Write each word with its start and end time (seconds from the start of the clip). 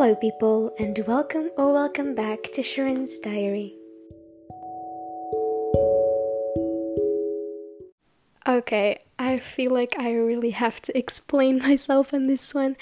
Hello, 0.00 0.14
people, 0.14 0.72
and 0.78 0.96
welcome 1.08 1.50
or 1.56 1.72
welcome 1.72 2.14
back 2.14 2.52
to 2.52 2.62
Sherine's 2.62 3.18
Diary. 3.18 3.74
Okay, 8.46 9.00
I 9.18 9.40
feel 9.40 9.72
like 9.72 9.98
I 9.98 10.12
really 10.12 10.50
have 10.50 10.80
to 10.82 10.96
explain 10.96 11.58
myself 11.68 12.14
on 12.14 12.28
this 12.28 12.54
one. 12.54 12.76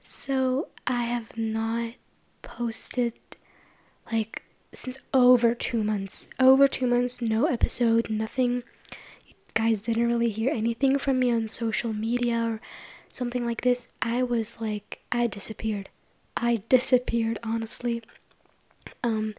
So, 0.00 0.68
I 0.86 1.02
have 1.02 1.36
not 1.36 1.96
posted 2.40 3.12
like 4.10 4.42
since 4.72 4.98
over 5.12 5.54
two 5.54 5.84
months. 5.84 6.30
Over 6.40 6.66
two 6.66 6.86
months, 6.86 7.20
no 7.20 7.44
episode, 7.44 8.08
nothing. 8.08 8.62
You 9.26 9.34
guys 9.52 9.82
didn't 9.82 10.08
really 10.08 10.30
hear 10.30 10.50
anything 10.50 10.98
from 10.98 11.18
me 11.18 11.30
on 11.30 11.48
social 11.48 11.92
media 11.92 12.42
or 12.42 12.60
something 13.08 13.44
like 13.44 13.60
this. 13.60 13.88
I 14.00 14.22
was 14.22 14.62
like, 14.62 15.00
I 15.12 15.26
disappeared. 15.26 15.90
I 16.36 16.62
disappeared, 16.68 17.38
honestly. 17.42 18.02
Um, 19.02 19.34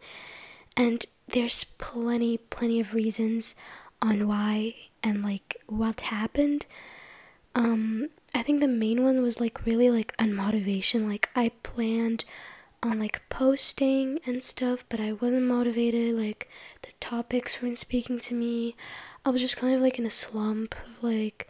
and 0.76 1.04
there's 1.28 1.64
plenty, 1.64 2.38
plenty 2.38 2.80
of 2.80 2.94
reasons 2.94 3.54
on 4.02 4.28
why 4.28 4.74
and 5.02 5.24
like 5.24 5.56
what 5.66 6.00
happened. 6.00 6.66
Um, 7.54 8.08
I 8.34 8.42
think 8.42 8.60
the 8.60 8.68
main 8.68 9.02
one 9.02 9.22
was 9.22 9.40
like 9.40 9.64
really 9.64 9.90
like 9.90 10.16
unmotivation. 10.18 11.08
Like 11.08 11.30
I 11.34 11.50
planned 11.62 12.24
on 12.82 12.98
like 12.98 13.22
posting 13.28 14.20
and 14.26 14.42
stuff, 14.42 14.84
but 14.88 15.00
I 15.00 15.12
wasn't 15.12 15.42
motivated. 15.42 16.14
Like 16.14 16.48
the 16.82 16.92
topics 17.00 17.60
weren't 17.62 17.78
speaking 17.78 18.18
to 18.20 18.34
me. 18.34 18.76
I 19.24 19.30
was 19.30 19.40
just 19.40 19.56
kind 19.56 19.74
of 19.74 19.80
like 19.80 19.98
in 19.98 20.06
a 20.06 20.10
slump. 20.10 20.74
Like, 21.00 21.48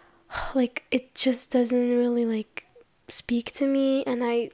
like 0.54 0.84
it 0.90 1.14
just 1.14 1.50
doesn't 1.50 1.98
really 1.98 2.24
like 2.24 2.66
speak 3.08 3.52
to 3.52 3.66
me, 3.66 4.04
and 4.04 4.22
I 4.22 4.50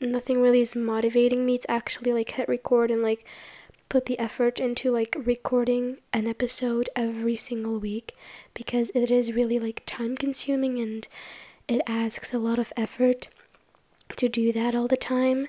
nothing 0.00 0.40
really 0.40 0.60
is 0.60 0.76
motivating 0.76 1.46
me 1.46 1.58
to 1.58 1.70
actually 1.70 2.12
like 2.12 2.32
hit 2.32 2.48
record 2.48 2.90
and 2.90 3.02
like 3.02 3.24
put 3.88 4.06
the 4.06 4.18
effort 4.18 4.58
into 4.58 4.90
like 4.90 5.16
recording 5.18 5.98
an 6.12 6.26
episode 6.26 6.90
every 6.96 7.36
single 7.36 7.78
week 7.78 8.14
because 8.54 8.90
it 8.90 9.10
is 9.10 9.32
really 9.32 9.58
like 9.58 9.82
time 9.86 10.16
consuming 10.16 10.78
and 10.78 11.06
it 11.68 11.80
asks 11.86 12.34
a 12.34 12.38
lot 12.38 12.58
of 12.58 12.72
effort 12.76 13.28
to 14.16 14.28
do 14.28 14.52
that 14.52 14.74
all 14.74 14.88
the 14.88 14.96
time. 14.96 15.48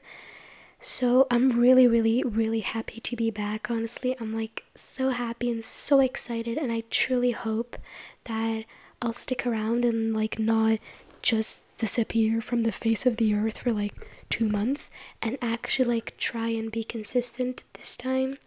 So 0.79 1.25
I'm 1.31 1.59
really, 1.59 1.87
really, 1.87 2.23
really 2.23 2.59
happy 2.59 2.99
to 3.01 3.15
be 3.15 3.31
back. 3.31 3.69
Honestly, 3.69 4.15
I'm 4.19 4.35
like 4.35 4.63
so 4.75 5.09
happy 5.09 5.49
and 5.49 5.65
so 5.65 5.99
excited, 5.99 6.57
and 6.57 6.71
I 6.71 6.83
truly 6.91 7.31
hope 7.31 7.77
that 8.25 8.65
I'll 9.01 9.13
stick 9.13 9.45
around 9.45 9.85
and 9.85 10.15
like 10.15 10.37
not 10.37 10.79
just 11.23 11.65
disappear 11.77 12.41
from 12.41 12.63
the 12.63 12.71
face 12.71 13.05
of 13.05 13.17
the 13.17 13.33
earth 13.33 13.57
for 13.59 13.71
like 13.71 13.93
two 14.29 14.49
months 14.49 14.91
and 15.21 15.37
actually 15.41 15.95
like 15.95 16.17
try 16.17 16.49
and 16.49 16.71
be 16.71 16.83
consistent 16.83 17.63
this 17.73 17.95
time. 17.97 18.37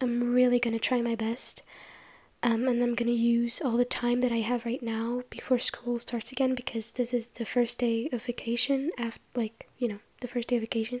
I'm 0.00 0.32
really 0.34 0.60
gonna 0.60 0.78
try 0.78 1.00
my 1.02 1.14
best. 1.14 1.62
Um, 2.42 2.68
and 2.68 2.82
I'm 2.82 2.94
gonna 2.94 3.10
use 3.12 3.60
all 3.60 3.76
the 3.76 3.84
time 3.84 4.20
that 4.20 4.30
I 4.30 4.36
have 4.40 4.64
right 4.64 4.82
now 4.82 5.22
before 5.30 5.58
school 5.58 5.98
starts 5.98 6.30
again 6.32 6.54
because 6.54 6.92
this 6.92 7.12
is 7.12 7.26
the 7.26 7.44
first 7.44 7.78
day 7.78 8.08
of 8.12 8.24
vacation 8.24 8.90
after 8.98 9.20
like 9.34 9.68
you 9.78 9.88
know 9.88 9.98
the 10.20 10.28
first 10.28 10.48
day 10.48 10.56
of 10.56 10.62
vacation 10.62 11.00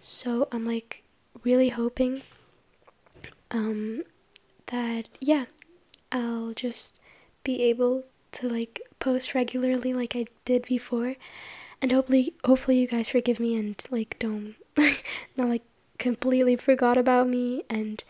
so 0.00 0.48
I'm 0.52 0.66
like 0.66 1.02
really 1.42 1.70
hoping 1.70 2.22
um 3.50 4.02
that 4.66 5.08
yeah 5.20 5.46
I'll 6.12 6.52
just 6.52 6.98
be 7.44 7.62
able 7.62 8.04
to 8.32 8.48
like 8.48 8.80
post 8.98 9.34
regularly 9.34 9.94
like 9.94 10.14
I 10.14 10.26
did 10.44 10.66
before 10.66 11.14
and 11.80 11.92
hopefully 11.92 12.34
hopefully 12.44 12.78
you 12.78 12.86
guys 12.86 13.08
forgive 13.10 13.38
me 13.40 13.56
and 13.56 13.82
like 13.90 14.16
don't 14.18 14.54
not 15.36 15.48
like 15.48 15.62
completely 15.98 16.56
forgot 16.56 16.96
about 16.96 17.28
me 17.28 17.64
and 17.68 18.04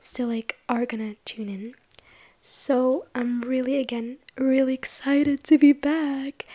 still 0.00 0.28
like 0.28 0.56
are 0.68 0.86
gonna 0.86 1.14
tune 1.24 1.48
in. 1.48 1.74
So 2.40 3.06
i'm 3.14 3.40
really 3.42 3.78
again 3.78 4.18
really 4.38 4.74
excited 4.74 5.44
to 5.44 5.58
be 5.58 5.72
back. 5.72 6.46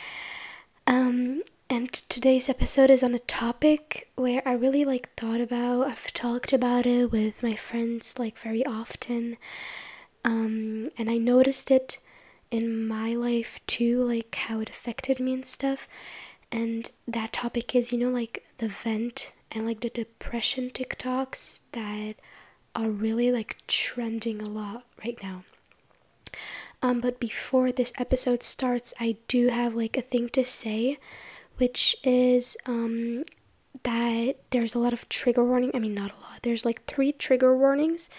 Um 0.88 1.44
and 1.70 1.92
today's 1.94 2.50
episode 2.50 2.90
is 2.90 3.04
on 3.04 3.14
a 3.16 3.20
topic 3.20 4.10
where 4.16 4.42
i 4.46 4.52
really 4.54 4.84
like 4.86 5.10
thought 5.16 5.40
about 5.42 5.88
i've 5.88 6.12
talked 6.14 6.52
about 6.54 6.86
it 6.86 7.12
with 7.12 7.42
my 7.44 7.56
friends 7.56 8.18
like 8.20 8.38
very 8.38 8.66
often. 8.66 9.38
Um 10.24 10.90
and 10.98 11.10
i 11.10 11.18
noticed 11.18 11.72
it 11.72 12.00
in 12.52 12.88
my 12.88 13.14
life 13.16 13.60
too 13.66 14.04
like 14.04 14.36
how 14.36 14.60
it 14.60 14.70
affected 14.70 15.20
me 15.20 15.34
and 15.34 15.46
stuff 15.46 15.88
and 16.52 16.92
that 17.08 17.34
topic 17.34 17.76
is 17.76 17.92
you 17.92 17.98
know 17.98 18.10
like 18.10 18.46
the 18.58 18.68
vent 18.68 19.32
and 19.52 19.66
like 19.66 19.82
the 19.82 19.90
depression 19.90 20.70
TikToks 20.70 21.64
that 21.72 22.16
are 22.76 22.90
really 22.90 23.32
like 23.32 23.58
trending 23.68 24.42
a 24.42 24.48
lot 24.50 24.86
right 25.04 25.18
now. 25.22 25.44
Um, 26.82 27.00
but 27.00 27.20
before 27.20 27.72
this 27.72 27.94
episode 27.98 28.44
starts, 28.44 28.94
I 29.00 29.18
do 29.28 29.50
have 29.50 29.76
like 29.76 29.98
a 29.98 30.02
thing 30.02 30.30
to 30.30 30.44
say, 30.44 30.98
which 31.58 31.96
is 32.04 32.58
um, 32.66 33.24
that 33.84 34.38
there's 34.52 34.74
a 34.74 34.80
lot 34.80 34.94
of 34.94 35.08
trigger 35.10 35.44
warning. 35.44 35.72
I 35.74 35.80
mean, 35.80 35.94
not 35.94 36.12
a 36.12 36.22
lot. 36.22 36.40
There's 36.42 36.66
like 36.66 36.86
three 36.86 37.12
trigger 37.12 37.56
warnings, 37.56 38.10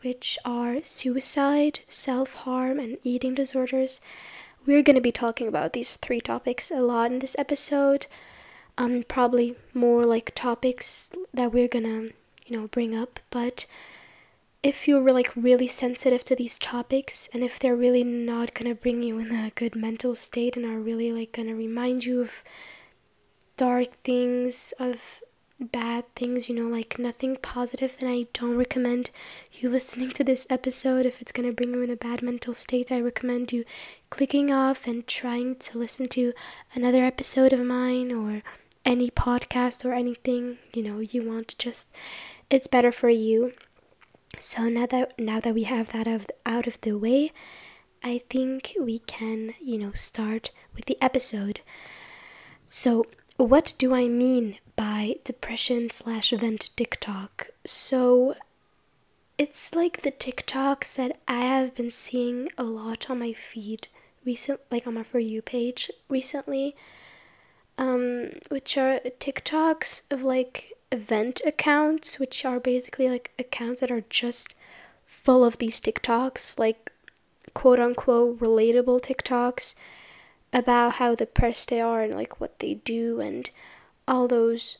which 0.00 0.38
are 0.44 0.82
suicide, 0.82 1.80
self 1.86 2.32
harm, 2.32 2.78
and 2.78 2.98
eating 3.04 3.34
disorders. 3.34 4.00
We're 4.66 4.82
going 4.82 4.96
to 4.96 5.02
be 5.02 5.12
talking 5.12 5.46
about 5.46 5.74
these 5.74 5.96
three 5.96 6.22
topics 6.22 6.70
a 6.70 6.80
lot 6.80 7.12
in 7.12 7.18
this 7.18 7.36
episode. 7.38 8.06
Um, 8.78 9.04
probably 9.06 9.56
more 9.74 10.06
like 10.06 10.34
topics 10.34 11.10
that 11.32 11.52
we're 11.52 11.68
gonna, 11.68 12.08
you 12.46 12.50
know, 12.56 12.66
bring 12.68 12.96
up. 12.96 13.20
But 13.30 13.66
if 14.62 14.88
you're 14.88 15.12
like 15.12 15.30
really 15.36 15.66
sensitive 15.66 16.24
to 16.24 16.34
these 16.34 16.58
topics 16.58 17.28
and 17.34 17.44
if 17.44 17.58
they're 17.58 17.76
really 17.76 18.02
not 18.02 18.54
gonna 18.54 18.74
bring 18.74 19.02
you 19.02 19.18
in 19.18 19.30
a 19.30 19.52
good 19.54 19.76
mental 19.76 20.14
state 20.14 20.56
and 20.56 20.64
are 20.64 20.80
really 20.80 21.12
like 21.12 21.32
gonna 21.32 21.54
remind 21.54 22.04
you 22.04 22.22
of 22.22 22.42
dark 23.58 23.92
things, 24.02 24.72
of 24.80 25.20
bad 25.60 26.04
things, 26.14 26.48
you 26.48 26.54
know, 26.54 26.68
like 26.68 26.98
nothing 26.98 27.36
positive, 27.36 27.96
then 27.98 28.10
I 28.10 28.26
don't 28.32 28.56
recommend 28.56 29.10
you 29.52 29.68
listening 29.68 30.10
to 30.12 30.24
this 30.24 30.46
episode. 30.50 31.06
If 31.06 31.20
it's 31.20 31.32
going 31.32 31.48
to 31.48 31.54
bring 31.54 31.74
you 31.74 31.82
in 31.82 31.90
a 31.90 31.96
bad 31.96 32.22
mental 32.22 32.54
state, 32.54 32.90
I 32.90 33.00
recommend 33.00 33.52
you 33.52 33.64
clicking 34.10 34.50
off 34.50 34.86
and 34.86 35.06
trying 35.06 35.56
to 35.56 35.78
listen 35.78 36.08
to 36.10 36.32
another 36.74 37.04
episode 37.04 37.52
of 37.52 37.60
mine 37.60 38.12
or 38.12 38.42
any 38.84 39.10
podcast 39.10 39.84
or 39.84 39.94
anything, 39.94 40.58
you 40.72 40.82
know, 40.82 41.00
you 41.00 41.26
want. 41.28 41.56
Just 41.58 41.88
it's 42.50 42.66
better 42.66 42.92
for 42.92 43.08
you. 43.08 43.52
So 44.38 44.68
now 44.68 44.86
that 44.86 45.18
now 45.18 45.40
that 45.40 45.54
we 45.54 45.64
have 45.64 45.92
that 45.92 46.06
of, 46.06 46.26
out 46.44 46.66
of 46.66 46.80
the 46.80 46.98
way, 46.98 47.32
I 48.02 48.20
think 48.28 48.74
we 48.78 48.98
can, 48.98 49.54
you 49.62 49.78
know, 49.78 49.92
start 49.92 50.50
with 50.74 50.86
the 50.86 50.98
episode. 51.00 51.60
So, 52.66 53.06
what 53.36 53.74
do 53.78 53.94
I 53.94 54.08
mean 54.08 54.58
by 54.76 55.16
depression 55.24 55.90
slash 55.90 56.30
vent 56.30 56.70
TikTok. 56.76 57.48
So 57.64 58.34
it's 59.38 59.74
like 59.74 60.02
the 60.02 60.12
TikToks 60.12 60.94
that 60.96 61.20
I 61.26 61.40
have 61.40 61.74
been 61.74 61.90
seeing 61.90 62.48
a 62.56 62.62
lot 62.62 63.10
on 63.10 63.18
my 63.18 63.32
feed 63.32 63.88
recent 64.24 64.60
like 64.70 64.86
on 64.86 64.94
my 64.94 65.02
for 65.02 65.18
you 65.18 65.42
page 65.42 65.90
recently. 66.08 66.74
Um, 67.76 68.30
which 68.50 68.78
are 68.78 69.00
TikToks 69.00 70.02
of 70.10 70.22
like 70.22 70.74
event 70.92 71.40
accounts, 71.44 72.20
which 72.20 72.44
are 72.44 72.60
basically 72.60 73.08
like 73.08 73.32
accounts 73.36 73.80
that 73.80 73.90
are 73.90 74.04
just 74.08 74.54
full 75.06 75.44
of 75.44 75.58
these 75.58 75.80
TikToks, 75.80 76.56
like 76.58 76.92
quote 77.52 77.80
unquote 77.80 78.38
relatable 78.38 79.00
TikToks 79.02 79.74
about 80.52 80.94
how 80.94 81.16
depressed 81.16 81.68
they 81.70 81.80
are 81.80 82.00
and 82.00 82.14
like 82.14 82.40
what 82.40 82.60
they 82.60 82.74
do 82.74 83.20
and 83.20 83.50
all 84.06 84.28
those 84.28 84.78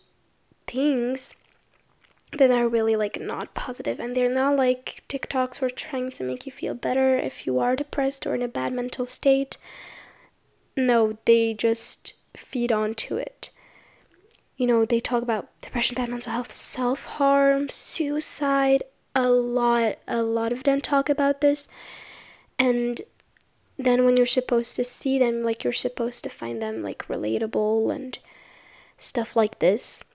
things 0.67 1.35
that 2.38 2.50
are 2.50 2.69
really 2.69 2.97
like 2.97 3.21
not 3.21 3.55
positive 3.55 4.00
and 4.00 4.17
they're 4.17 4.32
not 4.32 4.56
like 4.56 5.03
TikToks 5.09 5.62
or 5.62 5.71
trying 5.71 6.11
to 6.12 6.25
make 6.25 6.47
you 6.47 6.53
feel 6.53 6.75
better 6.75 7.17
if 7.17 7.47
you 7.47 7.59
are 7.59 7.76
depressed 7.76 8.26
or 8.26 8.35
in 8.35 8.43
a 8.43 8.49
bad 8.49 8.73
mental 8.73 9.06
state. 9.06 9.56
No, 10.76 11.19
they 11.25 11.55
just 11.55 12.15
feed 12.37 12.73
onto 12.73 13.17
it. 13.17 13.50
You 14.56 14.67
know, 14.67 14.85
they 14.85 15.00
talk 15.00 15.23
about 15.23 15.49
depression, 15.61 15.94
bad 15.97 16.09
mental 16.09 16.32
health, 16.32 16.53
self 16.53 17.05
harm, 17.05 17.69
suicide. 17.69 18.82
A 19.17 19.29
lot, 19.29 19.99
a 20.09 20.23
lot 20.23 20.53
of 20.53 20.65
them 20.65 20.81
talk 20.81 21.09
about 21.09 21.41
this. 21.41 21.69
And 22.59 23.00
then 23.79 24.05
when 24.05 24.17
you're 24.17 24.26
supposed 24.26 24.75
to 24.76 24.85
see 24.85 25.19
them, 25.19 25.44
like 25.44 25.62
you're 25.62 25.73
supposed 25.73 26.25
to 26.25 26.31
find 26.31 26.61
them 26.61 26.82
like 26.82 27.06
relatable 27.06 27.94
and 27.94 28.19
stuff 28.96 29.37
like 29.37 29.58
this. 29.58 30.12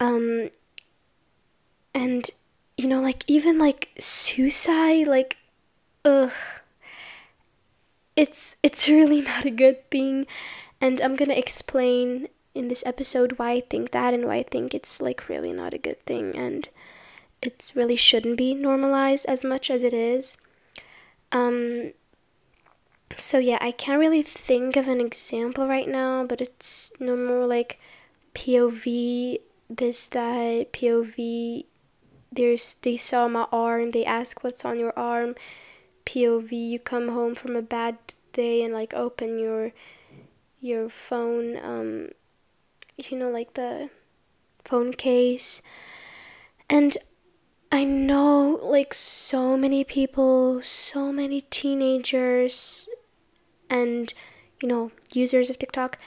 Um, 0.00 0.50
and 1.94 2.30
you 2.76 2.88
know, 2.88 3.00
like 3.00 3.24
even 3.26 3.58
like 3.58 3.90
suicide, 3.98 5.06
like, 5.06 5.36
ugh, 6.04 6.32
it's 8.16 8.56
it's 8.62 8.88
really 8.88 9.20
not 9.20 9.44
a 9.44 9.50
good 9.50 9.90
thing, 9.90 10.26
and 10.80 11.00
I'm 11.00 11.16
gonna 11.16 11.34
explain 11.34 12.28
in 12.54 12.68
this 12.68 12.84
episode 12.84 13.38
why 13.38 13.52
I 13.52 13.60
think 13.60 13.92
that 13.92 14.14
and 14.14 14.26
why 14.26 14.36
I 14.36 14.42
think 14.42 14.74
it's 14.74 15.00
like 15.00 15.28
really 15.28 15.52
not 15.52 15.72
a 15.72 15.78
good 15.78 16.04
thing 16.04 16.36
and 16.36 16.68
it 17.40 17.72
really 17.74 17.96
shouldn't 17.96 18.36
be 18.36 18.54
normalized 18.54 19.26
as 19.26 19.42
much 19.42 19.70
as 19.70 19.82
it 19.82 19.92
is. 19.92 20.36
Um, 21.32 21.92
so 23.16 23.38
yeah, 23.38 23.58
I 23.60 23.70
can't 23.70 24.00
really 24.00 24.22
think 24.22 24.76
of 24.76 24.88
an 24.88 25.00
example 25.00 25.66
right 25.66 25.88
now, 25.88 26.24
but 26.24 26.40
it's 26.40 26.92
no 26.98 27.16
more 27.16 27.46
like 27.46 27.78
POV 28.34 29.38
this 29.68 30.08
that 30.08 30.72
POV 30.72 31.64
there's 32.30 32.74
they 32.76 32.96
saw 32.96 33.28
my 33.28 33.46
arm, 33.52 33.90
they 33.90 34.04
ask 34.04 34.42
what's 34.42 34.64
on 34.64 34.78
your 34.78 34.98
arm. 34.98 35.34
POV 36.06 36.52
you 36.52 36.78
come 36.78 37.08
home 37.08 37.34
from 37.34 37.56
a 37.56 37.62
bad 37.62 37.98
day 38.32 38.62
and 38.62 38.72
like 38.72 38.94
open 38.94 39.38
your 39.38 39.72
your 40.60 40.88
phone 40.88 41.56
um 41.62 42.08
you 42.96 43.18
know 43.18 43.28
like 43.28 43.54
the 43.54 43.90
phone 44.64 44.92
case 44.92 45.60
and 46.70 46.96
I 47.70 47.84
know 47.84 48.58
like 48.62 48.92
so 48.92 49.56
many 49.56 49.82
people, 49.82 50.60
so 50.60 51.10
many 51.10 51.40
teenagers 51.40 52.86
and 53.72 54.12
you 54.60 54.68
know, 54.68 54.92
users 55.12 55.50
of 55.50 55.58
TikTok 55.58 55.98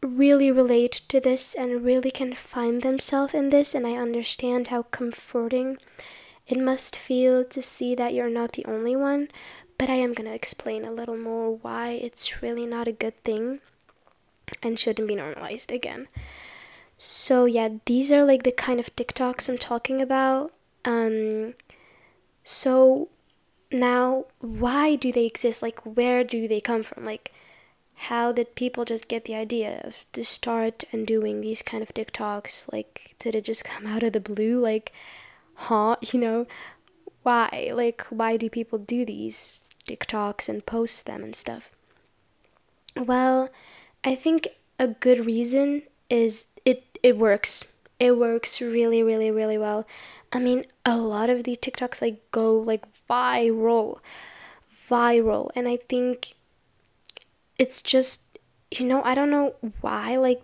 really 0.00 0.50
relate 0.50 1.02
to 1.08 1.20
this 1.20 1.54
and 1.54 1.84
really 1.84 2.10
can 2.10 2.34
find 2.34 2.82
themselves 2.82 3.34
in 3.34 3.50
this 3.50 3.74
and 3.74 3.86
I 3.86 3.94
understand 3.94 4.68
how 4.68 4.82
comforting 4.82 5.78
it 6.46 6.58
must 6.58 6.94
feel 6.94 7.44
to 7.44 7.62
see 7.62 7.94
that 7.94 8.12
you're 8.12 8.30
not 8.30 8.52
the 8.52 8.64
only 8.66 8.94
one, 8.94 9.28
but 9.78 9.88
I 9.88 9.94
am 9.94 10.12
going 10.12 10.28
to 10.28 10.34
explain 10.34 10.84
a 10.84 10.92
little 10.92 11.16
more 11.16 11.56
why 11.56 11.90
it's 11.90 12.42
really 12.42 12.66
not 12.66 12.88
a 12.88 12.92
good 12.92 13.22
thing 13.24 13.60
and 14.62 14.78
shouldn't 14.78 15.08
be 15.08 15.14
normalized 15.14 15.72
again. 15.72 16.08
So 16.98 17.46
yeah, 17.46 17.70
these 17.86 18.12
are 18.12 18.24
like 18.24 18.42
the 18.42 18.52
kind 18.52 18.78
of 18.78 18.94
TikToks 18.94 19.48
I'm 19.48 19.58
talking 19.58 20.00
about 20.00 20.52
um, 20.84 21.54
so 22.44 23.08
now, 23.72 24.26
why 24.40 24.96
do 24.96 25.12
they 25.12 25.26
exist? 25.26 25.62
Like, 25.62 25.80
where 25.80 26.24
do 26.24 26.46
they 26.48 26.60
come 26.60 26.82
from? 26.82 27.04
Like, 27.04 27.32
how 27.94 28.32
did 28.32 28.54
people 28.54 28.84
just 28.84 29.08
get 29.08 29.24
the 29.24 29.34
idea 29.34 29.80
of 29.84 29.96
to 30.12 30.24
start 30.24 30.84
and 30.92 31.06
doing 31.06 31.40
these 31.40 31.62
kind 31.62 31.82
of 31.82 31.94
TikToks? 31.94 32.72
Like, 32.72 33.14
did 33.18 33.34
it 33.34 33.44
just 33.44 33.64
come 33.64 33.86
out 33.86 34.02
of 34.02 34.12
the 34.12 34.20
blue? 34.20 34.60
Like, 34.60 34.92
huh? 35.54 35.96
You 36.12 36.20
know, 36.20 36.46
why? 37.22 37.70
Like, 37.74 38.02
why 38.10 38.36
do 38.36 38.50
people 38.50 38.78
do 38.78 39.04
these 39.04 39.64
TikToks 39.88 40.48
and 40.48 40.66
post 40.66 41.06
them 41.06 41.22
and 41.22 41.34
stuff? 41.34 41.70
Well, 42.96 43.48
I 44.04 44.14
think 44.14 44.48
a 44.78 44.88
good 44.88 45.26
reason 45.26 45.82
is 46.10 46.46
it 46.64 46.98
it 47.02 47.16
works. 47.16 47.64
It 47.98 48.18
works 48.18 48.60
really, 48.60 49.02
really, 49.02 49.30
really 49.30 49.56
well. 49.56 49.86
I 50.32 50.38
mean, 50.40 50.64
a 50.84 50.96
lot 50.96 51.30
of 51.30 51.44
these 51.44 51.58
TikToks 51.58 52.02
like 52.02 52.30
go 52.30 52.56
like 52.58 52.84
viral, 53.08 53.98
viral, 54.90 55.50
and 55.54 55.68
I 55.68 55.78
think 55.88 56.34
it's 57.58 57.80
just 57.80 58.38
you 58.70 58.86
know 58.86 59.02
I 59.04 59.14
don't 59.14 59.30
know 59.30 59.54
why 59.80 60.16
like 60.16 60.42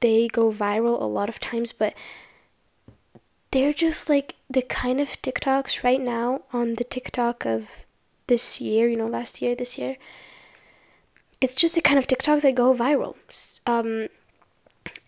they 0.00 0.28
go 0.28 0.50
viral 0.50 1.00
a 1.00 1.04
lot 1.04 1.28
of 1.28 1.40
times, 1.40 1.72
but 1.72 1.94
they're 3.50 3.72
just 3.72 4.08
like 4.08 4.34
the 4.48 4.62
kind 4.62 5.00
of 5.00 5.08
TikToks 5.22 5.82
right 5.82 6.00
now 6.00 6.42
on 6.52 6.76
the 6.76 6.84
TikTok 6.84 7.46
of 7.46 7.70
this 8.26 8.60
year, 8.60 8.88
you 8.88 8.96
know, 8.96 9.06
last 9.06 9.40
year, 9.42 9.54
this 9.54 9.78
year. 9.78 9.96
It's 11.40 11.54
just 11.54 11.74
the 11.74 11.80
kind 11.80 11.98
of 11.98 12.06
TikToks 12.06 12.42
that 12.42 12.54
go 12.54 12.74
viral. 12.74 13.14
Um, 13.66 14.08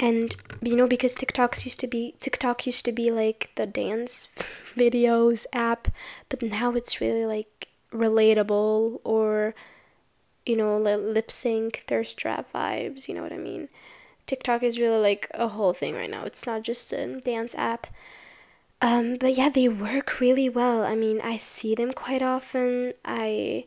and 0.00 0.34
you 0.62 0.74
know 0.74 0.88
because 0.88 1.14
TikToks 1.14 1.64
used 1.66 1.78
to 1.80 1.86
be 1.86 2.14
TikTok 2.20 2.66
used 2.66 2.84
to 2.86 2.92
be 2.92 3.10
like 3.10 3.50
the 3.54 3.66
dance 3.66 4.28
videos 4.76 5.46
app, 5.52 5.88
but 6.28 6.42
now 6.42 6.72
it's 6.72 7.00
really 7.00 7.26
like 7.26 7.68
relatable 7.92 9.00
or 9.04 9.54
you 10.46 10.56
know 10.56 10.78
lip 10.78 11.30
sync 11.30 11.84
thirst 11.86 12.18
trap 12.18 12.50
vibes. 12.52 13.06
You 13.06 13.14
know 13.14 13.22
what 13.22 13.32
I 13.32 13.38
mean? 13.38 13.68
TikTok 14.26 14.62
is 14.62 14.80
really 14.80 15.00
like 15.00 15.30
a 15.34 15.48
whole 15.48 15.74
thing 15.74 15.94
right 15.94 16.10
now. 16.10 16.24
It's 16.24 16.46
not 16.46 16.62
just 16.62 16.92
a 16.92 17.20
dance 17.20 17.54
app. 17.54 17.86
Um, 18.82 19.16
but 19.20 19.36
yeah, 19.36 19.50
they 19.50 19.68
work 19.68 20.20
really 20.20 20.48
well. 20.48 20.84
I 20.84 20.94
mean, 20.94 21.20
I 21.20 21.36
see 21.36 21.74
them 21.74 21.92
quite 21.92 22.22
often. 22.22 22.92
I 23.04 23.66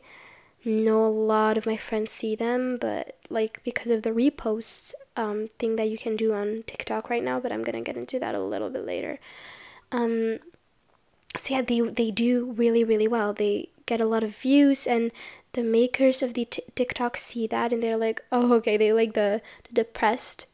know 0.64 1.04
a 1.04 1.08
lot 1.08 1.58
of 1.58 1.66
my 1.66 1.76
friends 1.76 2.10
see 2.10 2.34
them, 2.34 2.78
but 2.80 3.16
like 3.28 3.62
because 3.64 3.90
of 3.90 4.02
the 4.02 4.10
reposts 4.10 4.94
um, 5.16 5.48
thing 5.58 5.76
that 5.76 5.88
you 5.88 5.98
can 5.98 6.16
do 6.16 6.32
on 6.32 6.64
TikTok 6.66 7.10
right 7.10 7.22
now, 7.22 7.40
but 7.40 7.52
I'm 7.52 7.62
gonna 7.62 7.82
get 7.82 7.96
into 7.96 8.18
that 8.18 8.34
a 8.34 8.42
little 8.42 8.70
bit 8.70 8.84
later. 8.84 9.18
Um, 9.92 10.38
so 11.36 11.54
yeah, 11.54 11.62
they 11.62 11.80
they 11.80 12.10
do 12.10 12.52
really 12.52 12.84
really 12.84 13.08
well. 13.08 13.32
They 13.32 13.68
get 13.86 14.00
a 14.00 14.06
lot 14.06 14.24
of 14.24 14.36
views, 14.36 14.86
and 14.86 15.10
the 15.52 15.62
makers 15.62 16.22
of 16.22 16.34
the 16.34 16.46
t- 16.46 16.62
TikTok 16.74 17.16
see 17.16 17.46
that, 17.46 17.72
and 17.72 17.82
they're 17.82 17.96
like, 17.96 18.22
oh 18.32 18.54
okay, 18.54 18.76
they 18.76 18.92
like 18.92 19.14
the, 19.14 19.42
the 19.68 19.74
depressed, 19.74 20.46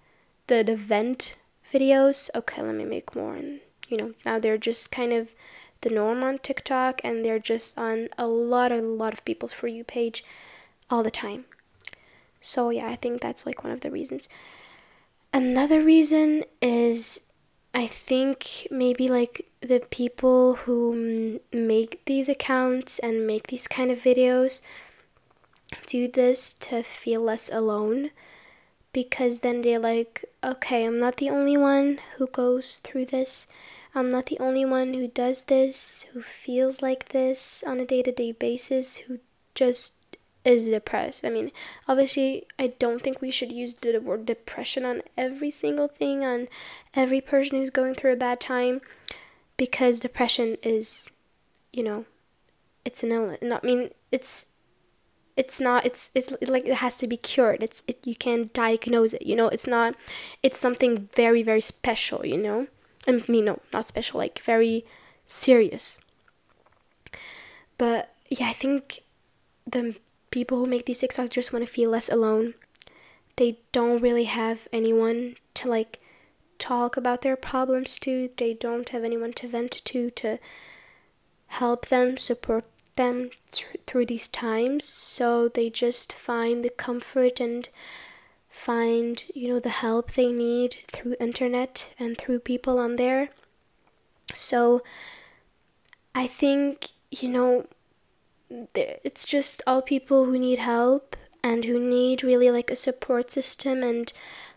the 0.46 0.62
the 0.62 0.76
vent 0.76 1.36
videos. 1.72 2.30
Okay, 2.34 2.62
let 2.62 2.74
me 2.74 2.84
make 2.84 3.14
more, 3.14 3.34
and 3.34 3.60
you 3.88 3.96
know 3.96 4.14
now 4.24 4.38
they're 4.38 4.58
just 4.58 4.90
kind 4.90 5.12
of 5.12 5.28
the 5.82 5.90
norm 5.90 6.22
on 6.22 6.38
TikTok 6.38 7.00
and 7.02 7.24
they're 7.24 7.38
just 7.38 7.78
on 7.78 8.08
a 8.18 8.26
lot 8.26 8.72
a 8.72 8.80
lot 8.80 9.12
of 9.12 9.24
people's 9.24 9.52
for 9.52 9.66
you 9.68 9.84
page 9.84 10.24
all 10.88 11.02
the 11.02 11.10
time. 11.10 11.44
So 12.40 12.70
yeah, 12.70 12.88
I 12.88 12.96
think 12.96 13.20
that's 13.20 13.46
like 13.46 13.62
one 13.64 13.72
of 13.72 13.80
the 13.80 13.90
reasons. 13.90 14.28
Another 15.32 15.82
reason 15.82 16.44
is 16.60 17.20
I 17.72 17.86
think 17.86 18.66
maybe 18.70 19.08
like 19.08 19.46
the 19.60 19.80
people 19.90 20.54
who 20.54 21.40
make 21.52 22.04
these 22.06 22.28
accounts 22.28 22.98
and 22.98 23.26
make 23.26 23.46
these 23.46 23.68
kind 23.68 23.90
of 23.90 23.98
videos 23.98 24.62
do 25.86 26.08
this 26.08 26.52
to 26.54 26.82
feel 26.82 27.20
less 27.20 27.52
alone 27.52 28.10
because 28.92 29.40
then 29.40 29.62
they're 29.62 29.78
like, 29.78 30.24
okay, 30.42 30.84
I'm 30.84 30.98
not 30.98 31.18
the 31.18 31.30
only 31.30 31.56
one 31.56 32.00
who 32.16 32.26
goes 32.26 32.78
through 32.78 33.06
this. 33.06 33.46
I'm 33.94 34.10
not 34.10 34.26
the 34.26 34.38
only 34.38 34.64
one 34.64 34.94
who 34.94 35.08
does 35.08 35.42
this, 35.44 36.04
who 36.12 36.22
feels 36.22 36.80
like 36.80 37.08
this 37.08 37.64
on 37.66 37.80
a 37.80 37.84
day 37.84 38.02
to 38.02 38.12
day 38.12 38.32
basis, 38.32 38.98
who 38.98 39.18
just 39.54 40.16
is 40.44 40.68
depressed. 40.68 41.24
I 41.24 41.30
mean, 41.30 41.50
obviously, 41.88 42.46
I 42.58 42.68
don't 42.78 43.02
think 43.02 43.20
we 43.20 43.30
should 43.30 43.52
use 43.52 43.74
the 43.74 43.98
word 43.98 44.26
depression 44.26 44.84
on 44.84 45.02
every 45.16 45.50
single 45.50 45.88
thing, 45.88 46.24
on 46.24 46.48
every 46.94 47.20
person 47.20 47.58
who's 47.58 47.70
going 47.70 47.94
through 47.94 48.12
a 48.12 48.16
bad 48.16 48.40
time, 48.40 48.80
because 49.56 50.00
depression 50.00 50.56
is, 50.62 51.10
you 51.72 51.82
know, 51.82 52.06
it's 52.84 53.02
an 53.02 53.12
illness. 53.12 53.38
I 53.42 53.66
mean, 53.66 53.90
it's 54.10 54.52
it's 55.36 55.60
not 55.60 55.86
it's 55.86 56.10
it's 56.14 56.30
like 56.48 56.66
it 56.66 56.74
has 56.74 56.96
to 56.96 57.06
be 57.06 57.16
cured 57.16 57.62
it's 57.62 57.82
it 57.86 57.98
you 58.04 58.14
can 58.14 58.50
diagnose 58.52 59.14
it 59.14 59.22
you 59.22 59.34
know 59.34 59.48
it's 59.48 59.66
not 59.66 59.94
it's 60.42 60.58
something 60.58 61.08
very 61.14 61.42
very 61.42 61.60
special 61.62 62.26
you 62.26 62.36
know 62.36 62.66
I 63.06 63.22
mean, 63.28 63.46
no, 63.46 63.60
not 63.72 63.86
special, 63.86 64.18
like 64.18 64.40
very 64.40 64.84
serious. 65.24 66.04
But 67.78 68.14
yeah, 68.28 68.48
I 68.48 68.52
think 68.52 69.00
the 69.66 69.96
people 70.30 70.58
who 70.58 70.66
make 70.66 70.86
these 70.86 71.00
TikToks 71.00 71.30
just 71.30 71.52
want 71.52 71.66
to 71.66 71.72
feel 71.72 71.90
less 71.90 72.08
alone. 72.08 72.54
They 73.36 73.58
don't 73.72 74.02
really 74.02 74.24
have 74.24 74.68
anyone 74.72 75.36
to 75.54 75.68
like 75.68 76.00
talk 76.58 76.96
about 76.96 77.22
their 77.22 77.36
problems 77.36 77.98
to. 78.00 78.30
They 78.36 78.54
don't 78.54 78.88
have 78.90 79.02
anyone 79.02 79.32
to 79.34 79.48
vent 79.48 79.72
to 79.84 80.10
to 80.10 80.38
help 81.46 81.86
them, 81.86 82.16
support 82.16 82.64
them 82.96 83.30
th- 83.50 83.80
through 83.86 84.06
these 84.06 84.28
times. 84.28 84.84
So 84.84 85.48
they 85.48 85.70
just 85.70 86.12
find 86.12 86.64
the 86.64 86.70
comfort 86.70 87.40
and 87.40 87.68
find 88.68 89.24
you 89.34 89.48
know 89.48 89.60
the 89.60 89.76
help 89.84 90.12
they 90.12 90.30
need 90.30 90.76
through 90.88 91.16
internet 91.18 91.90
and 91.98 92.18
through 92.18 92.40
people 92.40 92.78
on 92.78 92.96
there. 92.96 93.30
So 94.34 94.82
i 96.14 96.26
think 96.26 96.88
you 97.10 97.28
know 97.28 97.66
it's 98.74 99.24
just 99.24 99.62
all 99.66 99.80
people 99.80 100.24
who 100.24 100.38
need 100.38 100.58
help 100.58 101.16
and 101.42 101.64
who 101.64 101.78
need 101.78 102.22
really 102.22 102.50
like 102.50 102.70
a 102.70 102.76
support 102.76 103.30
system 103.30 103.82
and 103.82 104.12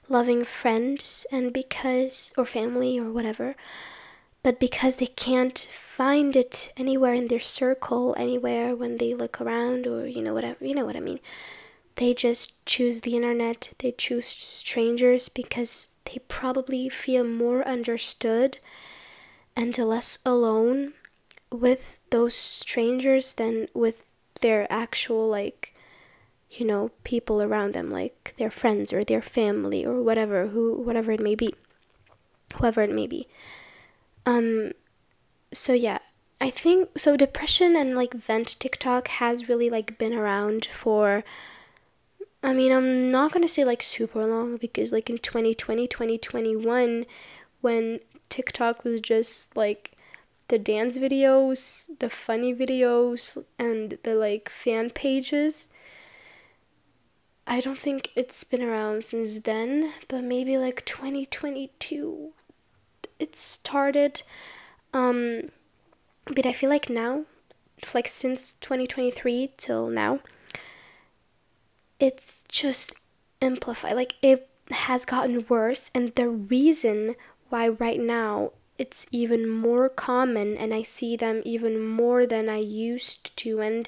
loving 0.09 0.43
friends 0.43 1.25
and 1.31 1.53
because 1.53 2.33
or 2.37 2.45
family 2.45 2.99
or 2.99 3.11
whatever 3.11 3.55
but 4.41 4.59
because 4.59 4.97
they 4.97 5.05
can't 5.07 5.69
find 5.71 6.35
it 6.35 6.73
anywhere 6.75 7.13
in 7.13 7.27
their 7.27 7.39
circle 7.39 8.15
anywhere 8.17 8.75
when 8.75 8.97
they 8.97 9.13
look 9.13 9.39
around 9.39 9.85
or 9.87 10.07
you 10.07 10.21
know 10.21 10.33
whatever 10.33 10.65
you 10.65 10.73
know 10.73 10.85
what 10.85 10.97
i 10.97 10.99
mean 10.99 11.19
they 11.95 12.13
just 12.13 12.65
choose 12.65 13.01
the 13.01 13.15
internet, 13.15 13.73
they 13.79 13.91
choose 13.91 14.27
strangers 14.27 15.29
because 15.29 15.89
they 16.05 16.19
probably 16.27 16.89
feel 16.89 17.23
more 17.23 17.67
understood 17.67 18.57
and 19.55 19.77
less 19.77 20.19
alone 20.25 20.93
with 21.51 21.99
those 22.09 22.35
strangers 22.35 23.35
than 23.35 23.67
with 23.73 24.05
their 24.41 24.71
actual, 24.71 25.29
like, 25.29 25.75
you 26.49 26.65
know, 26.65 26.91
people 27.03 27.41
around 27.41 27.73
them, 27.73 27.89
like 27.89 28.33
their 28.37 28.51
friends 28.51 28.91
or 28.91 29.03
their 29.03 29.21
family 29.21 29.85
or 29.85 30.01
whatever, 30.01 30.47
who 30.47 30.73
whatever 30.81 31.11
it 31.11 31.19
may 31.19 31.35
be. 31.35 31.53
Whoever 32.57 32.81
it 32.81 32.91
may 32.91 33.07
be. 33.07 33.27
Um 34.25 34.71
so 35.51 35.73
yeah, 35.73 35.99
I 36.41 36.49
think 36.49 36.97
so 36.97 37.15
depression 37.15 37.75
and 37.75 37.95
like 37.95 38.13
vent 38.13 38.59
TikTok 38.59 39.07
has 39.07 39.47
really 39.47 39.69
like 39.69 39.97
been 39.97 40.13
around 40.13 40.65
for 40.65 41.23
I 42.43 42.53
mean, 42.53 42.71
I'm 42.71 43.09
not 43.09 43.31
going 43.31 43.43
to 43.43 43.51
say 43.51 43.63
like 43.63 43.81
super 43.81 44.25
long 44.25 44.57
because 44.57 44.91
like 44.91 45.09
in 45.09 45.17
2020, 45.17 45.87
2021 45.87 47.05
when 47.61 47.99
TikTok 48.29 48.83
was 48.83 48.99
just 48.99 49.55
like 49.55 49.93
the 50.49 50.59
dance 50.59 50.97
videos, 50.99 51.97
the 51.99 52.09
funny 52.09 52.53
videos 52.53 53.43
and 53.57 53.97
the 54.03 54.15
like 54.15 54.49
fan 54.49 54.89
pages 54.89 55.69
I 57.45 57.59
don't 57.59 57.77
think 57.77 58.09
it's 58.15 58.43
been 58.43 58.63
around 58.63 59.03
since 59.03 59.41
then, 59.41 59.93
but 60.07 60.23
maybe 60.23 60.57
like 60.57 60.85
2022 60.85 62.31
it 63.19 63.35
started. 63.35 64.23
Um, 64.93 65.49
but 66.25 66.45
I 66.45 66.53
feel 66.53 66.69
like 66.69 66.89
now, 66.89 67.25
like 67.93 68.07
since 68.07 68.53
2023 68.61 69.51
till 69.57 69.89
now, 69.89 70.19
it's 72.03 72.43
just 72.49 72.93
amplified. 73.41 73.95
Like 73.95 74.15
it 74.21 74.49
has 74.69 75.05
gotten 75.05 75.45
worse, 75.47 75.89
and 75.95 76.13
the 76.15 76.27
reason 76.27 77.15
why 77.47 77.69
right 77.69 77.99
now 77.99 78.51
it's 78.77 79.05
even 79.11 79.47
more 79.47 79.87
common 79.87 80.57
and 80.57 80.73
I 80.73 80.81
see 80.81 81.15
them 81.15 81.41
even 81.45 81.79
more 81.79 82.25
than 82.25 82.49
I 82.49 82.57
used 82.57 83.35
to, 83.37 83.61
and 83.61 83.87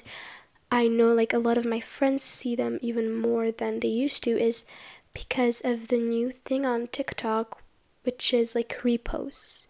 I 0.72 0.88
know 0.88 1.12
like 1.12 1.34
a 1.34 1.38
lot 1.38 1.58
of 1.58 1.66
my 1.66 1.80
friends 1.80 2.24
see 2.24 2.56
them 2.56 2.78
even 2.80 3.12
more 3.12 3.50
than 3.50 3.80
they 3.80 3.88
used 3.88 4.24
to 4.24 4.30
is 4.30 4.64
because 5.12 5.60
of 5.60 5.88
the 5.88 5.98
new 5.98 6.30
thing 6.30 6.64
on 6.64 6.88
TikTok, 6.88 7.62
which 8.04 8.32
is 8.32 8.54
like 8.54 8.80
reposts, 8.80 9.66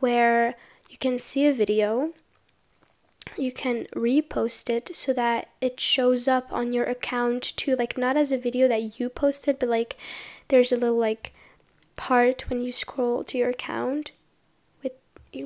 where 0.00 0.56
you 0.90 0.98
can 0.98 1.18
see 1.18 1.46
a 1.46 1.52
video, 1.54 2.12
you 3.36 3.52
can 3.52 3.86
repost 3.94 4.70
it 4.70 4.94
so 4.94 5.12
that 5.12 5.48
it 5.60 5.80
shows 5.80 6.28
up 6.28 6.52
on 6.52 6.72
your 6.72 6.84
account 6.84 7.42
too, 7.56 7.76
like 7.76 7.98
not 7.98 8.16
as 8.16 8.32
a 8.32 8.38
video 8.38 8.68
that 8.68 8.98
you 8.98 9.08
posted, 9.08 9.58
but 9.58 9.68
like 9.68 9.96
there's 10.48 10.72
a 10.72 10.76
little 10.76 10.98
like 10.98 11.32
part 11.96 12.48
when 12.48 12.60
you 12.60 12.72
scroll 12.72 13.24
to 13.24 13.38
your 13.38 13.50
account 13.50 14.12
with 14.82 14.92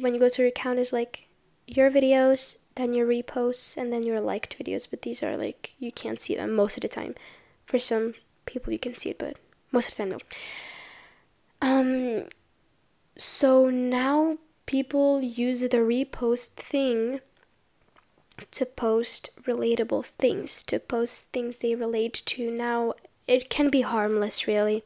when 0.00 0.14
you 0.14 0.20
go 0.20 0.28
to 0.28 0.42
your 0.42 0.48
account 0.48 0.78
is 0.78 0.92
like 0.92 1.26
your 1.66 1.90
videos 1.90 2.58
then 2.74 2.92
your 2.92 3.06
reposts, 3.06 3.76
and 3.76 3.92
then 3.92 4.02
your 4.02 4.20
liked 4.20 4.58
videos. 4.58 4.86
But 4.88 5.02
these 5.02 5.22
are 5.22 5.36
like, 5.36 5.74
you 5.78 5.92
can't 5.92 6.20
see 6.20 6.34
them 6.34 6.52
most 6.52 6.76
of 6.76 6.82
the 6.82 6.88
time. 6.88 7.14
For 7.66 7.78
some 7.78 8.14
people, 8.46 8.72
you 8.72 8.78
can 8.78 8.94
see 8.94 9.10
it, 9.10 9.18
but 9.18 9.36
most 9.70 9.88
of 9.88 9.96
the 9.96 10.02
time, 10.02 10.10
no. 10.10 10.18
Um, 11.60 12.28
so 13.16 13.70
now 13.70 14.38
people 14.66 15.22
use 15.22 15.60
the 15.60 15.68
repost 15.68 16.54
thing 16.54 17.20
to 18.50 18.66
post 18.66 19.30
relatable 19.42 20.04
things, 20.06 20.62
to 20.64 20.78
post 20.78 21.32
things 21.32 21.58
they 21.58 21.74
relate 21.74 22.22
to. 22.26 22.50
Now, 22.50 22.94
it 23.26 23.50
can 23.50 23.70
be 23.70 23.82
harmless, 23.82 24.46
really. 24.46 24.84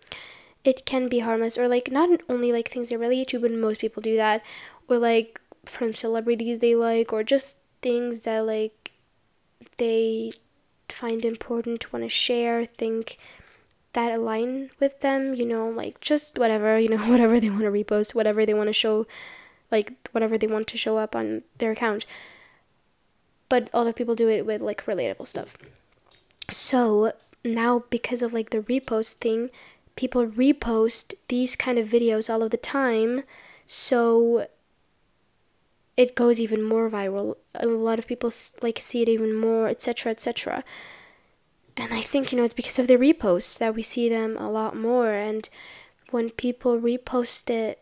It 0.65 0.85
can 0.85 1.09
be 1.09 1.21
harmless, 1.21 1.57
or 1.57 1.69
like 1.69 1.91
not 1.91 2.21
only 2.29 2.53
like 2.53 2.69
things 2.71 2.89
they 2.89 2.97
relate 2.97 3.29
to, 3.29 3.41
but 3.41 3.53
most 3.53 3.81
people 3.81 4.03
do 4.03 4.17
that, 4.17 4.43
or 4.89 4.99
like 4.99 5.41
from 5.65 5.95
celebrities 5.95 6.59
they 6.59 6.75
like, 6.75 7.13
or 7.13 7.23
just 7.23 7.59
things 7.83 8.23
that 8.23 8.41
like 8.41 8.93
they 9.79 10.33
find 10.89 11.25
important, 11.25 11.93
want 11.93 12.05
to 12.05 12.09
share, 12.09 12.65
think 12.67 13.19
that 13.93 14.13
align 14.13 14.71
with 14.79 15.01
them, 15.01 15.35
you 15.35 15.47
know, 15.47 15.69
like 15.69 16.01
just 16.01 16.39
whatever, 16.39 16.79
you 16.79 16.89
know, 16.89 16.97
whatever 17.11 17.41
they 17.41 17.51
want 17.51 17.63
to 17.63 17.71
repost, 17.71 18.15
whatever 18.15 18.45
they 18.45 18.55
want 18.55 18.69
to 18.69 18.73
show, 18.73 19.07
like 19.71 19.93
whatever 20.13 20.37
they 20.37 20.47
want 20.47 20.67
to 20.69 20.79
show 20.79 20.99
up 20.99 21.17
on 21.17 21.43
their 21.59 21.73
account. 21.73 22.05
But 23.49 23.71
a 23.73 23.79
lot 23.79 23.87
of 23.87 23.97
people 23.97 24.15
do 24.15 24.29
it 24.29 24.45
with 24.45 24.61
like 24.61 24.87
relatable 24.87 25.29
stuff. 25.29 25.57
So 26.51 27.13
now, 27.45 27.85
because 27.91 28.23
of 28.23 28.33
like 28.33 28.51
the 28.51 28.61
repost 28.61 29.15
thing, 29.15 29.51
people 29.95 30.27
repost 30.27 31.15
these 31.29 31.57
kind 31.57 31.79
of 31.79 31.89
videos 31.89 32.33
all 32.33 32.43
of 32.43 32.51
the 32.51 32.57
time. 32.57 33.23
So 33.67 34.47
it 35.97 36.15
goes 36.15 36.39
even 36.39 36.63
more 36.63 36.91
viral. 36.91 37.37
A 37.55 37.67
lot 37.67 37.99
of 37.99 38.07
people 38.07 38.31
like 38.63 38.79
see 38.79 39.03
it 39.03 39.09
even 39.09 39.35
more, 39.35 39.69
etc., 39.69 40.13
etc. 40.13 40.65
And 41.77 41.93
I 41.93 42.01
think 42.01 42.33
you 42.33 42.39
know 42.39 42.45
it's 42.45 42.55
because 42.55 42.79
of 42.79 42.89
the 42.89 42.97
reposts 42.97 43.59
that 43.59 43.75
we 43.75 43.83
see 43.83 44.09
them 44.09 44.37
a 44.37 44.51
lot 44.51 44.77
more. 44.77 45.13
And 45.13 45.49
when 46.11 46.31
people 46.31 46.79
repost 46.79 47.51
it, 47.51 47.81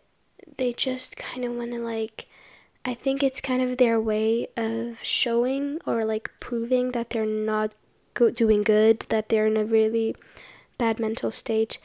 they 0.57 0.73
just 0.73 1.17
kind 1.17 1.45
of 1.45 1.53
want 1.53 1.73
to 1.73 1.79
like. 1.79 2.27
I 2.85 2.95
think 2.95 3.23
it's 3.23 3.41
kind 3.41 3.63
of 3.63 3.79
their 3.79 4.01
way 4.01 4.49
of 4.57 5.03
showing 5.03 5.81
or 5.87 6.05
like 6.05 6.31
proving 6.39 6.93
that 6.93 7.11
they're 7.11 7.25
not 7.25 7.73
go- 8.13 8.31
doing 8.31 8.63
good, 8.63 9.01
that 9.09 9.29
they're 9.29 9.47
in 9.47 9.57
a 9.57 9.65
really 9.65 10.15
bad 10.77 11.01
mental 11.01 11.31
state. 11.31 11.79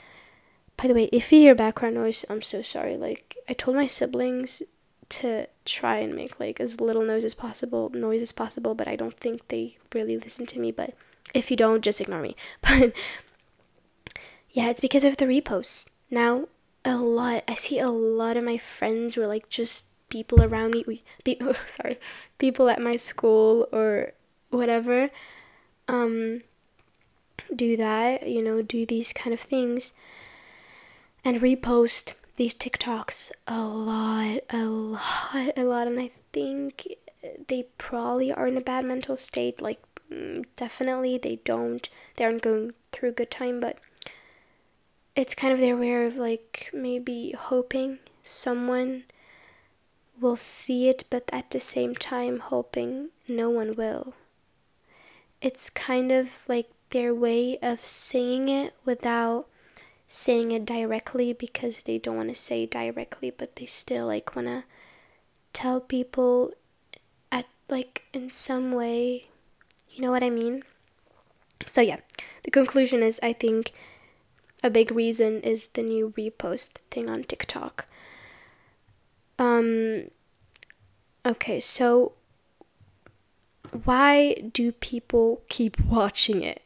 By 0.76 0.88
the 0.88 0.94
way, 0.94 1.10
if 1.12 1.32
you 1.32 1.40
hear 1.40 1.56
background 1.56 1.96
noise, 1.96 2.26
I'm 2.30 2.42
so 2.42 2.62
sorry. 2.62 2.98
Like 2.98 3.38
I 3.48 3.54
told 3.54 3.78
my 3.78 3.86
siblings 3.86 4.62
to 5.10 5.48
try 5.66 5.98
and 5.98 6.16
make 6.16 6.40
like 6.40 6.60
as 6.60 6.80
little 6.80 7.04
noise 7.04 7.24
as 7.24 7.34
possible 7.34 7.90
noise 7.90 8.22
as 8.22 8.32
possible 8.32 8.76
but 8.76 8.88
i 8.88 8.96
don't 8.96 9.18
think 9.18 9.48
they 9.48 9.78
really 9.94 10.18
listen 10.18 10.46
to 10.46 10.60
me 10.60 10.72
but 10.72 10.94
if 11.34 11.50
you 11.50 11.58
don't 11.58 11.82
just 11.82 12.00
ignore 12.00 12.22
me 12.22 12.36
but 12.62 12.94
yeah 14.52 14.70
it's 14.70 14.82
because 14.82 15.04
of 15.04 15.18
the 15.18 15.26
reposts 15.26 15.96
now 16.12 16.48
a 16.86 16.96
lot 16.96 17.44
i 17.48 17.56
see 17.56 17.80
a 17.80 17.90
lot 17.90 18.38
of 18.38 18.44
my 18.44 18.58
friends 18.58 19.18
were 19.18 19.28
like 19.28 19.50
just 19.50 19.86
people 20.10 20.42
around 20.42 20.72
me 20.72 21.04
people 21.24 21.54
sorry 21.68 22.00
people 22.38 22.70
at 22.70 22.82
my 22.82 22.96
school 22.96 23.68
or 23.72 24.12
whatever 24.50 25.10
um 25.88 26.42
do 27.56 27.78
that 27.78 28.28
you 28.28 28.44
know 28.44 28.62
do 28.62 28.86
these 28.86 29.14
kind 29.14 29.34
of 29.34 29.40
things 29.40 29.94
and 31.24 31.42
repost 31.42 32.14
these 32.40 32.54
TikToks 32.54 33.32
a 33.48 33.62
lot, 33.62 34.40
a 34.50 34.64
lot, 34.64 35.58
a 35.58 35.64
lot, 35.64 35.88
and 35.88 36.00
I 36.00 36.10
think 36.32 36.88
they 37.50 37.64
probably 37.78 38.32
are 38.32 38.48
in 38.48 38.56
a 38.56 38.62
bad 38.62 38.86
mental 38.86 39.18
state. 39.18 39.62
Like, 39.62 39.82
mm, 40.10 40.46
definitely 40.56 41.18
they 41.18 41.40
don't, 41.44 41.88
they 42.16 42.24
aren't 42.24 42.42
going 42.42 42.72
through 42.94 43.10
a 43.10 43.12
good 43.14 43.30
time, 43.30 43.60
but 43.60 43.78
it's 45.18 45.36
kind 45.36 45.52
of 45.52 45.60
their 45.60 45.76
way 45.76 46.06
of 46.06 46.16
like 46.16 46.70
maybe 46.74 47.36
hoping 47.38 48.00
someone 48.24 49.04
will 50.20 50.36
see 50.36 50.90
it, 50.90 51.04
but 51.10 51.30
at 51.32 51.52
the 51.52 51.60
same 51.60 51.96
time 51.96 52.40
hoping 52.40 53.10
no 53.28 53.50
one 53.50 53.76
will. 53.76 54.14
It's 55.42 55.70
kind 55.70 56.12
of 56.12 56.44
like 56.48 56.70
their 56.90 57.14
way 57.14 57.58
of 57.62 57.86
saying 57.86 58.50
it 58.50 58.74
without 58.84 59.48
saying 60.08 60.52
it 60.52 60.66
directly 60.66 61.34
because 61.34 61.84
they 61.84 61.98
don't 61.98 62.18
want 62.18 62.30
to 62.30 62.36
say 62.36 62.66
directly, 62.66 63.32
but 63.32 63.56
they 63.56 63.66
still 63.66 64.08
like 64.08 64.36
want 64.36 64.48
to 64.48 64.64
tell 65.54 65.80
people 65.80 66.52
at 67.32 67.46
like 67.70 68.04
in 68.14 68.30
some 68.30 68.72
way. 68.72 69.28
You 69.90 70.02
know 70.02 70.12
what 70.12 70.24
I 70.24 70.30
mean? 70.30 70.64
So 71.68 71.82
yeah, 71.82 72.00
the 72.44 72.52
conclusion 72.52 73.04
is 73.04 73.20
I 73.22 73.34
think 73.34 73.72
a 74.64 74.70
big 74.70 74.92
reason 74.92 75.42
is 75.42 75.70
the 75.70 75.84
new 75.84 76.14
repost 76.18 76.80
thing 76.92 77.10
on 77.10 77.24
TikTok. 77.24 77.86
Um 79.40 80.12
okay, 81.26 81.60
so 81.60 82.14
why 83.84 84.36
do 84.54 84.72
people 84.72 85.42
keep 85.50 85.80
watching 85.86 86.44
it? 86.44 86.62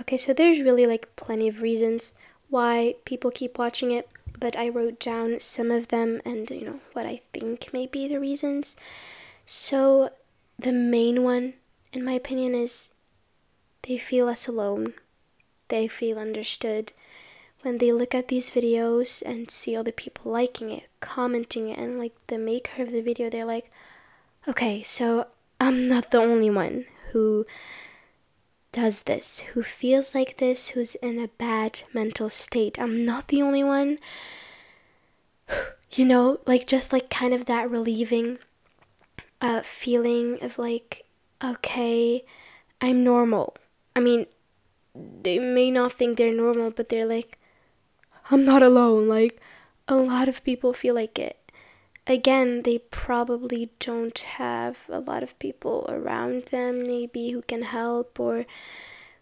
Okay, 0.00 0.16
so 0.16 0.32
there's 0.32 0.60
really 0.60 0.86
like 0.86 1.14
plenty 1.16 1.48
of 1.48 1.62
reasons 1.62 2.14
why 2.50 2.94
people 3.04 3.30
keep 3.30 3.58
watching 3.58 3.90
it, 3.90 4.08
but 4.38 4.56
I 4.56 4.68
wrote 4.68 5.00
down 5.00 5.40
some 5.40 5.70
of 5.70 5.88
them 5.88 6.20
and, 6.24 6.48
you 6.50 6.64
know, 6.64 6.80
what 6.92 7.06
I 7.06 7.20
think 7.32 7.72
may 7.72 7.86
be 7.86 8.06
the 8.06 8.20
reasons. 8.20 8.76
So, 9.46 10.10
the 10.58 10.72
main 10.72 11.22
one, 11.22 11.54
in 11.92 12.04
my 12.04 12.12
opinion, 12.12 12.54
is 12.54 12.90
they 13.82 13.98
feel 13.98 14.26
less 14.26 14.46
alone. 14.46 14.94
They 15.68 15.88
feel 15.88 16.18
understood. 16.18 16.92
When 17.64 17.78
they 17.78 17.92
look 17.92 18.14
at 18.14 18.28
these 18.28 18.50
videos 18.50 19.22
and 19.24 19.50
see 19.50 19.74
all 19.74 19.82
the 19.82 19.90
people 19.90 20.30
liking 20.30 20.70
it, 20.70 20.84
commenting 21.00 21.70
it, 21.70 21.78
and 21.78 21.98
like 21.98 22.12
the 22.26 22.36
maker 22.36 22.82
of 22.82 22.92
the 22.92 23.00
video, 23.00 23.30
they're 23.30 23.46
like, 23.46 23.70
okay, 24.46 24.82
so 24.82 25.28
I'm 25.58 25.88
not 25.88 26.10
the 26.10 26.18
only 26.18 26.50
one 26.50 26.84
who 27.12 27.46
does 28.70 29.04
this, 29.04 29.40
who 29.54 29.62
feels 29.62 30.14
like 30.14 30.36
this, 30.36 30.68
who's 30.68 30.94
in 30.96 31.18
a 31.18 31.28
bad 31.28 31.84
mental 31.94 32.28
state. 32.28 32.78
I'm 32.78 33.02
not 33.02 33.28
the 33.28 33.40
only 33.40 33.64
one. 33.64 33.98
You 35.92 36.04
know, 36.04 36.40
like 36.44 36.66
just 36.66 36.92
like 36.92 37.08
kind 37.08 37.32
of 37.32 37.44
that 37.44 37.70
relieving 37.70 38.38
uh, 39.40 39.60
feeling 39.62 40.42
of 40.42 40.58
like, 40.58 41.04
okay, 41.42 42.24
I'm 42.80 43.04
normal. 43.04 43.54
I 43.94 44.00
mean, 44.00 44.26
they 44.92 45.38
may 45.38 45.70
not 45.70 45.92
think 45.92 46.18
they're 46.18 46.34
normal, 46.34 46.72
but 46.72 46.88
they're 46.88 47.06
like, 47.06 47.38
I'm 48.30 48.44
not 48.44 48.62
alone. 48.62 49.08
Like, 49.08 49.40
a 49.88 49.96
lot 49.96 50.28
of 50.28 50.44
people 50.44 50.72
feel 50.72 50.94
like 50.94 51.18
it. 51.18 51.38
Again, 52.06 52.62
they 52.62 52.78
probably 52.78 53.70
don't 53.78 54.18
have 54.18 54.78
a 54.88 55.00
lot 55.00 55.22
of 55.22 55.38
people 55.38 55.86
around 55.88 56.46
them, 56.46 56.82
maybe 56.86 57.30
who 57.30 57.42
can 57.42 57.62
help, 57.62 58.20
or 58.20 58.44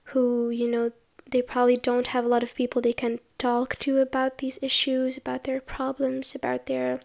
who, 0.07 0.51
you 0.51 0.69
know, 0.69 0.91
they 1.31 1.43
probably 1.43 1.77
don't 1.77 2.09
have 2.09 2.25
a 2.25 2.29
lot 2.29 2.43
of 2.43 2.55
people 2.55 2.83
they 2.83 2.93
can 2.93 3.19
talk 3.39 3.79
to 3.79 3.99
about 3.99 4.39
these 4.39 4.59
issues, 4.63 5.17
about 5.17 5.45
their 5.45 5.61
problems, 5.61 6.35
about 6.35 6.67
their 6.67 7.01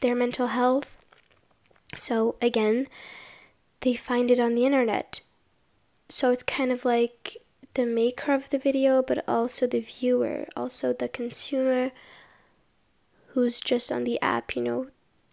their 0.00 0.14
mental 0.14 0.48
health. 0.48 0.96
So 1.96 2.34
again, 2.42 2.88
they 3.80 3.94
find 3.94 4.30
it 4.30 4.40
on 4.40 4.54
the 4.54 4.66
internet. 4.66 5.22
So 6.08 6.32
it's 6.32 6.42
kind 6.42 6.72
of 6.72 6.84
like 6.84 7.36
the 7.74 7.86
maker 7.86 8.32
of 8.32 8.50
the 8.50 8.58
video, 8.58 9.02
but 9.02 9.24
also 9.28 9.66
the 9.66 9.80
viewer, 9.80 10.46
also 10.56 10.92
the 10.92 11.08
consumer 11.08 11.92
who's 13.28 13.60
just 13.60 13.90
on 13.90 14.04
the 14.04 14.20
app, 14.20 14.54
you 14.54 14.62
know, 14.62 14.88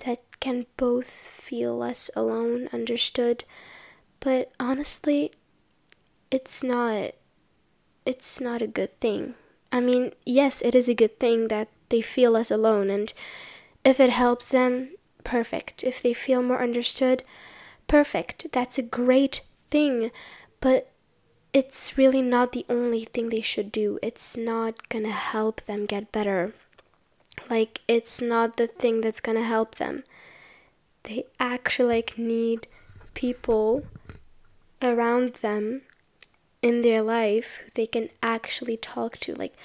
that 0.05 0.21
can 0.39 0.65
both 0.77 1.09
feel 1.09 1.77
less 1.77 2.09
alone, 2.15 2.69
understood. 2.71 3.43
But 4.19 4.51
honestly, 4.59 5.31
it's 6.31 6.63
not 6.63 7.11
it's 8.05 8.41
not 8.41 8.61
a 8.61 8.67
good 8.67 8.97
thing. 8.99 9.35
I 9.71 9.81
mean, 9.81 10.13
yes, 10.25 10.61
it 10.61 10.73
is 10.73 10.89
a 10.89 10.95
good 10.95 11.19
thing 11.19 11.47
that 11.49 11.67
they 11.89 12.01
feel 12.01 12.31
less 12.31 12.49
alone 12.49 12.89
and 12.89 13.13
if 13.83 13.99
it 13.99 14.09
helps 14.09 14.51
them, 14.51 14.91
perfect. 15.23 15.83
If 15.83 16.01
they 16.01 16.13
feel 16.13 16.41
more 16.41 16.61
understood, 16.61 17.23
perfect. 17.87 18.47
That's 18.51 18.77
a 18.77 18.83
great 18.83 19.41
thing. 19.69 20.11
But 20.59 20.88
it's 21.51 21.97
really 21.97 22.21
not 22.21 22.51
the 22.51 22.65
only 22.69 23.05
thing 23.05 23.29
they 23.29 23.41
should 23.41 23.71
do. 23.71 23.97
It's 24.03 24.37
not 24.37 24.87
gonna 24.89 25.11
help 25.11 25.61
them 25.61 25.85
get 25.85 26.11
better. 26.11 26.53
Like, 27.49 27.81
it's 27.87 28.21
not 28.21 28.57
the 28.57 28.67
thing 28.67 29.01
that's 29.01 29.19
gonna 29.19 29.43
help 29.43 29.75
them. 29.75 30.03
They 31.03 31.25
actually 31.39 31.95
like 31.95 32.17
need 32.17 32.67
people 33.13 33.83
around 34.81 35.35
them 35.35 35.81
in 36.61 36.81
their 36.81 37.01
life 37.01 37.61
who 37.63 37.71
they 37.73 37.87
can 37.87 38.09
actually 38.21 38.77
talk 38.77 39.17
to, 39.19 39.33
like 39.33 39.55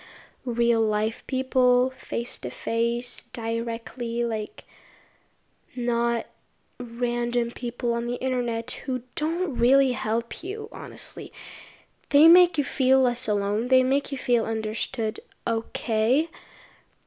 real 0.46 0.80
life 0.80 1.22
people, 1.26 1.90
face 1.90 2.38
to 2.38 2.50
face, 2.50 3.24
directly, 3.32 4.24
like 4.24 4.64
not 5.76 6.26
random 6.80 7.50
people 7.50 7.92
on 7.92 8.06
the 8.06 8.16
internet 8.16 8.70
who 8.86 9.02
don't 9.16 9.58
really 9.58 9.92
help 9.92 10.42
you, 10.42 10.68
honestly 10.72 11.30
they 12.14 12.28
make 12.28 12.56
you 12.56 12.62
feel 12.62 13.00
less 13.00 13.26
alone, 13.26 13.66
they 13.66 13.82
make 13.82 14.12
you 14.12 14.16
feel 14.16 14.44
understood, 14.44 15.18
okay, 15.48 16.28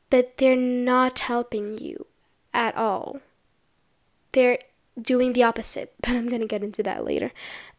but 0.10 0.36
they're 0.36 0.54
not 0.54 1.20
helping 1.20 1.78
you 1.78 2.08
at 2.54 2.76
all. 2.76 3.22
They're 4.34 4.60
doing 5.02 5.32
the 5.32 5.44
opposite, 5.44 5.94
but 6.02 6.10
I'm 6.10 6.28
gonna 6.28 6.46
get 6.46 6.62
into 6.62 6.84
that 6.84 7.06
later 7.06 7.32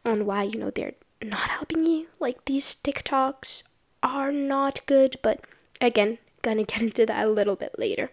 on 0.07 0.25
why, 0.25 0.45
you 0.45 0.59
know, 0.59 0.71
they're 0.71 0.95
not 1.21 1.51
helping 1.51 1.85
you. 1.85 2.07
Like 2.19 2.47
these 2.47 2.75
TikToks 2.77 3.65
are 4.03 4.33
not 4.33 4.81
good, 4.87 5.19
but 5.21 5.45
again, 5.83 6.17
gonna 6.41 6.65
get 6.65 6.81
into 6.81 7.05
that 7.05 7.27
a 7.27 7.31
little 7.31 7.57
bit 7.57 7.79
later. 7.79 8.11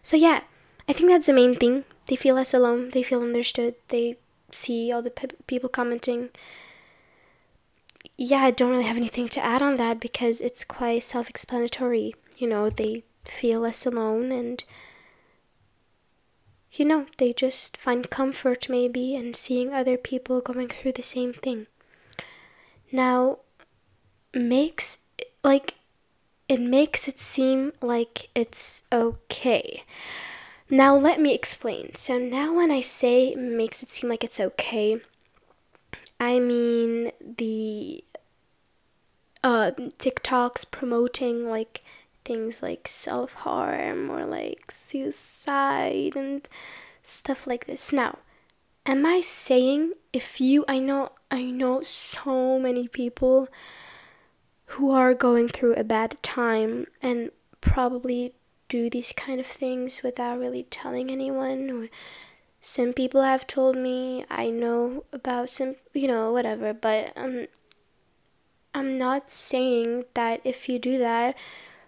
So, 0.00 0.16
yeah, 0.16 0.44
I 0.88 0.94
think 0.94 1.10
that's 1.10 1.26
the 1.26 1.34
main 1.34 1.56
thing. 1.56 1.84
They 2.06 2.16
feel 2.16 2.36
less 2.36 2.54
alone, 2.54 2.88
they 2.88 3.02
feel 3.02 3.20
understood, 3.20 3.74
they 3.88 4.16
see 4.50 4.90
all 4.90 5.02
the 5.02 5.10
pe- 5.10 5.36
people 5.46 5.68
commenting 5.68 6.30
yeah, 8.16 8.38
I 8.44 8.50
don't 8.50 8.70
really 8.70 8.84
have 8.84 8.96
anything 8.96 9.28
to 9.30 9.44
add 9.44 9.62
on 9.62 9.76
that 9.76 10.00
because 10.00 10.40
it's 10.40 10.64
quite 10.64 11.02
self 11.02 11.28
explanatory. 11.28 12.14
You 12.38 12.48
know, 12.48 12.70
they 12.70 13.04
feel 13.24 13.60
less 13.60 13.86
alone 13.86 14.32
and, 14.32 14.62
you 16.72 16.84
know, 16.84 17.06
they 17.18 17.32
just 17.32 17.76
find 17.76 18.08
comfort 18.10 18.68
maybe 18.68 19.14
in 19.14 19.34
seeing 19.34 19.72
other 19.72 19.96
people 19.96 20.40
going 20.40 20.68
through 20.68 20.92
the 20.92 21.02
same 21.02 21.32
thing. 21.32 21.66
Now, 22.92 23.38
makes, 24.34 24.98
like, 25.44 25.74
it 26.48 26.60
makes 26.60 27.06
it 27.06 27.18
seem 27.18 27.72
like 27.80 28.28
it's 28.34 28.82
okay. 28.92 29.84
Now, 30.68 30.96
let 30.96 31.20
me 31.20 31.34
explain. 31.34 31.94
So, 31.94 32.18
now 32.18 32.54
when 32.54 32.70
I 32.70 32.80
say 32.80 33.34
makes 33.34 33.82
it 33.82 33.90
seem 33.92 34.10
like 34.10 34.24
it's 34.24 34.40
okay, 34.40 35.00
I 36.20 36.38
mean 36.38 37.12
the 37.20 38.04
uh, 39.42 39.70
TikToks 39.98 40.70
promoting 40.70 41.48
like 41.48 41.82
things 42.24 42.62
like 42.62 42.86
self 42.86 43.32
harm 43.32 44.10
or 44.10 44.26
like 44.26 44.70
suicide 44.70 46.14
and 46.14 46.46
stuff 47.02 47.46
like 47.46 47.66
this. 47.66 47.92
Now, 47.92 48.18
am 48.84 49.06
I 49.06 49.20
saying 49.20 49.94
if 50.12 50.40
you 50.40 50.64
I 50.68 50.78
know 50.78 51.12
I 51.30 51.44
know 51.44 51.82
so 51.82 52.58
many 52.58 52.86
people 52.86 53.48
who 54.66 54.90
are 54.90 55.14
going 55.14 55.48
through 55.48 55.74
a 55.74 55.84
bad 55.84 56.22
time 56.22 56.86
and 57.02 57.30
probably 57.60 58.34
do 58.68 58.88
these 58.88 59.12
kind 59.12 59.40
of 59.40 59.46
things 59.46 60.02
without 60.02 60.38
really 60.38 60.62
telling 60.64 61.10
anyone 61.10 61.70
or 61.70 61.88
some 62.60 62.92
people 62.92 63.22
have 63.22 63.46
told 63.46 63.76
me 63.76 64.24
I 64.30 64.50
know 64.50 65.04
about 65.12 65.50
some 65.50 65.76
you 65.94 66.06
know 66.08 66.32
whatever 66.32 66.72
but 66.72 67.12
um 67.16 67.46
I'm 68.74 68.96
not 68.98 69.30
saying 69.30 70.04
that 70.14 70.40
if 70.44 70.68
you 70.68 70.78
do 70.78 70.98
that, 70.98 71.36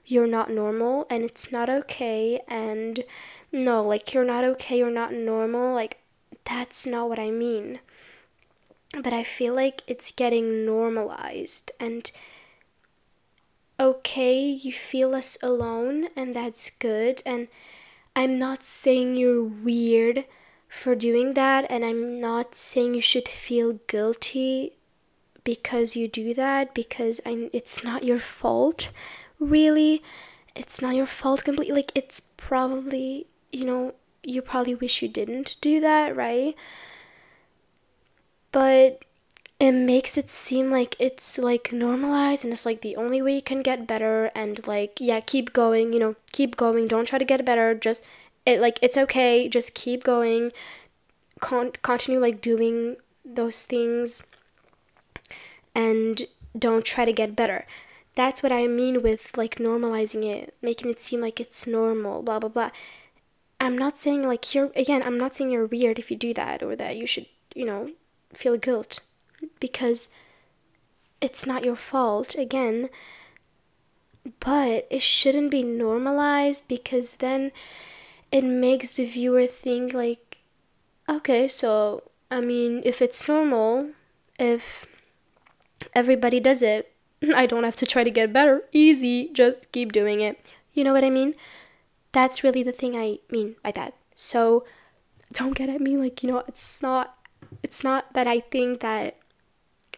you're 0.04 0.26
not 0.26 0.50
normal 0.50 1.06
and 1.08 1.22
it's 1.22 1.52
not 1.52 1.68
okay. 1.68 2.40
And 2.48 3.04
no, 3.52 3.85
like 3.85 4.12
you're 4.12 4.24
not 4.24 4.44
okay, 4.44 4.78
you're 4.78 4.90
not 4.90 5.12
normal. 5.12 5.74
Like, 5.74 5.98
that's 6.44 6.87
not 6.87 7.08
what 7.08 7.18
I 7.18 7.30
mean. 7.30 7.78
But 9.00 9.12
I 9.12 9.22
feel 9.22 9.54
like 9.54 9.82
it's 9.87 10.11
getting 10.11 10.66
normalized 10.66 11.70
and 11.78 12.11
okay, 13.78 14.40
you 14.40 14.72
feel 14.72 15.08
less 15.11 15.38
alone, 15.42 16.06
and 16.14 16.37
that's 16.37 16.70
good. 16.70 17.22
And 17.24 17.48
I'm 18.14 18.38
not 18.38 18.62
saying 18.62 19.16
you're 19.16 19.42
weird 19.42 20.24
for 20.72 20.94
doing 20.94 21.35
that, 21.35 21.66
and 21.68 21.85
I'm 21.85 22.18
not 22.18 22.54
saying 22.54 22.94
you 22.94 23.02
should 23.02 23.28
feel 23.28 23.74
guilty 23.87 24.72
because 25.44 25.96
you 25.96 26.08
do 26.08 26.32
that 26.32 26.72
because 26.72 27.20
I, 27.26 27.50
it's 27.52 27.85
not 27.85 28.04
your 28.04 28.18
fault 28.18 28.90
really. 29.38 30.02
It's 30.56 30.80
not 30.80 30.94
your 30.94 31.06
fault 31.06 31.44
completely 31.44 31.74
like 31.74 31.92
it's 31.94 32.32
probably 32.38 33.26
you 33.52 33.66
know 33.66 33.94
you 34.22 34.40
probably 34.40 34.74
wish 34.74 35.02
you 35.02 35.08
didn't 35.08 35.56
do 35.61 35.78
that 35.80 36.16
right? 36.16 36.54
But 38.50 39.04
it 39.61 39.72
makes 39.72 40.16
it 40.16 40.30
seem 40.30 40.70
like 40.70 40.96
it's 40.98 41.38
like 41.38 41.70
normalized 41.70 42.44
and 42.44 42.52
it's 42.52 42.64
like 42.64 42.80
the 42.80 42.96
only 42.96 43.20
way 43.20 43.35
you 43.35 43.42
can 43.42 43.61
get 43.61 43.87
better 43.87 44.30
and 44.35 44.66
like 44.66 44.98
yeah 45.00 45.20
keep 45.20 45.52
going 45.52 45.92
you 45.92 45.98
know 45.98 46.16
keep 46.32 46.56
going 46.56 46.88
don't 46.88 47.06
try 47.06 47.18
to 47.18 47.24
get 47.24 47.44
better 47.44 47.74
just 47.74 48.04
it 48.44 48.61
like 48.61 48.78
it's 48.83 48.96
okay 48.96 49.48
just 49.48 49.74
keep 49.74 50.05
going 50.05 50.52
Con- 51.40 51.72
continue 51.83 52.20
like 52.20 52.40
doing 52.40 52.96
those 53.24 53.64
things 53.64 54.26
and 55.74 56.22
don't 56.57 56.85
try 56.85 57.05
to 57.05 57.12
get 57.12 57.37
better. 57.37 57.66
That's 58.14 58.42
what 58.42 58.52
I 58.52 58.66
mean 58.66 59.02
with 59.02 59.37
like 59.37 59.57
normalizing 59.57 60.24
it, 60.24 60.55
making 60.61 60.90
it 60.90 61.00
seem 61.00 61.20
like 61.20 61.40
it's 61.40 61.66
normal, 61.66 62.22
blah 62.22 62.38
blah 62.38 62.50
blah. 62.50 62.70
I'm 63.59 63.78
not 63.78 63.98
saying 63.98 64.22
like 64.22 64.55
you're 64.55 64.70
again, 64.76 65.02
I'm 65.02 65.18
not 65.18 65.35
saying 65.35 65.50
you're 65.50 65.66
weird 65.66 65.98
if 65.98 66.11
you 66.11 66.16
do 66.16 66.35
that 66.35 66.62
or 66.62 66.76
that 66.76 66.96
you 66.96 67.07
should, 67.07 67.26
you 67.55 67.64
know, 67.64 67.90
feel 68.35 68.57
guilt 68.57 69.00
because 69.61 70.11
it's 71.20 71.46
not 71.46 71.64
your 71.64 71.76
fault 71.76 72.35
again. 72.35 72.90
But 74.38 74.87
it 74.90 75.02
shouldn't 75.02 75.50
be 75.50 75.64
normalized 75.64 76.68
because 76.68 77.14
then 77.14 77.50
it 78.32 78.44
makes 78.44 78.94
the 78.94 79.04
viewer 79.04 79.46
think 79.46 79.94
like 79.94 80.38
okay, 81.08 81.46
so 81.46 82.10
I 82.30 82.40
mean, 82.40 82.80
if 82.84 83.02
it's 83.02 83.28
normal, 83.28 83.90
if 84.38 84.86
Everybody 85.94 86.40
does 86.40 86.62
it. 86.62 86.92
I 87.34 87.46
don't 87.46 87.64
have 87.64 87.76
to 87.76 87.86
try 87.86 88.04
to 88.04 88.10
get 88.10 88.32
better. 88.32 88.62
Easy, 88.72 89.30
just 89.32 89.70
keep 89.72 89.92
doing 89.92 90.20
it. 90.20 90.54
You 90.72 90.84
know 90.84 90.92
what 90.92 91.04
I 91.04 91.10
mean? 91.10 91.34
That's 92.12 92.44
really 92.44 92.62
the 92.62 92.72
thing 92.72 92.96
I 92.96 93.18
mean 93.30 93.56
by 93.62 93.72
that. 93.72 93.94
So 94.14 94.64
don't 95.32 95.56
get 95.56 95.68
at 95.68 95.80
me 95.80 95.96
like, 95.96 96.22
you 96.22 96.30
know, 96.30 96.42
it's 96.46 96.82
not 96.82 97.16
it's 97.62 97.82
not 97.84 98.12
that 98.14 98.26
I 98.26 98.40
think 98.40 98.80
that 98.80 99.16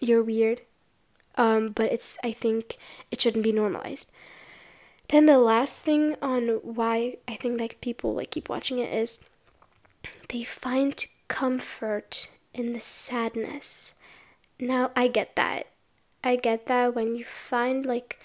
you're 0.00 0.22
weird. 0.22 0.62
Um, 1.36 1.70
but 1.70 1.92
it's 1.92 2.18
I 2.22 2.32
think 2.32 2.76
it 3.10 3.20
shouldn't 3.20 3.44
be 3.44 3.52
normalized. 3.52 4.10
Then 5.14 5.26
the 5.26 5.38
last 5.38 5.82
thing 5.82 6.16
on 6.20 6.48
why 6.64 7.18
I 7.28 7.36
think 7.36 7.60
like 7.60 7.80
people 7.80 8.14
like 8.14 8.32
keep 8.32 8.48
watching 8.48 8.80
it 8.80 8.92
is 8.92 9.22
they 10.28 10.42
find 10.42 11.06
comfort 11.28 12.30
in 12.52 12.72
the 12.72 12.80
sadness. 12.80 13.94
Now 14.58 14.90
I 14.96 15.06
get 15.06 15.36
that. 15.36 15.68
I 16.24 16.34
get 16.34 16.66
that 16.66 16.96
when 16.96 17.14
you 17.14 17.24
find 17.24 17.86
like 17.86 18.18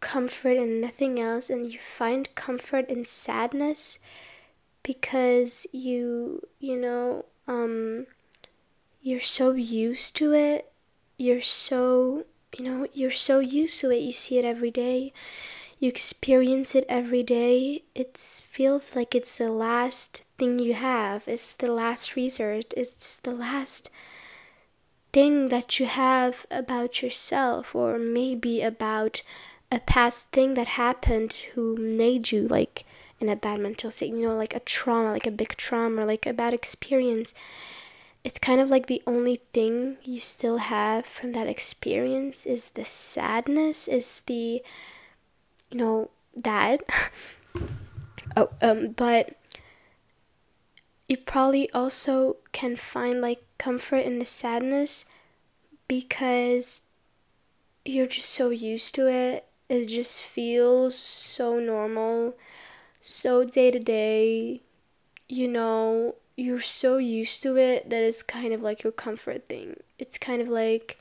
comfort 0.00 0.58
in 0.58 0.78
nothing 0.78 1.18
else 1.18 1.48
and 1.48 1.72
you 1.72 1.78
find 1.78 2.34
comfort 2.34 2.90
in 2.90 3.06
sadness 3.06 3.98
because 4.82 5.66
you, 5.72 6.46
you 6.60 6.76
know, 6.76 7.24
um, 7.48 8.06
you're 9.00 9.20
so 9.20 9.52
used 9.52 10.16
to 10.16 10.34
it. 10.34 10.70
You're 11.16 11.40
so, 11.40 12.26
you 12.58 12.64
know, 12.64 12.86
you're 12.92 13.10
so 13.10 13.38
used 13.40 13.80
to 13.80 13.90
it. 13.90 14.00
You 14.00 14.12
see 14.12 14.38
it 14.38 14.44
every 14.44 14.70
day. 14.70 15.12
You 15.78 15.88
experience 15.88 16.74
it 16.74 16.86
every 16.88 17.22
day. 17.22 17.82
It 17.94 18.16
feels 18.16 18.96
like 18.96 19.14
it's 19.14 19.38
the 19.38 19.50
last 19.50 20.22
thing 20.38 20.58
you 20.58 20.74
have. 20.74 21.28
It's 21.28 21.52
the 21.52 21.70
last 21.70 22.16
resort. 22.16 22.72
It's 22.76 23.18
the 23.18 23.32
last 23.32 23.90
thing 25.12 25.48
that 25.48 25.78
you 25.78 25.86
have 25.86 26.46
about 26.50 27.02
yourself 27.02 27.74
or 27.74 27.98
maybe 27.98 28.62
about 28.62 29.22
a 29.70 29.80
past 29.80 30.30
thing 30.30 30.54
that 30.54 30.68
happened 30.68 31.32
who 31.54 31.76
made 31.76 32.30
you 32.30 32.46
like 32.46 32.84
in 33.18 33.28
a 33.28 33.34
bad 33.34 33.58
mental 33.58 33.90
state 33.90 34.10
you 34.10 34.28
know 34.28 34.36
like 34.36 34.54
a 34.54 34.60
trauma 34.60 35.12
like 35.12 35.26
a 35.26 35.30
big 35.30 35.56
trauma 35.56 36.04
like 36.04 36.26
a 36.26 36.32
bad 36.32 36.52
experience 36.52 37.32
it's 38.26 38.40
kind 38.40 38.60
of 38.60 38.68
like 38.68 38.86
the 38.86 39.00
only 39.06 39.36
thing 39.52 39.98
you 40.02 40.18
still 40.18 40.56
have 40.58 41.06
from 41.06 41.30
that 41.30 41.46
experience 41.46 42.44
is 42.44 42.72
the 42.72 42.84
sadness 42.84 43.86
is 43.86 44.18
the 44.26 44.60
you 45.70 45.78
know 45.78 46.10
that 46.34 46.80
oh 48.36 48.50
um 48.60 48.88
but 48.88 49.36
you 51.08 51.16
probably 51.16 51.70
also 51.70 52.38
can 52.50 52.74
find 52.74 53.20
like 53.20 53.44
comfort 53.58 53.98
in 53.98 54.18
the 54.18 54.24
sadness 54.24 55.04
because 55.86 56.88
you're 57.84 58.08
just 58.08 58.30
so 58.30 58.50
used 58.50 58.92
to 58.96 59.06
it. 59.06 59.46
It 59.68 59.86
just 59.86 60.24
feels 60.24 60.98
so 60.98 61.60
normal, 61.60 62.34
so 63.00 63.44
day 63.44 63.70
to 63.70 63.78
day. 63.78 64.62
You 65.28 65.46
know, 65.46 66.16
you're 66.36 66.60
so 66.60 66.98
used 66.98 67.42
to 67.42 67.56
it 67.56 67.88
that 67.90 68.02
it's 68.02 68.22
kind 68.22 68.52
of 68.52 68.62
like 68.62 68.82
your 68.82 68.92
comfort 68.92 69.48
thing. 69.48 69.76
It's 69.98 70.18
kind 70.18 70.42
of 70.42 70.48
like, 70.48 70.98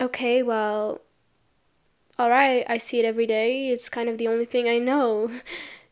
okay, 0.00 0.42
well, 0.42 1.00
all 2.18 2.30
right, 2.30 2.64
I 2.68 2.78
see 2.78 3.00
it 3.00 3.04
every 3.04 3.26
day. 3.26 3.70
It's 3.70 3.88
kind 3.88 4.08
of 4.08 4.18
the 4.18 4.28
only 4.28 4.44
thing 4.44 4.68
I 4.68 4.78
know. 4.78 5.30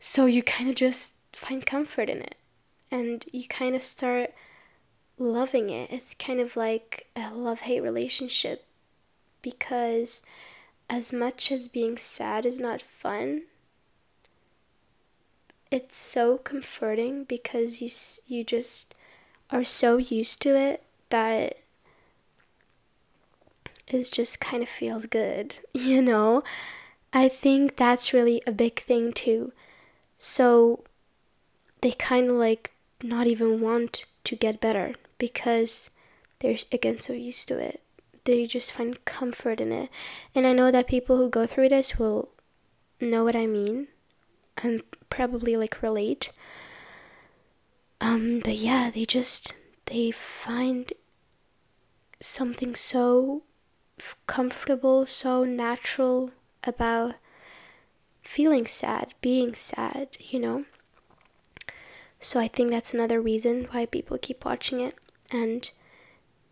So 0.05 0.25
you 0.25 0.43
kind 0.43 0.69
of 0.69 0.75
just 0.75 1.15
find 1.31 1.65
comfort 1.65 2.09
in 2.09 2.17
it. 2.17 2.35
And 2.91 3.23
you 3.31 3.47
kind 3.47 3.73
of 3.73 3.81
start 3.81 4.33
loving 5.17 5.69
it. 5.69 5.89
It's 5.91 6.13
kind 6.13 6.41
of 6.41 6.57
like 6.57 7.07
a 7.15 7.33
love 7.33 7.61
hate 7.61 7.79
relationship 7.79 8.65
because 9.41 10.25
as 10.89 11.13
much 11.13 11.53
as 11.53 11.69
being 11.69 11.97
sad 11.97 12.45
is 12.45 12.59
not 12.59 12.81
fun, 12.81 13.43
it's 15.73 15.97
so 15.97 16.37
comforting 16.37 17.23
because 17.23 17.81
you 17.81 17.89
you 18.27 18.43
just 18.43 18.93
are 19.49 19.63
so 19.63 19.97
used 19.97 20.39
to 20.43 20.55
it 20.55 20.83
that 21.09 21.57
it 23.87 24.09
just 24.11 24.39
kind 24.39 24.61
of 24.61 24.69
feels 24.69 25.07
good, 25.07 25.57
you 25.73 25.99
know? 25.99 26.43
I 27.11 27.27
think 27.27 27.75
that's 27.75 28.13
really 28.13 28.41
a 28.45 28.51
big 28.51 28.81
thing 28.81 29.13
too. 29.13 29.51
So 30.17 30.83
they 31.81 31.91
kind 31.91 32.29
of 32.29 32.37
like 32.37 32.71
not 33.01 33.25
even 33.25 33.59
want 33.59 34.05
to 34.25 34.35
get 34.35 34.61
better 34.61 34.93
because 35.17 35.89
they're 36.37 36.57
again 36.71 36.99
so 36.99 37.13
used 37.13 37.47
to 37.47 37.57
it. 37.57 37.81
They 38.25 38.45
just 38.45 38.71
find 38.71 39.03
comfort 39.05 39.59
in 39.59 39.71
it. 39.71 39.89
And 40.35 40.45
I 40.45 40.53
know 40.53 40.69
that 40.69 40.87
people 40.87 41.17
who 41.17 41.29
go 41.29 41.47
through 41.47 41.69
this 41.69 41.97
will 41.97 42.29
know 43.01 43.23
what 43.23 43.35
I 43.35 43.47
mean 43.47 43.87
and 44.61 44.83
probably 45.13 45.55
like 45.55 45.81
relate. 45.81 46.31
Um, 48.01 48.41
but 48.43 48.55
yeah, 48.55 48.89
they 48.89 49.05
just 49.05 49.53
they 49.85 50.09
find 50.09 50.91
something 52.19 52.73
so 52.73 53.43
comfortable, 54.25 55.05
so 55.05 55.43
natural 55.43 56.31
about 56.63 57.15
feeling 58.23 58.65
sad, 58.65 59.13
being 59.21 59.53
sad, 59.53 60.17
you 60.19 60.39
know? 60.39 60.65
So 62.19 62.39
I 62.39 62.47
think 62.47 62.71
that's 62.71 62.93
another 62.93 63.21
reason 63.21 63.67
why 63.69 63.85
people 63.85 64.17
keep 64.17 64.43
watching 64.43 64.79
it. 64.79 64.95
And 65.31 65.69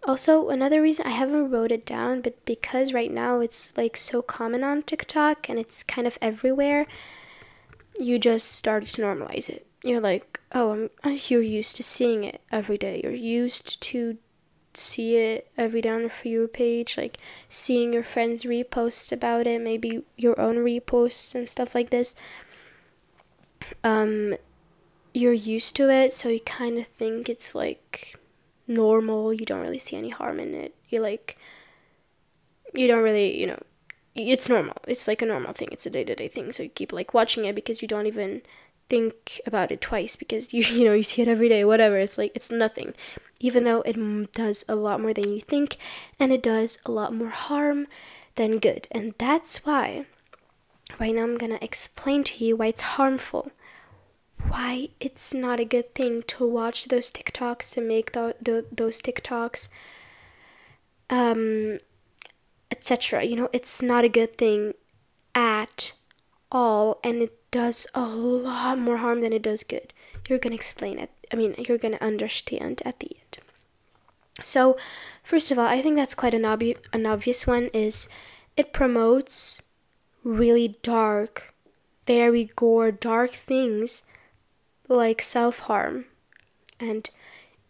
also 0.03 0.49
another 0.49 0.81
reason 0.81 1.07
I 1.07 1.11
haven't 1.11 1.49
wrote 1.49 1.71
it 1.71 1.85
down, 1.85 2.21
but 2.21 2.45
because 2.45 2.93
right 2.93 3.11
now 3.11 3.39
it's 3.39 3.75
like 3.75 3.97
so 3.97 4.21
common 4.21 4.63
on 4.63 4.83
TikTok 4.83 5.49
and 5.49 5.57
it's 5.57 5.81
kind 5.81 6.05
of 6.05 6.19
everywhere, 6.21 6.85
you 8.01 8.19
just 8.19 8.51
start 8.51 8.83
to 8.85 9.01
normalize 9.01 9.49
it. 9.49 9.67
You're 9.83 10.01
like, 10.01 10.39
oh, 10.53 10.89
I'm, 11.03 11.19
you're 11.27 11.41
used 11.41 11.75
to 11.77 11.83
seeing 11.83 12.23
it 12.23 12.41
every 12.51 12.77
day. 12.77 13.01
You're 13.03 13.13
used 13.13 13.81
to 13.81 14.17
see 14.73 15.17
it 15.17 15.51
every 15.57 15.81
day 15.81 15.89
on 15.89 16.01
your 16.01 16.09
For 16.09 16.27
You 16.27 16.47
page, 16.47 16.97
like 16.97 17.17
seeing 17.49 17.93
your 17.93 18.03
friends 18.03 18.43
repost 18.43 19.11
about 19.11 19.47
it, 19.47 19.61
maybe 19.61 20.03
your 20.17 20.39
own 20.39 20.57
reposts 20.57 21.35
and 21.35 21.47
stuff 21.47 21.75
like 21.75 21.89
this. 21.89 22.15
Um, 23.83 24.35
you're 25.13 25.33
used 25.33 25.75
to 25.77 25.89
it, 25.89 26.13
so 26.13 26.29
you 26.29 26.39
kind 26.41 26.77
of 26.77 26.87
think 26.87 27.27
it's 27.27 27.53
like 27.53 28.17
normal. 28.67 29.33
You 29.33 29.45
don't 29.45 29.61
really 29.61 29.79
see 29.79 29.97
any 29.97 30.09
harm 30.09 30.39
in 30.39 30.53
it. 30.53 30.75
You 30.89 31.01
like, 31.01 31.37
you 32.73 32.87
don't 32.87 33.03
really, 33.03 33.39
you 33.39 33.47
know, 33.47 33.59
it's 34.15 34.49
normal. 34.49 34.77
It's 34.87 35.07
like 35.07 35.21
a 35.21 35.25
normal 35.25 35.53
thing. 35.53 35.69
It's 35.71 35.85
a 35.85 35.89
day 35.89 36.03
to 36.03 36.15
day 36.15 36.27
thing. 36.27 36.51
So 36.51 36.63
you 36.63 36.69
keep 36.69 36.91
like 36.91 37.13
watching 37.13 37.45
it 37.45 37.55
because 37.55 37.81
you 37.81 37.87
don't 37.87 38.07
even 38.07 38.41
think 38.89 39.39
about 39.45 39.71
it 39.71 39.81
twice 39.81 40.15
because 40.15 40.53
you 40.53 40.63
you 40.63 40.85
know 40.85 40.93
you 40.93 41.03
see 41.03 41.21
it 41.21 41.27
every 41.27 41.49
day. 41.49 41.63
Whatever. 41.63 41.97
It's 41.97 42.17
like 42.17 42.31
it's 42.35 42.51
nothing, 42.51 42.93
even 43.39 43.63
though 43.63 43.81
it 43.81 44.31
does 44.33 44.65
a 44.67 44.75
lot 44.75 45.01
more 45.01 45.13
than 45.13 45.31
you 45.31 45.41
think, 45.41 45.77
and 46.19 46.31
it 46.31 46.43
does 46.43 46.79
a 46.85 46.91
lot 46.91 47.13
more 47.13 47.29
harm 47.29 47.87
than 48.35 48.59
good. 48.59 48.87
And 48.91 49.13
that's 49.17 49.65
why. 49.65 50.05
Right 50.99 51.15
now, 51.15 51.23
I'm 51.23 51.37
gonna 51.37 51.59
explain 51.61 52.23
to 52.25 52.43
you 52.43 52.57
why 52.57 52.67
it's 52.67 52.81
harmful 52.81 53.51
why 54.47 54.89
it's 54.99 55.33
not 55.33 55.59
a 55.59 55.65
good 55.65 55.93
thing 55.93 56.23
to 56.23 56.47
watch 56.47 56.85
those 56.85 57.11
TikToks 57.11 57.73
to 57.73 57.81
make 57.81 58.13
the, 58.13 58.35
the 58.41 58.65
those 58.71 59.01
TikToks 59.01 59.69
um 61.09 61.79
etc. 62.71 63.23
You 63.23 63.35
know, 63.35 63.49
it's 63.53 63.81
not 63.81 64.03
a 64.03 64.09
good 64.09 64.37
thing 64.37 64.73
at 65.35 65.93
all 66.51 66.99
and 67.03 67.21
it 67.21 67.37
does 67.51 67.85
a 67.93 68.05
lot 68.05 68.79
more 68.79 68.97
harm 68.97 69.21
than 69.21 69.33
it 69.33 69.41
does 69.41 69.63
good. 69.63 69.93
You're 70.27 70.39
to 70.39 70.53
explain 70.53 70.97
it. 70.97 71.11
I 71.31 71.35
mean, 71.35 71.55
you're 71.57 71.77
to 71.77 72.03
understand 72.03 72.81
at 72.85 72.99
the 72.99 73.11
end. 73.17 73.39
So, 74.41 74.77
first 75.23 75.51
of 75.51 75.59
all, 75.59 75.67
I 75.67 75.81
think 75.81 75.95
that's 75.95 76.15
quite 76.15 76.33
an, 76.33 76.43
obvi- 76.43 76.77
an 76.93 77.05
obvious 77.05 77.45
one 77.45 77.65
is 77.73 78.09
it 78.55 78.73
promotes 78.73 79.63
really 80.23 80.77
dark, 80.81 81.53
very 82.07 82.45
gore, 82.55 82.91
dark 82.91 83.31
things 83.31 84.05
like 84.87 85.21
self 85.21 85.59
harm 85.59 86.05
and 86.79 87.09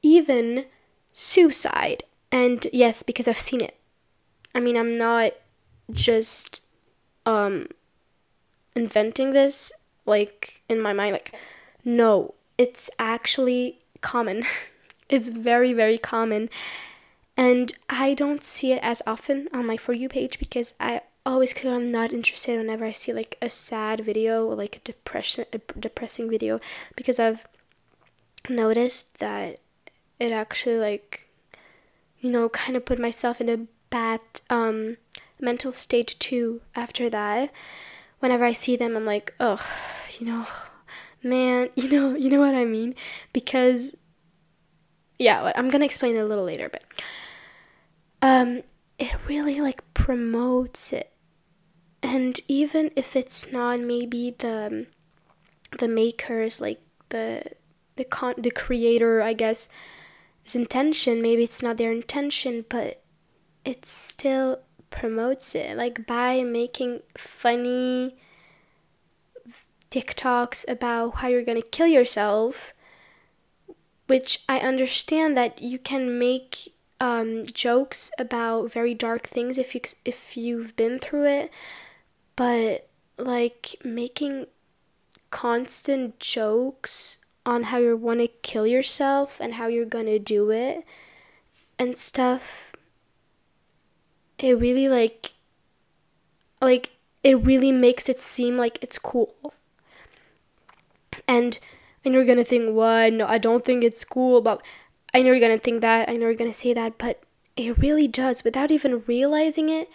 even 0.01 0.65
suicide. 1.13 2.03
And 2.31 2.65
yes, 2.71 3.03
because 3.03 3.27
I've 3.27 3.37
seen 3.37 3.61
it. 3.61 3.77
I 4.53 4.59
mean, 4.59 4.77
I'm 4.77 4.97
not 4.97 5.33
just 5.91 6.61
um 7.25 7.67
inventing 8.75 9.31
this 9.31 9.71
like 10.05 10.61
in 10.69 10.79
my 10.79 10.93
mind 10.93 11.13
like 11.13 11.33
no, 11.83 12.33
it's 12.57 12.89
actually 12.99 13.79
common. 14.01 14.45
it's 15.09 15.29
very 15.29 15.73
very 15.73 15.97
common. 15.97 16.49
And 17.37 17.73
I 17.89 18.13
don't 18.13 18.43
see 18.43 18.73
it 18.73 18.83
as 18.83 19.01
often 19.07 19.47
on 19.53 19.65
my 19.65 19.77
for 19.77 19.93
you 19.93 20.09
page 20.09 20.37
because 20.37 20.73
I 20.79 21.01
always 21.25 21.53
because 21.53 21.71
I'm 21.71 21.91
not 21.91 22.13
interested 22.13 22.57
whenever 22.57 22.85
I 22.85 22.91
see 22.91 23.13
like 23.13 23.37
a 23.41 23.49
sad 23.49 24.01
video 24.01 24.45
or 24.45 24.55
like 24.55 24.77
a 24.77 24.79
depression 24.79 25.45
a 25.53 25.59
depressing 25.79 26.29
video 26.29 26.59
because 26.95 27.19
I've 27.19 27.45
noticed 28.49 29.19
that 29.19 29.59
it 30.19 30.31
actually 30.31 30.77
like 30.77 31.27
you 32.19 32.31
know 32.31 32.49
kind 32.49 32.75
of 32.75 32.85
put 32.85 32.99
myself 32.99 33.39
in 33.39 33.49
a 33.49 33.59
bad 33.91 34.21
um 34.49 34.97
mental 35.39 35.71
state 35.71 36.15
too 36.19 36.61
after 36.75 37.09
that. 37.09 37.51
Whenever 38.19 38.45
I 38.45 38.53
see 38.53 38.75
them 38.75 38.97
I'm 38.97 39.05
like 39.05 39.35
oh 39.39 39.63
you 40.17 40.25
know 40.25 40.47
man 41.21 41.69
you 41.75 41.89
know 41.89 42.15
you 42.15 42.29
know 42.29 42.39
what 42.39 42.55
I 42.55 42.65
mean? 42.65 42.95
Because 43.33 43.95
yeah 45.19 45.51
I'm 45.55 45.69
gonna 45.69 45.85
explain 45.85 46.15
it 46.15 46.19
a 46.19 46.25
little 46.25 46.45
later 46.45 46.69
but 46.69 46.83
um 48.23 48.63
it 48.97 49.13
really 49.27 49.61
like 49.61 49.83
promotes 49.93 50.91
it. 50.91 51.11
And 52.03 52.39
even 52.47 52.89
if 52.95 53.15
it's 53.15 53.51
not 53.51 53.79
maybe 53.79 54.35
the 54.39 54.87
the 55.79 55.87
makers 55.87 56.59
like 56.59 56.81
the 57.09 57.43
the 57.95 58.03
con 58.03 58.33
the 58.37 58.51
creator 58.51 59.21
i 59.21 59.33
guess 59.33 59.69
his 60.43 60.55
intention 60.55 61.21
maybe 61.21 61.43
it's 61.43 61.61
not 61.61 61.77
their 61.77 61.91
intention 61.91 62.65
but 62.69 63.00
it 63.65 63.85
still 63.85 64.59
promotes 64.89 65.55
it. 65.55 65.77
Like 65.77 66.05
by 66.05 66.43
making 66.43 67.01
funny 67.17 68.15
TikToks 69.89 70.69
about 70.69 71.15
how 71.15 71.27
you're 71.27 71.43
gonna 71.43 71.61
kill 71.61 71.87
yourself, 71.87 72.73
which 74.07 74.43
I 74.47 74.59
understand 74.59 75.35
that 75.37 75.61
you 75.61 75.79
can 75.79 76.19
make 76.19 76.73
um, 76.99 77.45
jokes 77.45 78.11
about 78.19 78.71
very 78.71 78.93
dark 78.93 79.27
things 79.27 79.57
if 79.57 79.73
you 79.73 79.81
if 80.05 80.37
you've 80.37 80.75
been 80.75 80.99
through 80.99 81.25
it, 81.25 81.51
but 82.35 82.89
like 83.17 83.75
making 83.83 84.47
constant 85.29 86.19
jokes 86.19 87.17
on 87.45 87.63
how 87.63 87.77
you 87.77 87.97
want 87.97 88.19
to 88.19 88.27
kill 88.27 88.67
yourself 88.67 89.39
and 89.39 89.55
how 89.55 89.67
you're 89.67 89.85
gonna 89.85 90.19
do 90.19 90.51
it 90.51 90.85
and 91.79 91.97
stuff 91.97 92.70
it 94.43 94.53
really 94.53 94.89
like 94.89 95.33
like 96.61 96.91
it 97.23 97.35
really 97.35 97.71
makes 97.71 98.09
it 98.09 98.19
seem 98.19 98.57
like 98.57 98.79
it's 98.81 98.97
cool. 98.97 99.53
And 101.27 101.59
and 102.03 102.13
you're 102.13 102.25
gonna 102.25 102.43
think 102.43 102.73
what? 102.73 103.13
No 103.13 103.27
i 103.27 103.37
don't 103.37 103.63
think 103.63 103.83
it's 103.83 104.03
cool 104.03 104.41
but 104.41 104.65
i 105.13 105.21
know 105.21 105.31
you're 105.31 105.39
gonna 105.39 105.57
think 105.59 105.81
that 105.81 106.09
i 106.09 106.13
know 106.13 106.25
you're 106.25 106.35
gonna 106.35 106.53
say 106.53 106.73
that 106.73 106.97
but 106.97 107.21
it 107.57 107.77
really 107.77 108.07
does. 108.07 108.43
Without 108.43 108.71
even 108.71 109.03
realizing 109.07 109.69
it 109.69 109.89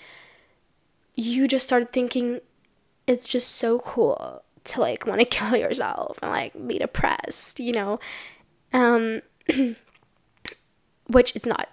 you 1.14 1.48
just 1.48 1.66
start 1.66 1.92
thinking 1.92 2.40
it's 3.06 3.26
just 3.26 3.52
so 3.52 3.78
cool 3.78 4.42
to 4.64 4.80
like 4.80 5.06
want 5.06 5.20
to 5.20 5.26
kill 5.38 5.56
yourself 5.56 6.18
and 6.22 6.30
like 6.30 6.66
be 6.68 6.78
depressed 6.78 7.59
you 7.59 7.72
know? 7.72 7.98
Um 8.72 9.22
which 11.09 11.35
it's 11.35 11.46
not. 11.46 11.68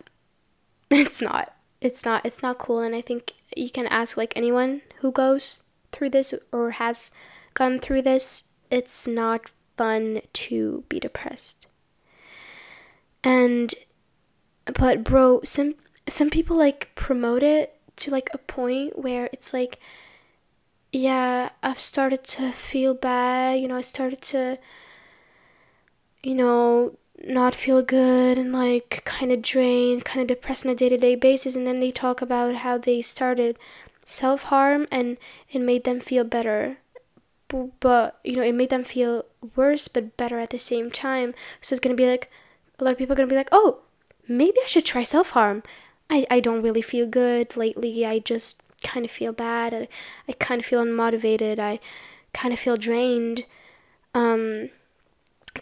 It's 0.91 1.21
not 1.21 1.53
it's 1.83 2.05
not 2.05 2.25
it's 2.25 2.41
not 2.41 2.57
cool. 2.57 2.79
And 2.79 2.95
i 2.95 3.01
think 3.01 3.33
you 3.55 3.69
can 3.69 3.85
ask 3.87 4.17
like 4.17 4.33
anyone 4.35 4.81
who 5.01 5.11
goes 5.11 5.61
through 5.91 6.09
this 6.09 6.33
or 6.51 6.71
has 6.71 7.11
gone 7.53 7.79
through 7.79 8.01
this 8.01 8.53
it's 8.71 9.07
not 9.07 9.51
fun 9.77 10.21
to 10.33 10.83
be 10.89 10.99
depressed. 10.99 11.67
And 13.23 13.73
but 14.65 15.03
bro 15.03 15.41
some 15.43 15.75
some 16.07 16.29
people 16.29 16.57
like 16.57 16.89
promote 16.95 17.43
it 17.43 17.77
to 17.97 18.11
like 18.11 18.29
a 18.33 18.37
point 18.37 18.97
where 18.97 19.29
it's 19.33 19.53
like 19.53 19.79
yeah 20.91 21.49
i've 21.61 21.79
started 21.79 22.23
to 22.23 22.51
feel 22.51 22.93
bad 22.93 23.59
you 23.59 23.67
know 23.67 23.77
i 23.77 23.81
started 23.81 24.21
to 24.21 24.57
you 26.21 26.35
know 26.35 26.97
not 27.23 27.55
feel 27.55 27.81
good 27.81 28.37
and 28.37 28.51
like 28.51 29.01
kind 29.05 29.31
of 29.31 29.41
drained, 29.41 30.05
kind 30.05 30.21
of 30.21 30.27
depressed 30.27 30.65
on 30.65 30.71
a 30.71 30.75
day 30.75 30.89
to 30.89 30.97
day 30.97 31.15
basis. 31.15 31.55
And 31.55 31.65
then 31.65 31.79
they 31.79 31.91
talk 31.91 32.21
about 32.21 32.55
how 32.55 32.77
they 32.77 33.01
started 33.01 33.57
self 34.05 34.43
harm 34.43 34.87
and 34.91 35.17
it 35.51 35.59
made 35.59 35.83
them 35.83 35.99
feel 35.99 36.23
better. 36.23 36.77
But, 37.79 38.19
you 38.23 38.35
know, 38.35 38.41
it 38.41 38.55
made 38.55 38.71
them 38.71 38.83
feel 38.83 39.25
worse 39.55 39.87
but 39.87 40.17
better 40.17 40.39
at 40.39 40.49
the 40.49 40.57
same 40.57 40.89
time. 40.89 41.35
So 41.61 41.73
it's 41.73 41.79
going 41.79 41.95
to 41.95 42.01
be 42.01 42.09
like, 42.09 42.31
a 42.79 42.83
lot 42.83 42.91
of 42.91 42.97
people 42.97 43.13
are 43.13 43.15
going 43.15 43.29
to 43.29 43.33
be 43.33 43.37
like, 43.37 43.49
oh, 43.51 43.81
maybe 44.27 44.57
I 44.63 44.67
should 44.67 44.85
try 44.85 45.03
self 45.03 45.31
harm. 45.31 45.61
I, 46.09 46.25
I 46.29 46.39
don't 46.39 46.63
really 46.63 46.81
feel 46.81 47.05
good 47.05 47.55
lately. 47.55 48.05
I 48.05 48.19
just 48.19 48.61
kind 48.83 49.05
of 49.05 49.11
feel 49.11 49.31
bad. 49.33 49.73
I, 49.73 49.87
I 50.27 50.33
kind 50.33 50.59
of 50.59 50.65
feel 50.65 50.83
unmotivated. 50.83 51.59
I 51.59 51.79
kind 52.33 52.53
of 52.53 52.59
feel 52.59 52.75
drained. 52.75 53.45
Um, 54.15 54.69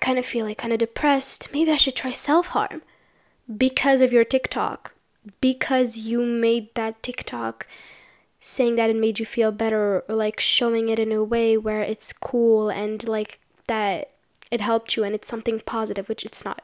kind 0.02 0.20
of 0.20 0.26
feel 0.26 0.46
like 0.46 0.58
kind 0.58 0.74
of 0.74 0.80
depressed, 0.80 1.50
maybe 1.54 1.72
I 1.72 1.78
should 1.78 1.96
try 1.96 2.12
self 2.12 2.48
harm 2.48 2.82
because 3.58 4.02
of 4.02 4.12
your 4.12 4.26
TikTok, 4.26 4.94
because 5.40 5.98
you 5.98 6.26
made 6.26 6.74
that 6.76 7.02
TikTok 7.02 7.68
saying 8.40 8.76
that 8.76 8.90
it 8.90 8.96
made 8.96 9.20
you 9.20 9.26
feel 9.26 9.52
better 9.52 10.04
or 10.10 10.16
like 10.16 10.40
showing 10.40 10.90
it 10.90 11.00
in 11.00 11.12
a 11.12 11.24
way 11.24 11.56
where 11.56 11.82
it's 11.82 12.12
cool 12.12 12.70
and 12.70 13.08
like 13.08 13.40
that 13.68 14.10
it 14.50 14.60
helped 14.60 14.98
you 14.98 15.04
and 15.04 15.16
it's 15.16 15.28
something 15.28 15.62
positive, 15.62 16.10
which 16.10 16.26
it's 16.26 16.44
not. 16.44 16.64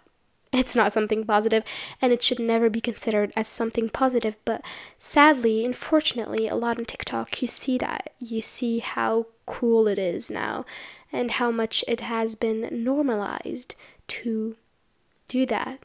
It's 0.54 0.78
not 0.78 0.94
something 0.94 1.26
positive 1.26 1.64
and 2.02 2.14
it 2.14 2.24
should 2.24 2.40
never 2.40 2.70
be 2.70 2.82
considered 2.82 3.32
as 3.36 3.48
something 3.48 3.90
positive. 3.90 4.38
But 4.46 4.64
sadly, 4.98 5.66
unfortunately, 5.66 6.48
a 6.48 6.56
lot 6.56 6.80
on 6.80 6.86
TikTok, 6.86 7.42
you 7.42 7.48
see 7.48 7.78
that. 7.80 8.14
You 8.20 8.42
see 8.42 8.80
how 8.80 9.28
cool 9.48 9.88
it 9.88 9.98
is 9.98 10.30
now 10.30 10.66
and 11.12 11.32
how 11.32 11.50
much 11.50 11.84
it 11.88 12.02
has 12.02 12.36
been 12.36 12.70
normalized 12.72 13.74
to 14.08 14.56
do 15.28 15.46
that, 15.46 15.80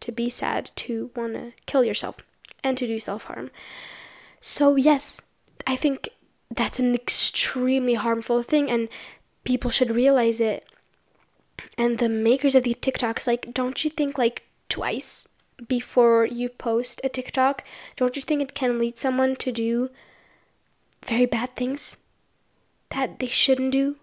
to 0.00 0.12
be 0.12 0.28
sad, 0.28 0.70
to 0.76 1.10
want 1.16 1.34
to 1.34 1.52
kill 1.64 1.84
yourself, 1.84 2.18
and 2.62 2.76
to 2.76 2.86
do 2.86 3.00
self 3.00 3.24
harm. 3.24 3.50
So, 4.40 4.76
yes, 4.76 5.30
I 5.66 5.76
think 5.76 6.10
that's 6.54 6.78
an 6.78 6.94
extremely 6.94 7.94
harmful 7.94 8.42
thing, 8.42 8.70
and 8.70 8.88
people 9.44 9.70
should 9.70 9.90
realize 9.90 10.40
it. 10.40 10.66
And 11.78 11.98
the 11.98 12.08
makers 12.08 12.54
of 12.54 12.64
these 12.64 12.76
TikToks, 12.76 13.26
like, 13.26 13.54
don't 13.54 13.82
you 13.82 13.90
think, 13.90 14.18
like, 14.18 14.42
twice 14.68 15.26
before 15.68 16.26
you 16.26 16.48
post 16.48 17.00
a 17.02 17.08
TikTok? 17.08 17.64
Don't 17.96 18.16
you 18.16 18.22
think 18.22 18.42
it 18.42 18.54
can 18.54 18.78
lead 18.78 18.98
someone 18.98 19.36
to 19.36 19.50
do 19.50 19.90
very 21.04 21.26
bad 21.26 21.54
things 21.56 21.98
that 22.90 23.18
they 23.18 23.26
shouldn't 23.26 23.72
do? 23.72 23.96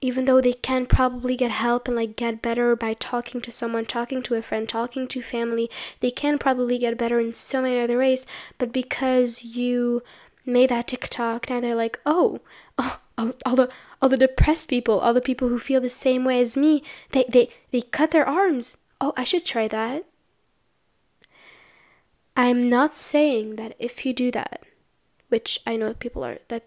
even 0.00 0.26
though 0.26 0.40
they 0.40 0.52
can 0.52 0.86
probably 0.86 1.36
get 1.36 1.50
help 1.50 1.88
and 1.88 1.96
like 1.96 2.16
get 2.16 2.42
better 2.42 2.76
by 2.76 2.94
talking 2.94 3.40
to 3.40 3.50
someone, 3.50 3.86
talking 3.86 4.22
to 4.22 4.34
a 4.34 4.42
friend, 4.42 4.68
talking 4.68 5.08
to 5.08 5.22
family, 5.22 5.70
they 6.00 6.10
can 6.10 6.38
probably 6.38 6.78
get 6.78 6.98
better 6.98 7.18
in 7.18 7.32
so 7.32 7.62
many 7.62 7.80
other 7.80 7.98
ways. 7.98 8.26
But 8.58 8.72
because 8.72 9.42
you 9.42 10.02
made 10.44 10.70
that 10.70 10.88
TikTok, 10.88 11.48
now 11.48 11.60
they're 11.60 11.74
like, 11.74 11.98
oh, 12.04 12.40
oh 12.78 13.00
all, 13.18 13.32
all 13.46 13.56
the 13.56 13.68
all 14.02 14.10
the 14.10 14.18
depressed 14.18 14.68
people, 14.68 15.00
all 15.00 15.14
the 15.14 15.22
people 15.22 15.48
who 15.48 15.58
feel 15.58 15.80
the 15.80 15.88
same 15.88 16.24
way 16.24 16.40
as 16.40 16.56
me, 16.56 16.82
they 17.12 17.24
they 17.28 17.48
they 17.70 17.80
cut 17.80 18.10
their 18.10 18.28
arms. 18.28 18.76
Oh, 19.00 19.14
I 19.16 19.24
should 19.24 19.44
try 19.44 19.66
that. 19.68 20.04
I'm 22.36 22.68
not 22.68 22.94
saying 22.94 23.56
that 23.56 23.74
if 23.78 24.04
you 24.04 24.12
do 24.12 24.30
that, 24.30 24.62
which 25.30 25.58
I 25.66 25.76
know 25.76 25.94
people 25.94 26.22
are 26.22 26.38
that 26.48 26.64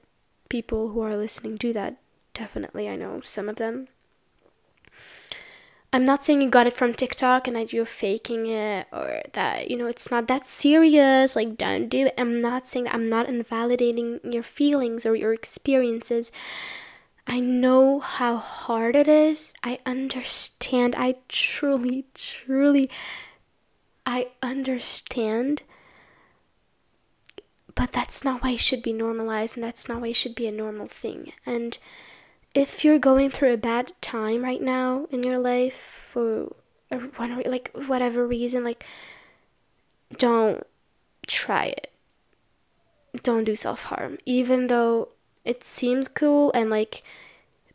people 0.50 0.90
who 0.90 1.02
are 1.02 1.16
listening 1.16 1.56
do 1.56 1.72
that 1.74 1.98
Definitely, 2.40 2.88
I 2.88 2.96
know 2.96 3.20
some 3.20 3.50
of 3.50 3.58
them. 3.58 3.90
I'm 5.92 6.06
not 6.06 6.24
saying 6.24 6.42
you 6.42 6.50
got 6.50 6.68
it 6.68 6.76
from 6.76 6.94
TikTok 6.94 7.48
and 7.48 7.56
that 7.58 7.74
you're 7.74 7.86
faking 7.86 8.46
it 8.46 8.88
or 8.94 9.24
that, 9.34 9.70
you 9.70 9.76
know, 9.76 9.88
it's 9.88 10.10
not 10.10 10.28
that 10.28 10.46
serious. 10.46 11.36
Like, 11.36 11.58
don't 11.58 11.90
do 11.90 12.06
it. 12.06 12.14
I'm 12.18 12.40
not 12.40 12.66
saying 12.66 12.86
that. 12.86 12.94
I'm 12.94 13.10
not 13.10 13.28
invalidating 13.28 14.22
your 14.24 14.44
feelings 14.44 15.06
or 15.06 15.16
your 15.16 15.34
experiences. 15.34 16.32
I 17.28 17.42
know 17.42 18.00
how 18.00 18.38
hard 18.38 18.96
it 18.96 19.10
is. 19.10 19.54
I 19.62 19.80
understand. 19.86 20.96
I 20.96 21.16
truly, 21.28 22.06
truly, 22.14 22.90
I 24.06 24.30
understand. 24.42 25.64
But 27.80 27.94
that's 27.94 28.26
not 28.26 28.44
why 28.44 28.52
it 28.52 28.60
should 28.60 28.84
be 28.84 28.92
normalized 28.92 29.56
and 29.56 29.64
that's 29.64 29.88
not 29.88 30.02
why 30.02 30.10
it 30.10 30.18
should 30.18 30.36
be 30.36 30.48
a 30.48 30.52
normal 30.52 30.88
thing. 30.88 31.32
And, 31.46 31.78
if 32.54 32.84
you're 32.84 33.00
going 33.00 33.30
through 33.30 33.54
a 33.54 33.58
bad 33.58 33.94
time 34.02 34.44
right 34.44 34.62
now 34.62 35.06
in 35.12 35.24
your 35.24 35.38
life 35.38 36.08
for 36.12 36.52
one 37.18 37.42
like 37.46 37.72
whatever 37.86 38.26
reason 38.26 38.64
like 38.64 38.86
don't 40.18 40.66
try 41.28 41.66
it 41.66 41.92
don't 43.22 43.44
do 43.44 43.56
self-harm 43.56 44.18
even 44.26 44.68
though 44.68 45.10
it 45.46 45.64
seems 45.64 46.08
cool 46.08 46.52
and 46.54 46.70
like 46.70 47.04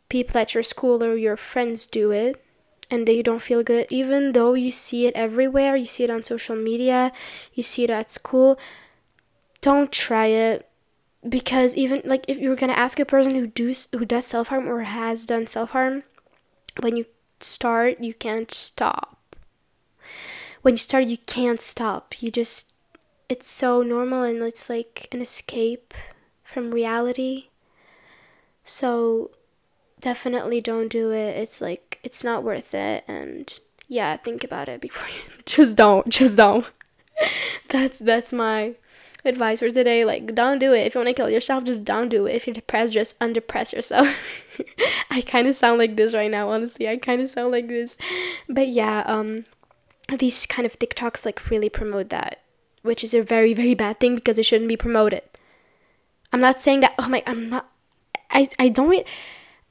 people 0.09 0.39
at 0.39 0.53
your 0.53 0.63
school 0.63 1.01
or 1.03 1.15
your 1.15 1.37
friends 1.37 1.87
do 1.87 2.11
it 2.11 2.41
and 2.91 3.07
they 3.07 3.21
don't 3.21 3.41
feel 3.41 3.63
good 3.63 3.87
even 3.89 4.33
though 4.33 4.53
you 4.53 4.71
see 4.71 5.07
it 5.07 5.15
everywhere 5.15 5.75
you 5.77 5.85
see 5.85 6.03
it 6.03 6.09
on 6.09 6.21
social 6.21 6.55
media 6.55 7.11
you 7.53 7.63
see 7.63 7.85
it 7.85 7.89
at 7.89 8.11
school 8.11 8.59
don't 9.65 9.91
try 9.91 10.27
it 10.27 10.69
because 11.27 11.75
even 11.75 12.03
like 12.05 12.23
if 12.27 12.37
you're 12.37 12.55
gonna 12.55 12.73
ask 12.73 12.99
a 12.99 13.05
person 13.05 13.33
who 13.33 13.47
does 13.47 13.89
who 13.91 14.05
does 14.05 14.27
self 14.27 14.49
harm 14.49 14.69
or 14.69 14.81
has 14.81 15.25
done 15.25 15.47
self 15.47 15.71
harm, 15.71 16.03
when 16.81 16.95
you 16.95 17.05
start 17.39 17.99
you 17.99 18.13
can't 18.13 18.51
stop. 18.53 19.35
When 20.61 20.75
you 20.75 20.77
start 20.77 21.05
you 21.05 21.17
can't 21.17 21.59
stop. 21.59 22.21
You 22.21 22.29
just 22.29 22.73
it's 23.27 23.49
so 23.49 23.81
normal 23.81 24.21
and 24.21 24.43
it's 24.43 24.69
like 24.69 25.07
an 25.11 25.19
escape 25.19 25.95
from 26.43 26.69
reality. 26.69 27.47
So 28.63 29.31
definitely 29.99 30.61
don't 30.61 30.89
do 30.89 31.11
it. 31.11 31.37
It's 31.37 31.59
like 31.59 31.99
it's 32.03 32.23
not 32.23 32.43
worth 32.43 32.75
it 32.75 33.03
and 33.07 33.51
yeah, 33.87 34.15
think 34.17 34.43
about 34.43 34.69
it 34.69 34.79
before 34.79 35.07
you 35.09 35.41
just 35.47 35.75
don't, 35.75 36.07
just 36.07 36.37
don't. 36.37 36.69
that's 37.69 37.97
that's 37.97 38.31
my 38.31 38.75
advice 39.25 39.59
for 39.59 39.69
today. 39.69 40.05
Like, 40.05 40.35
don't 40.35 40.59
do 40.59 40.73
it. 40.73 40.85
If 40.85 40.95
you 40.95 40.99
want 40.99 41.09
to 41.09 41.13
kill 41.13 41.29
yourself, 41.29 41.63
just 41.63 41.83
don't 41.83 42.09
do 42.09 42.25
it. 42.25 42.35
If 42.35 42.47
you're 42.47 42.53
depressed, 42.53 42.93
just 42.93 43.19
undepress 43.19 43.73
yourself. 43.73 44.15
I 45.09 45.21
kind 45.21 45.47
of 45.47 45.55
sound 45.55 45.79
like 45.79 45.95
this 45.95 46.13
right 46.13 46.31
now, 46.31 46.49
honestly. 46.49 46.87
I 46.87 46.97
kind 46.97 47.21
of 47.21 47.29
sound 47.29 47.51
like 47.51 47.67
this. 47.67 47.97
But 48.47 48.69
yeah, 48.69 49.03
um, 49.05 49.45
these 50.17 50.45
kind 50.45 50.65
of 50.65 50.77
TikToks 50.77 51.25
like 51.25 51.49
really 51.49 51.69
promote 51.69 52.09
that, 52.09 52.41
which 52.81 53.03
is 53.03 53.13
a 53.13 53.23
very, 53.23 53.53
very 53.53 53.73
bad 53.73 53.99
thing 53.99 54.15
because 54.15 54.37
it 54.37 54.45
shouldn't 54.45 54.69
be 54.69 54.77
promoted. 54.77 55.23
I'm 56.31 56.41
not 56.41 56.61
saying 56.61 56.81
that, 56.81 56.93
oh 56.99 57.07
my, 57.07 57.23
I'm 57.25 57.49
not, 57.49 57.69
I, 58.29 58.47
I 58.59 58.69
don't, 58.69 58.89
re- 58.89 59.05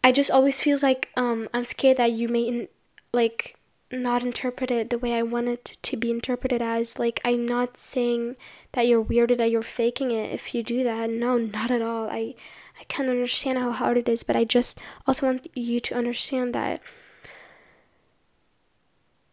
I 0.02 0.12
just 0.12 0.30
always 0.30 0.60
feels 0.62 0.82
like 0.82 1.10
um, 1.16 1.48
I'm 1.52 1.64
scared 1.64 1.98
that 1.98 2.12
you 2.12 2.28
may, 2.28 2.68
like, 3.12 3.53
not 3.90 4.22
interpret 4.22 4.70
it 4.70 4.90
the 4.90 4.98
way 4.98 5.14
I 5.14 5.22
want 5.22 5.48
it 5.48 5.76
to 5.82 5.96
be 5.96 6.10
interpreted 6.10 6.62
as. 6.62 6.98
Like, 6.98 7.20
I'm 7.24 7.46
not 7.46 7.76
saying 7.76 8.36
that 8.72 8.86
you're 8.86 9.00
weird 9.00 9.30
or 9.30 9.36
that 9.36 9.50
you're 9.50 9.62
faking 9.62 10.10
it 10.10 10.32
if 10.32 10.54
you 10.54 10.62
do 10.62 10.82
that. 10.84 11.10
No, 11.10 11.38
not 11.38 11.70
at 11.70 11.82
all. 11.82 12.08
I, 12.10 12.34
I 12.80 12.84
can 12.88 13.08
understand 13.08 13.58
how 13.58 13.72
hard 13.72 13.96
it 13.98 14.08
is, 14.08 14.22
but 14.22 14.36
I 14.36 14.44
just 14.44 14.80
also 15.06 15.26
want 15.26 15.46
you 15.54 15.80
to 15.80 15.94
understand 15.94 16.54
that 16.54 16.80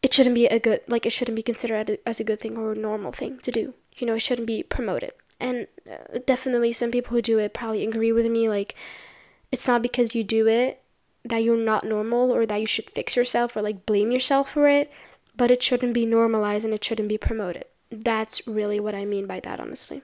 it 0.02 0.14
shouldn't 0.14 0.36
be 0.36 0.48
a 0.48 0.60
good 0.60 0.82
like 0.88 1.06
it 1.06 1.12
shouldn't 1.12 1.36
be 1.36 1.44
considered 1.44 2.00
as 2.06 2.20
a 2.20 2.24
good 2.24 2.40
thing 2.40 2.58
or 2.58 2.72
a 2.72 2.76
normal 2.76 3.12
thing 3.12 3.40
to 3.40 3.52
do. 3.52 3.74
You 3.96 4.08
know, 4.08 4.16
it 4.16 4.20
shouldn't 4.20 4.48
be 4.48 4.64
promoted. 4.64 5.12
And 5.40 5.68
uh, 5.90 6.20
definitely 6.26 6.74
some 6.74 6.92
people 6.92 7.12
who 7.12 7.22
do 7.22 7.40
it 7.40 7.54
probably 7.54 7.86
agree 7.86 8.12
with 8.12 8.26
me 8.26 8.50
like 8.50 8.76
it's 9.52 9.68
not 9.68 9.82
because 9.82 10.16
you 10.16 10.24
do 10.24 10.48
it 10.48 10.81
that 11.24 11.44
you're 11.44 11.58
not 11.58 11.86
normal 11.86 12.32
or 12.32 12.46
that 12.46 12.60
you 12.60 12.66
should 12.66 12.90
fix 12.90 13.16
yourself 13.16 13.56
or 13.56 13.62
like 13.62 13.86
blame 13.86 14.12
yourself 14.12 14.52
for 14.52 14.68
it, 14.68 14.92
but 15.36 15.52
it 15.52 15.64
shouldn't 15.64 15.94
be 15.94 16.06
normalized 16.06 16.66
and 16.66 16.74
it 16.74 16.84
shouldn't 16.84 17.10
be 17.10 17.18
promoted. 17.18 17.66
That's 17.92 18.48
really 18.48 18.80
what 18.80 18.96
I 18.96 19.06
mean 19.06 19.28
by 19.28 19.40
that, 19.42 19.60
honestly. 19.60 20.02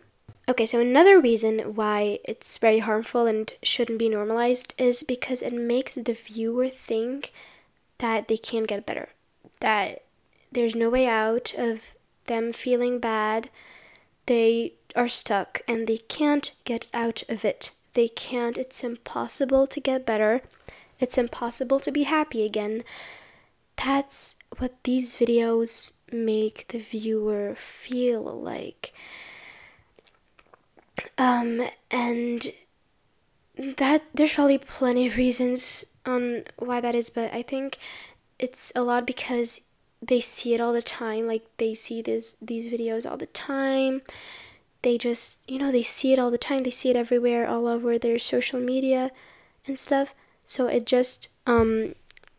Okay, 0.49 0.65
so 0.65 0.79
another 0.79 1.19
reason 1.19 1.75
why 1.75 2.19
it's 2.23 2.57
very 2.57 2.79
harmful 2.79 3.25
and 3.25 3.51
shouldn't 3.61 3.99
be 3.99 4.07
normalized 4.07 4.73
is 4.77 5.03
because 5.03 5.41
it 5.41 5.53
makes 5.53 5.95
the 5.95 6.13
viewer 6.13 6.69
think 6.69 7.33
that 7.97 8.27
they 8.27 8.37
can 8.37 8.63
get 8.63 8.85
better, 8.85 9.09
that 9.59 10.03
there's 10.51 10.75
no 10.75 10.89
way 10.89 11.05
out 11.05 11.53
of 11.57 11.81
them 12.27 12.53
feeling 12.53 12.99
bad. 12.99 13.49
They 14.25 14.73
are 14.95 15.09
stuck 15.09 15.61
and 15.67 15.85
they 15.85 15.97
can't 15.97 16.53
get 16.63 16.85
out 16.93 17.23
of 17.27 17.43
it. 17.43 17.71
They 17.93 18.07
can't, 18.07 18.57
it's 18.57 18.83
impossible 18.83 19.67
to 19.67 19.79
get 19.81 20.05
better. 20.05 20.41
It's 20.99 21.17
impossible 21.17 21.79
to 21.81 21.91
be 21.91 22.03
happy 22.03 22.45
again. 22.45 22.83
That's 23.83 24.35
what 24.57 24.83
these 24.83 25.15
videos 25.15 25.93
make 26.11 26.67
the 26.69 26.79
viewer 26.79 27.55
feel 27.55 28.23
like. 28.23 28.93
Um, 31.17 31.67
and 31.91 32.47
that 33.57 34.03
there's 34.13 34.33
probably 34.33 34.57
plenty 34.57 35.07
of 35.07 35.17
reasons 35.17 35.85
on 36.05 36.43
why 36.57 36.81
that 36.81 36.95
is, 36.95 37.09
but 37.09 37.33
I 37.33 37.41
think 37.41 37.77
it's 38.39 38.71
a 38.75 38.81
lot 38.83 39.05
because 39.05 39.61
they 40.01 40.19
see 40.19 40.53
it 40.53 40.61
all 40.61 40.73
the 40.73 40.81
time. 40.81 41.27
Like 41.27 41.45
they 41.57 41.73
see 41.73 42.01
this 42.01 42.37
these 42.41 42.69
videos 42.69 43.09
all 43.09 43.17
the 43.17 43.27
time. 43.27 44.01
They 44.83 44.97
just 44.97 45.41
you 45.47 45.59
know 45.59 45.71
they 45.71 45.83
see 45.83 46.13
it 46.13 46.19
all 46.19 46.31
the 46.31 46.37
time. 46.37 46.59
They 46.59 46.69
see 46.71 46.89
it 46.89 46.95
everywhere, 46.95 47.47
all 47.47 47.67
over 47.67 47.97
their 47.97 48.19
social 48.19 48.59
media 48.59 49.11
and 49.65 49.77
stuff. 49.77 50.13
So 50.47 50.65
it 50.65 50.87
just 50.87 51.27
um 51.45 51.93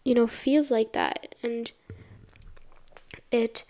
you 0.04 0.14
know 0.14 0.26
feels 0.26 0.72
like 0.72 0.92
that, 0.94 1.36
and 1.44 1.70
it 3.30 3.62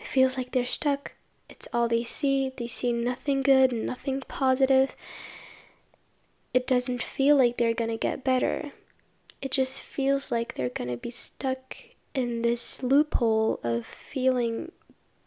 feels 0.00 0.36
like 0.36 0.52
they're 0.52 0.64
stuck 0.64 1.14
it's 1.48 1.68
all 1.72 1.88
they 1.88 2.04
see. 2.04 2.52
They 2.56 2.66
see 2.66 2.92
nothing 2.92 3.42
good, 3.42 3.72
nothing 3.72 4.22
positive. 4.28 4.94
It 6.52 6.66
doesn't 6.66 7.02
feel 7.02 7.36
like 7.36 7.56
they're 7.56 7.74
gonna 7.74 7.96
get 7.96 8.24
better. 8.24 8.72
It 9.40 9.52
just 9.52 9.80
feels 9.80 10.30
like 10.30 10.54
they're 10.54 10.68
gonna 10.68 10.96
be 10.96 11.10
stuck 11.10 11.76
in 12.14 12.42
this 12.42 12.82
loophole 12.82 13.60
of 13.62 13.86
feeling 13.86 14.72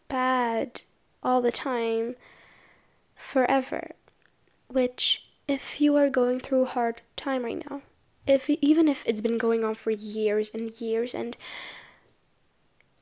bad 0.08 0.82
all 1.22 1.40
the 1.40 1.52
time 1.52 2.16
forever. 3.16 3.92
Which, 4.68 5.24
if 5.48 5.80
you 5.80 5.96
are 5.96 6.08
going 6.08 6.40
through 6.40 6.62
a 6.62 6.66
hard 6.66 7.02
time 7.16 7.44
right 7.44 7.62
now, 7.68 7.82
if 8.26 8.48
even 8.48 8.88
if 8.88 9.02
it's 9.06 9.20
been 9.20 9.38
going 9.38 9.64
on 9.64 9.74
for 9.74 9.90
years 9.90 10.50
and 10.54 10.80
years 10.80 11.14
and 11.14 11.36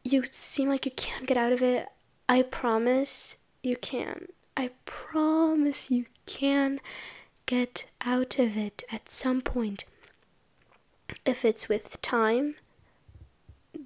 you 0.02 0.24
seem 0.30 0.68
like 0.68 0.86
you 0.86 0.92
can't 0.92 1.26
get 1.26 1.36
out 1.36 1.52
of 1.52 1.62
it, 1.62 1.88
I 2.28 2.42
promise 2.42 3.36
you 3.62 3.76
can. 3.76 4.28
I 4.56 4.70
promise 4.84 5.90
you 5.90 6.06
can 6.26 6.80
get 7.46 7.86
out 8.00 8.38
of 8.38 8.56
it 8.56 8.82
at 8.90 9.10
some 9.10 9.42
point. 9.42 9.84
If 11.26 11.44
it's 11.44 11.68
with 11.68 12.00
time, 12.00 12.54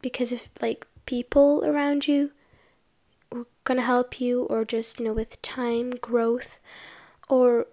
because 0.00 0.30
if 0.30 0.48
like 0.60 0.86
people 1.06 1.64
around 1.64 2.06
you 2.06 2.30
are 3.32 3.46
gonna 3.64 3.82
help 3.82 4.20
you, 4.20 4.44
or 4.44 4.64
just 4.64 5.00
you 5.00 5.06
know, 5.06 5.12
with 5.12 5.40
time, 5.42 5.90
growth, 5.90 6.60
or 7.28 7.66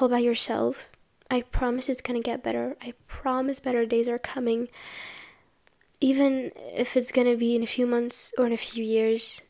all 0.00 0.08
by 0.08 0.18
yourself, 0.18 0.86
I 1.30 1.42
promise 1.42 1.88
it's 1.88 2.00
gonna 2.00 2.20
get 2.20 2.42
better. 2.42 2.76
I 2.80 2.94
promise 3.06 3.60
better 3.60 3.84
days 3.84 4.08
are 4.08 4.18
coming. 4.18 4.68
Even 6.00 6.52
if 6.56 6.96
it's 6.96 7.12
gonna 7.12 7.36
be 7.36 7.54
in 7.54 7.62
a 7.62 7.66
few 7.66 7.86
months 7.86 8.32
or 8.38 8.46
in 8.46 8.52
a 8.52 8.56
few 8.56 8.82
years, 8.82 9.42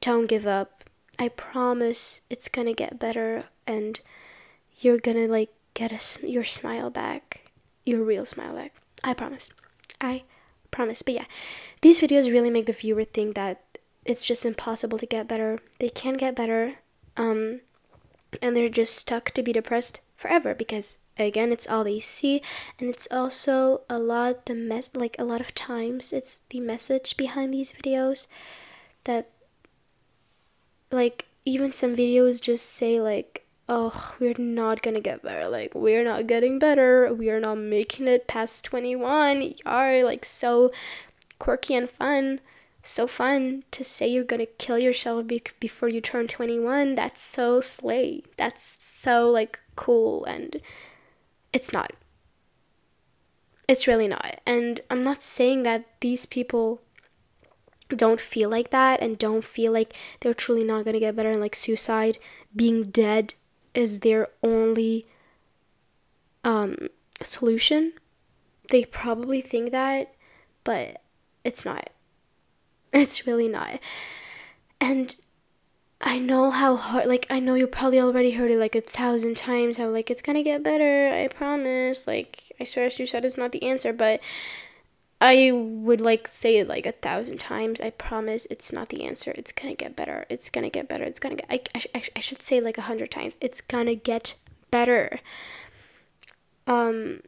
don't 0.00 0.26
give 0.26 0.46
up. 0.46 0.84
I 1.18 1.28
promise 1.28 2.20
it's 2.30 2.48
gonna 2.48 2.72
get 2.72 2.98
better 2.98 3.44
and 3.66 4.00
you're 4.80 4.98
gonna 4.98 5.26
like 5.26 5.50
get 5.74 5.92
a, 5.92 6.26
your 6.26 6.44
smile 6.44 6.90
back, 6.90 7.50
your 7.84 8.02
real 8.02 8.24
smile 8.24 8.54
back. 8.54 8.74
I 9.02 9.14
promise. 9.14 9.50
I 10.00 10.24
promise. 10.70 11.02
But 11.02 11.14
yeah, 11.14 11.24
these 11.82 12.00
videos 12.00 12.32
really 12.32 12.50
make 12.50 12.66
the 12.66 12.72
viewer 12.72 13.04
think 13.04 13.34
that 13.34 13.78
it's 14.04 14.24
just 14.24 14.44
impossible 14.44 14.98
to 14.98 15.06
get 15.06 15.28
better. 15.28 15.58
They 15.78 15.88
can 15.88 16.14
get 16.14 16.34
better, 16.34 16.76
um, 17.16 17.60
and 18.42 18.56
they're 18.56 18.68
just 18.68 18.96
stuck 18.96 19.30
to 19.32 19.42
be 19.42 19.52
depressed 19.52 20.00
forever 20.24 20.54
because 20.54 20.98
again, 21.18 21.52
it's 21.52 21.68
all 21.68 21.84
they 21.84 22.00
see, 22.00 22.40
and 22.80 22.88
it's 22.88 23.06
also 23.10 23.82
a 23.90 23.98
lot 23.98 24.46
the 24.46 24.54
mess 24.54 24.88
like 24.94 25.16
a 25.18 25.24
lot 25.24 25.40
of 25.42 25.54
times 25.54 26.14
it's 26.14 26.40
the 26.48 26.60
message 26.60 27.16
behind 27.18 27.52
these 27.52 27.72
videos 27.72 28.26
that 29.04 29.28
like 30.90 31.26
even 31.44 31.74
some 31.74 31.94
videos 31.94 32.40
just 32.40 32.64
say 32.64 32.98
like 33.00 33.44
oh 33.68 34.14
we're 34.18 34.38
not 34.38 34.80
gonna 34.80 35.00
get 35.00 35.22
better 35.22 35.48
like 35.48 35.74
we're 35.74 36.04
not 36.04 36.26
getting 36.26 36.58
better 36.58 37.12
we 37.12 37.28
are 37.28 37.40
not 37.40 37.56
making 37.56 38.06
it 38.06 38.26
past 38.26 38.64
21 38.64 39.42
you 39.42 39.54
are 39.66 40.04
like 40.04 40.24
so 40.24 40.70
quirky 41.38 41.74
and 41.74 41.88
fun 41.90 42.40
so 42.82 43.06
fun 43.06 43.64
to 43.70 43.82
say 43.82 44.06
you're 44.06 44.22
gonna 44.22 44.46
kill 44.46 44.78
yourself 44.78 45.26
be- 45.26 45.42
before 45.60 45.88
you 45.88 46.00
turn 46.00 46.28
21 46.28 46.94
that's 46.94 47.22
so 47.22 47.60
slay 47.60 48.22
that's 48.36 48.78
so 48.80 49.30
like 49.30 49.60
cool 49.76 50.24
and 50.24 50.60
it's 51.52 51.72
not. 51.72 51.92
It's 53.68 53.86
really 53.86 54.08
not. 54.08 54.40
And 54.46 54.80
i'm 54.90 55.02
not 55.02 55.22
saying 55.22 55.62
that 55.62 55.86
these 56.00 56.26
people 56.26 56.80
don't 57.88 58.20
feel 58.20 58.50
like 58.50 58.70
that 58.70 59.00
and 59.00 59.18
don't 59.18 59.44
feel 59.44 59.72
like 59.72 59.94
they're 60.20 60.34
truly 60.34 60.64
not 60.64 60.84
going 60.84 60.94
to 60.94 61.00
get 61.00 61.14
better 61.16 61.30
and 61.30 61.40
like 61.40 61.54
suicide 61.54 62.18
being 62.56 62.84
dead 62.84 63.34
is 63.74 64.00
their 64.00 64.28
only 64.42 65.06
um 66.44 66.88
solution. 67.22 67.92
They 68.70 68.84
probably 68.84 69.40
think 69.40 69.70
that 69.72 70.14
but 70.64 71.02
it's 71.44 71.64
not. 71.64 71.90
It's 72.92 73.26
really 73.26 73.48
not. 73.48 73.80
And 74.80 75.16
I 76.06 76.18
know 76.18 76.50
how 76.50 76.76
hard, 76.76 77.06
like, 77.06 77.26
I 77.30 77.40
know 77.40 77.54
you 77.54 77.66
probably 77.66 77.98
already 77.98 78.32
heard 78.32 78.50
it 78.50 78.58
like 78.58 78.74
a 78.74 78.82
thousand 78.82 79.36
times 79.38 79.78
how, 79.78 79.88
like, 79.88 80.10
it's 80.10 80.20
gonna 80.20 80.42
get 80.42 80.62
better, 80.62 81.08
I 81.08 81.28
promise. 81.28 82.06
Like, 82.06 82.52
I 82.60 82.64
swear 82.64 82.90
suicide 82.90 83.24
is 83.24 83.38
not 83.38 83.52
the 83.52 83.62
answer, 83.62 83.92
but 83.92 84.20
I 85.20 85.50
would 85.52 86.02
like 86.02 86.28
say 86.28 86.58
it 86.58 86.68
like 86.68 86.84
a 86.84 86.92
thousand 86.92 87.38
times. 87.38 87.80
I 87.80 87.88
promise 87.88 88.46
it's 88.50 88.74
not 88.74 88.90
the 88.90 89.04
answer. 89.04 89.32
It's 89.36 89.52
gonna 89.52 89.74
get 89.74 89.96
better. 89.96 90.26
It's 90.28 90.50
gonna 90.50 90.68
get 90.68 90.86
better. 90.86 91.04
It's 91.04 91.18
gonna 91.18 91.36
get. 91.36 91.46
I, 91.48 91.62
I, 91.94 92.02
I 92.14 92.20
should 92.20 92.42
say 92.42 92.60
like 92.60 92.76
a 92.76 92.82
hundred 92.82 93.10
times. 93.10 93.38
It's 93.40 93.62
gonna 93.62 93.94
get 93.94 94.34
better. 94.70 95.20
Um, 96.66 97.20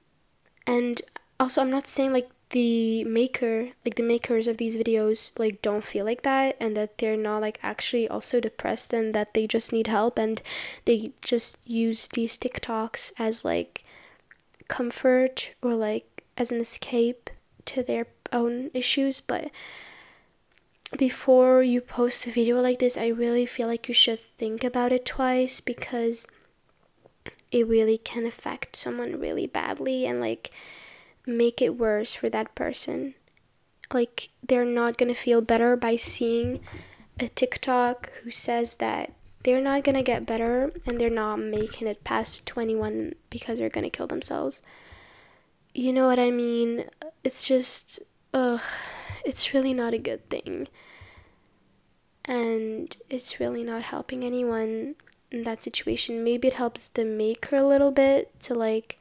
and 0.67 1.01
also 1.41 1.63
I'm 1.63 1.71
not 1.71 1.87
saying 1.87 2.13
like 2.13 2.29
the 2.51 3.05
maker, 3.05 3.71
like 3.85 3.97
the 3.97 4.03
makers 4.03 4.47
of 4.47 4.57
these 4.57 4.77
videos, 4.77 5.37
like 5.39 5.63
don't 5.63 5.85
feel 5.85 6.05
like 6.05 6.23
that 6.23 6.57
and 6.61 6.77
that 6.77 6.99
they're 6.99 7.17
not 7.17 7.43
like 7.43 7.59
actually 7.63 8.09
also 8.09 8.41
depressed 8.41 8.93
and 8.93 9.15
that 9.15 9.35
they 9.35 9.47
just 9.47 9.73
need 9.73 9.89
help 9.89 10.19
and 10.19 10.43
they 10.85 11.13
just 11.23 11.59
use 11.65 12.09
these 12.09 12.39
TikToks 12.39 13.13
as 13.19 13.45
like 13.45 13.85
comfort 14.69 15.51
or 15.63 15.75
like 15.75 16.25
as 16.37 16.53
an 16.53 16.61
escape 16.61 17.31
to 17.65 17.83
their 17.83 18.07
own 18.33 18.71
issues, 18.75 19.21
but 19.21 19.51
before 20.97 21.63
you 21.63 21.81
post 21.81 22.27
a 22.27 22.31
video 22.31 22.61
like 22.61 22.79
this, 22.79 22.97
I 22.97 23.09
really 23.09 23.45
feel 23.45 23.67
like 23.67 23.89
you 23.89 23.95
should 23.95 24.21
think 24.39 24.63
about 24.63 24.93
it 24.93 25.05
twice 25.05 25.61
because 25.61 26.27
it 27.51 27.67
really 27.67 27.99
can 27.99 28.27
affect 28.27 28.77
someone 28.77 29.19
really 29.19 29.47
badly 29.47 30.07
and 30.07 30.21
like 30.21 30.51
make 31.27 31.61
it 31.61 31.77
worse 31.77 32.15
for 32.15 32.31
that 32.31 32.55
person. 32.55 33.15
Like 33.93 34.31
they're 34.47 34.65
not 34.65 34.97
to 34.99 35.15
feel 35.15 35.41
better 35.41 35.77
by 35.77 35.97
seeing 35.97 36.61
a 37.19 37.29
TikTok 37.29 38.13
who 38.23 38.31
says 38.31 38.77
that 38.77 39.13
they're 39.43 39.61
not 39.61 39.85
gonna 39.85 40.03
get 40.03 40.27
better 40.27 40.73
and 40.87 41.01
they're 41.01 41.11
not 41.11 41.39
making 41.39 41.87
it 41.87 42.05
past 42.05 42.47
21 42.47 43.15
because 43.31 43.59
they're 43.59 43.69
gonna 43.69 43.91
kill 43.91 44.07
themselves. 44.07 44.63
You 45.75 45.93
know 45.93 46.07
what 46.07 46.19
I 46.19 46.31
mean? 46.31 46.87
It's 47.23 47.45
just, 47.45 48.01
ugh, 48.35 48.63
it's 49.25 49.55
really 49.55 49.75
not 49.75 49.95
a 49.95 49.99
good 49.99 50.29
thing. 50.29 50.69
And 52.25 52.97
it's 53.09 53.39
really 53.39 53.63
not 53.63 53.83
helping 53.83 54.25
anyone 54.25 54.97
in 55.31 55.45
that 55.45 55.63
situation. 55.63 56.25
Maybe 56.25 56.49
it 56.49 56.55
helps 56.55 56.89
the 56.89 57.05
maker 57.05 57.57
a 57.57 57.67
little 57.67 57.93
bit 57.93 58.39
to 58.43 58.55
like 58.55 58.99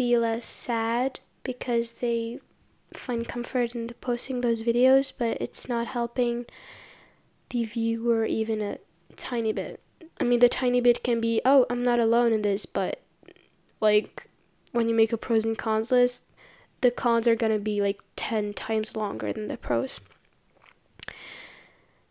be 0.00 0.16
less 0.16 0.46
sad 0.46 1.20
because 1.42 1.96
they 1.96 2.40
find 2.94 3.28
comfort 3.28 3.74
in 3.74 3.86
the 3.86 3.92
posting 3.92 4.40
those 4.40 4.62
videos, 4.62 5.12
but 5.16 5.36
it's 5.42 5.68
not 5.68 5.88
helping 5.88 6.46
the 7.50 7.64
viewer 7.64 8.24
even 8.24 8.62
a 8.62 8.78
tiny 9.16 9.52
bit. 9.52 9.78
I 10.18 10.24
mean, 10.24 10.40
the 10.40 10.48
tiny 10.48 10.80
bit 10.80 11.04
can 11.04 11.20
be, 11.20 11.42
oh, 11.44 11.66
I'm 11.68 11.82
not 11.82 12.00
alone 12.00 12.32
in 12.32 12.40
this, 12.40 12.64
but 12.64 13.02
like 13.78 14.28
when 14.72 14.88
you 14.88 14.94
make 14.94 15.12
a 15.12 15.18
pros 15.18 15.44
and 15.44 15.58
cons 15.58 15.92
list, 15.92 16.32
the 16.80 16.90
cons 16.90 17.28
are 17.28 17.36
gonna 17.36 17.58
be 17.58 17.82
like 17.82 18.00
10 18.16 18.54
times 18.54 18.96
longer 18.96 19.34
than 19.34 19.48
the 19.48 19.58
pros. 19.58 20.00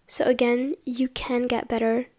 So, 0.05 0.25
again, 0.25 0.73
you 0.85 1.07
can 1.07 1.47
get 1.47 1.67
better. 1.67 2.09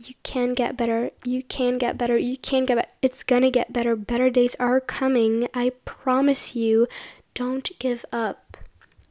You 0.00 0.14
can 0.22 0.54
get 0.54 0.76
better. 0.76 1.10
You 1.24 1.42
can 1.42 1.76
get 1.76 1.98
better. 1.98 2.16
You 2.16 2.36
can 2.38 2.64
get 2.64 2.76
better. 2.76 2.88
It's 3.02 3.24
gonna 3.24 3.50
get 3.50 3.72
better. 3.72 3.96
Better 3.96 4.30
days 4.30 4.54
are 4.60 4.80
coming. 4.80 5.48
I 5.52 5.72
promise 5.84 6.54
you. 6.54 6.86
Don't 7.34 7.68
give 7.80 8.04
up. 8.12 8.56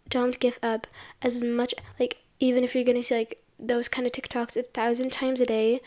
Don't 0.09 0.39
give 0.39 0.57
up. 0.63 0.87
As 1.21 1.43
much, 1.43 1.73
like, 1.99 2.21
even 2.39 2.63
if 2.63 2.73
you're 2.73 2.85
gonna 2.85 3.03
see 3.03 3.15
like 3.15 3.43
those 3.59 3.89
kind 3.89 4.07
of 4.07 4.13
TikToks 4.13 4.55
a 4.55 4.63
thousand 4.63 5.11
times 5.11 5.41
a 5.41 5.45
day, 5.45 5.81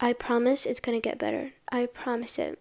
I 0.00 0.12
promise 0.12 0.66
it's 0.66 0.80
gonna 0.80 1.00
get 1.00 1.18
better. 1.18 1.52
I 1.70 1.86
promise 1.86 2.36
it. 2.38 2.58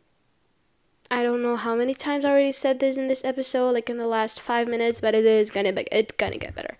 I 1.10 1.24
don't 1.24 1.42
know 1.42 1.56
how 1.56 1.76
many 1.76 1.96
times 1.96 2.24
I 2.24 2.30
already 2.30 2.52
said 2.52 2.80
this 2.80 2.98
in 2.98 3.08
this 3.08 3.26
episode, 3.26 3.72
like 3.72 3.90
in 3.90 3.98
the 3.98 4.08
last 4.08 4.40
five 4.40 4.68
minutes, 4.68 5.02
but 5.02 5.16
it 5.16 5.26
is 5.26 5.50
gonna 5.50 5.74
be 5.74 5.88
it's 5.92 6.14
gonna 6.18 6.38
get 6.38 6.54
better. 6.56 6.78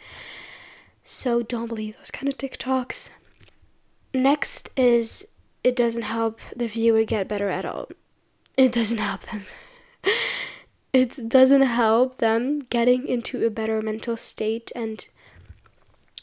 So 1.04 1.42
don't 1.42 1.68
believe 1.68 1.98
those 1.98 2.12
kind 2.12 2.28
of 2.28 2.38
TikToks. 2.38 3.10
Next 4.14 4.70
is 4.78 5.28
it 5.64 5.76
doesn't 5.76 6.04
help 6.04 6.40
the 6.56 6.68
viewer 6.68 7.04
get 7.04 7.28
better 7.28 7.50
at 7.50 7.66
all. 7.66 7.90
It 8.58 8.72
doesn't 8.72 9.00
help 9.00 9.22
them. 9.22 9.46
it 10.94 11.30
doesn't 11.30 11.64
help 11.64 12.18
them 12.18 12.60
getting 12.60 13.08
into 13.08 13.46
a 13.46 13.50
better 13.50 13.82
mental 13.82 14.16
state 14.18 14.72
and 14.76 15.08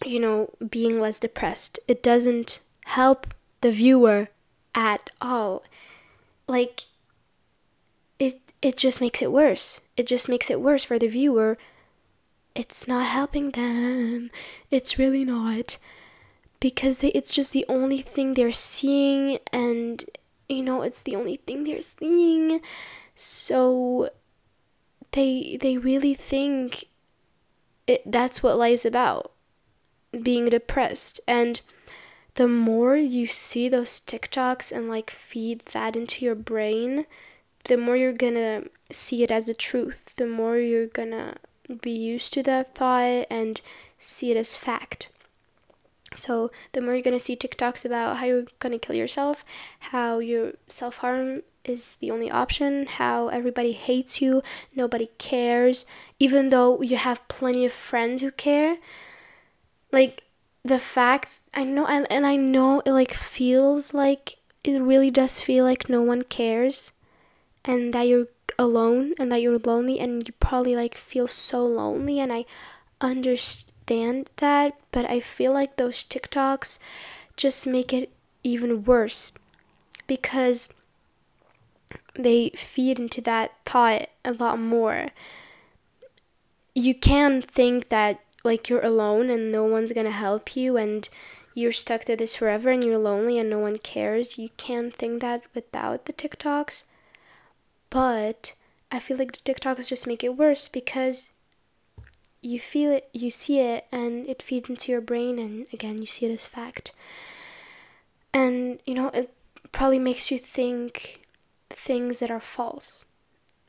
you 0.04 0.18
know, 0.18 0.50
being 0.70 1.00
less 1.00 1.20
depressed. 1.20 1.78
It 1.86 2.02
doesn't 2.02 2.60
help 2.86 3.34
the 3.60 3.72
viewer 3.72 4.28
at 4.74 5.10
all. 5.20 5.62
Like 6.46 6.86
it 8.18 8.40
it 8.62 8.76
just 8.76 9.00
makes 9.00 9.22
it 9.22 9.32
worse. 9.32 9.80
It 9.96 10.06
just 10.06 10.28
makes 10.28 10.50
it 10.50 10.60
worse 10.60 10.84
for 10.84 10.98
the 10.98 11.08
viewer. 11.08 11.58
It's 12.54 12.88
not 12.88 13.06
helping 13.06 13.50
them. 13.50 14.30
It's 14.70 14.98
really 14.98 15.24
not. 15.24 15.78
Because 16.60 16.98
they, 16.98 17.08
it's 17.08 17.32
just 17.32 17.52
the 17.52 17.64
only 17.68 17.98
thing 17.98 18.34
they're 18.34 18.52
seeing 18.52 19.38
and 19.52 20.04
you 20.48 20.62
know, 20.62 20.82
it's 20.82 21.02
the 21.02 21.16
only 21.16 21.36
thing 21.36 21.64
they're 21.64 21.80
seeing. 21.80 22.60
So 23.14 24.10
they 25.12 25.58
they 25.60 25.76
really 25.76 26.14
think 26.14 26.86
it 27.86 28.02
that's 28.10 28.42
what 28.42 28.58
life's 28.58 28.84
about 28.84 29.32
being 30.22 30.46
depressed. 30.46 31.20
And 31.26 31.60
the 32.34 32.48
more 32.48 32.96
you 32.96 33.26
see 33.26 33.68
those 33.68 34.00
TikToks 34.00 34.72
and 34.72 34.88
like 34.88 35.10
feed 35.10 35.60
that 35.72 35.96
into 35.96 36.24
your 36.24 36.34
brain, 36.34 37.06
the 37.64 37.76
more 37.76 37.96
you're 37.96 38.12
gonna 38.12 38.64
see 38.90 39.22
it 39.22 39.30
as 39.30 39.48
a 39.48 39.54
truth, 39.54 40.14
the 40.16 40.26
more 40.26 40.58
you're 40.58 40.86
gonna 40.86 41.36
be 41.80 41.92
used 41.92 42.32
to 42.32 42.42
that 42.42 42.74
thought 42.74 43.26
and 43.30 43.60
see 43.98 44.30
it 44.30 44.36
as 44.36 44.56
fact. 44.56 45.08
So, 46.14 46.50
the 46.72 46.80
more 46.80 46.94
you're 46.94 47.02
gonna 47.02 47.20
see 47.20 47.36
TikToks 47.36 47.84
about 47.84 48.16
how 48.16 48.26
you're 48.26 48.46
gonna 48.58 48.78
kill 48.78 48.96
yourself, 48.96 49.44
how 49.78 50.18
your 50.18 50.54
self 50.66 50.98
harm 50.98 51.42
is 51.64 51.96
the 51.96 52.10
only 52.10 52.30
option, 52.30 52.86
how 52.86 53.28
everybody 53.28 53.72
hates 53.72 54.20
you, 54.20 54.42
nobody 54.74 55.08
cares, 55.18 55.86
even 56.18 56.48
though 56.48 56.82
you 56.82 56.96
have 56.96 57.26
plenty 57.28 57.64
of 57.64 57.72
friends 57.72 58.22
who 58.22 58.30
care, 58.30 58.78
like 59.92 60.24
the 60.64 60.78
fact 60.78 61.40
I 61.54 61.64
know 61.64 61.86
and, 61.86 62.06
and 62.10 62.26
I 62.26 62.36
know 62.36 62.80
it 62.84 62.92
like 62.92 63.14
feels 63.14 63.94
like 63.94 64.36
it 64.64 64.80
really 64.80 65.10
does 65.10 65.40
feel 65.40 65.64
like 65.64 65.88
no 65.88 66.02
one 66.02 66.22
cares 66.22 66.92
and 67.64 67.92
that 67.94 68.06
you're 68.06 68.28
alone 68.58 69.14
and 69.18 69.32
that 69.32 69.40
you're 69.40 69.58
lonely 69.58 69.98
and 69.98 70.26
you 70.26 70.34
probably 70.38 70.76
like 70.76 70.96
feel 70.96 71.26
so 71.26 71.64
lonely 71.64 72.20
and 72.20 72.32
I 72.32 72.44
understand 73.00 73.72
that 74.36 74.74
but 74.92 75.08
I 75.08 75.20
feel 75.20 75.52
like 75.52 75.76
those 75.76 76.04
TikToks 76.04 76.78
just 77.36 77.66
make 77.66 77.92
it 77.92 78.10
even 78.42 78.84
worse 78.84 79.32
because 80.06 80.74
they 82.14 82.50
feed 82.50 82.98
into 82.98 83.20
that 83.22 83.52
thought 83.64 84.08
a 84.24 84.32
lot 84.32 84.58
more. 84.58 85.08
You 86.74 86.94
can 86.94 87.42
think 87.42 87.88
that 87.88 88.20
like 88.44 88.68
you're 88.68 88.84
alone 88.84 89.30
and 89.30 89.50
no 89.50 89.64
one's 89.64 89.92
gonna 89.92 90.10
help 90.10 90.56
you 90.56 90.76
and 90.76 91.08
you're 91.54 91.72
stuck 91.72 92.04
to 92.04 92.16
this 92.16 92.36
forever 92.36 92.70
and 92.70 92.84
you're 92.84 92.98
lonely 92.98 93.38
and 93.38 93.50
no 93.50 93.58
one 93.58 93.78
cares. 93.78 94.38
You 94.38 94.50
can't 94.56 94.94
think 94.94 95.20
that 95.20 95.42
without 95.54 96.04
the 96.04 96.12
TikToks. 96.12 96.84
But 97.90 98.54
I 98.92 99.00
feel 99.00 99.16
like 99.16 99.32
the 99.32 99.52
TikToks 99.52 99.88
just 99.88 100.06
make 100.06 100.22
it 100.22 100.36
worse 100.36 100.68
because 100.68 101.29
you 102.42 102.58
feel 102.58 102.92
it, 102.92 103.08
you 103.12 103.30
see 103.30 103.60
it, 103.60 103.86
and 103.92 104.26
it 104.28 104.42
feeds 104.42 104.68
into 104.68 104.92
your 104.92 105.00
brain, 105.00 105.38
and 105.38 105.66
again, 105.72 105.98
you 105.98 106.06
see 106.06 106.26
it 106.26 106.32
as 106.32 106.46
fact. 106.46 106.92
And 108.32 108.80
you 108.86 108.94
know, 108.94 109.08
it 109.08 109.32
probably 109.72 109.98
makes 109.98 110.30
you 110.30 110.38
think 110.38 111.26
things 111.68 112.20
that 112.20 112.30
are 112.30 112.40
false. 112.40 113.04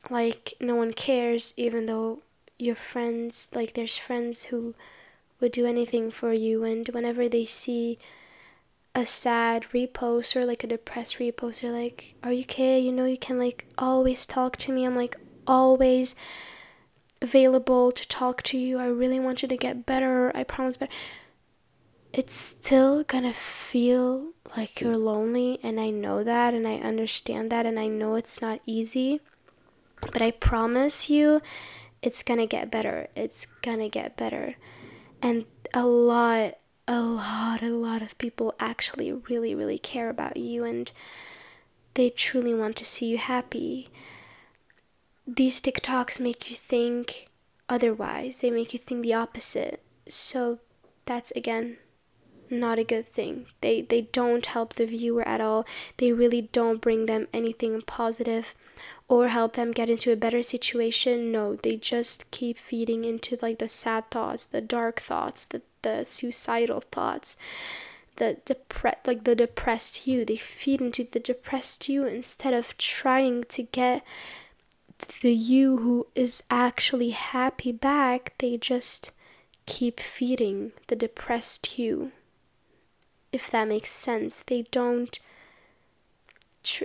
Like, 0.09 0.53
no 0.59 0.76
one 0.76 0.93
cares, 0.93 1.53
even 1.57 1.86
though 1.86 2.22
your 2.61 2.76
friends 2.76 3.49
like 3.55 3.74
there's 3.74 3.97
friends 3.97 4.45
who 4.45 4.76
would 5.39 5.51
do 5.51 5.65
anything 5.65 6.11
for 6.11 6.32
you 6.32 6.63
and 6.63 6.88
whenever 6.89 7.28
they 7.28 7.43
see 7.43 7.97
a 8.93 9.03
sad 9.03 9.63
repost 9.74 10.36
or 10.36 10.45
like 10.45 10.63
a 10.63 10.67
depressed 10.67 11.17
repost 11.17 11.61
they're 11.61 11.72
like 11.72 12.13
are 12.22 12.32
you 12.32 12.43
okay 12.43 12.80
you 12.80 12.91
know 12.91 13.05
you 13.05 13.17
can 13.17 13.39
like 13.39 13.65
always 13.80 14.28
talk 14.28 14.57
to 14.57 14.72
me 14.72 14.86
i'm 14.86 14.95
like 14.95 15.17
always 15.47 16.13
available 17.22 17.91
to 17.91 18.07
talk 18.07 18.41
to 18.43 18.57
you 18.57 18.80
i 18.80 18.86
really 18.86 19.19
want 19.19 19.41
you 19.41 19.47
to 19.47 19.57
get 19.57 19.86
better 19.86 20.32
i 20.36 20.43
promise 20.43 20.78
but 20.78 20.89
it's 22.13 22.34
still 22.34 23.03
gonna 23.03 23.34
feel 23.34 24.32
like 24.57 24.82
you're 24.82 24.97
lonely 24.97 25.59
and 25.63 25.80
i 25.80 25.89
know 25.89 26.24
that 26.24 26.53
and 26.53 26.67
i 26.67 26.76
understand 26.76 27.51
that 27.51 27.65
and 27.65 27.80
i 27.80 27.88
know 27.88 28.15
it's 28.15 28.41
not 28.41 28.59
easy 28.65 29.22
but 30.11 30.22
i 30.22 30.32
promise 30.32 31.09
you 31.09 31.41
it's 32.01 32.24
gonna 32.24 32.47
get 32.47 32.72
better. 32.72 33.07
It's 33.15 33.45
gonna 33.45 33.89
get 33.89 34.17
better. 34.17 34.55
And 35.22 35.45
a 35.74 35.86
lot, 35.86 36.57
a 36.88 36.99
lot, 36.99 37.61
a 37.61 37.69
lot 37.69 38.01
of 38.01 38.17
people 38.17 38.55
actually 38.59 39.11
really, 39.11 39.53
really 39.53 39.78
care 39.78 40.09
about 40.09 40.38
you 40.38 40.65
and 40.65 40.91
they 41.93 42.09
truly 42.09 42.53
want 42.53 42.76
to 42.78 42.86
see 42.86 43.07
you 43.07 43.17
happy. 43.17 43.89
These 45.28 45.61
TikToks 45.61 46.19
make 46.19 46.49
you 46.49 46.55
think 46.55 47.28
otherwise, 47.69 48.38
they 48.38 48.49
make 48.49 48.74
you 48.74 48.80
think 48.80 49.03
the 49.03 49.13
opposite. 49.13 49.82
So 50.07 50.59
that's 51.05 51.32
again 51.32 51.78
not 52.49 52.80
a 52.80 52.84
good 52.84 53.07
thing. 53.07 53.45
They 53.61 53.82
they 53.82 54.01
don't 54.01 54.45
help 54.45 54.74
the 54.74 54.86
viewer 54.86 55.28
at 55.28 55.41
all. 55.41 55.65
They 55.97 56.11
really 56.11 56.49
don't 56.51 56.82
bring 56.82 57.05
them 57.05 57.28
anything 57.34 57.82
positive 57.82 58.53
or 59.07 59.30
help 59.30 59.53
them 59.53 59.72
get 59.72 59.89
into 59.89 60.11
a 60.11 60.15
better 60.17 60.43
situation. 60.43 61.32
No, 61.32 61.55
they 61.55 61.78
just 61.78 62.30
keep 62.32 62.57
feeding 62.57 63.05
into 63.05 63.38
like 63.41 63.59
the 63.59 63.69
sad 63.69 64.09
thoughts, 64.11 64.45
the 64.45 64.61
dark 64.61 64.99
thoughts, 64.99 65.45
the 65.45 65.61
the 65.82 66.03
suicidal 66.05 66.82
thoughts, 66.82 67.38
the 68.17 68.38
depre- 68.45 69.05
like 69.05 69.24
the 69.24 69.36
depressed 69.36 70.07
you. 70.07 70.26
They 70.26 70.38
feed 70.38 70.82
into 70.82 71.07
the 71.09 71.19
depressed 71.19 71.88
you 71.89 72.05
instead 72.05 72.53
of 72.53 72.78
trying 72.78 73.45
to 73.45 73.63
get 73.63 74.03
the 75.01 75.33
you 75.33 75.77
who 75.77 76.07
is 76.15 76.43
actually 76.49 77.11
happy 77.11 77.71
back. 77.71 78.33
They 78.39 78.57
just 78.57 79.11
keep 79.65 79.99
feeding 79.99 80.71
the 80.87 80.95
depressed 80.95 81.77
you 81.77 82.11
if 83.31 83.49
that 83.49 83.67
makes 83.67 83.91
sense. 83.91 84.41
They 84.41 84.63
don't 84.71 85.19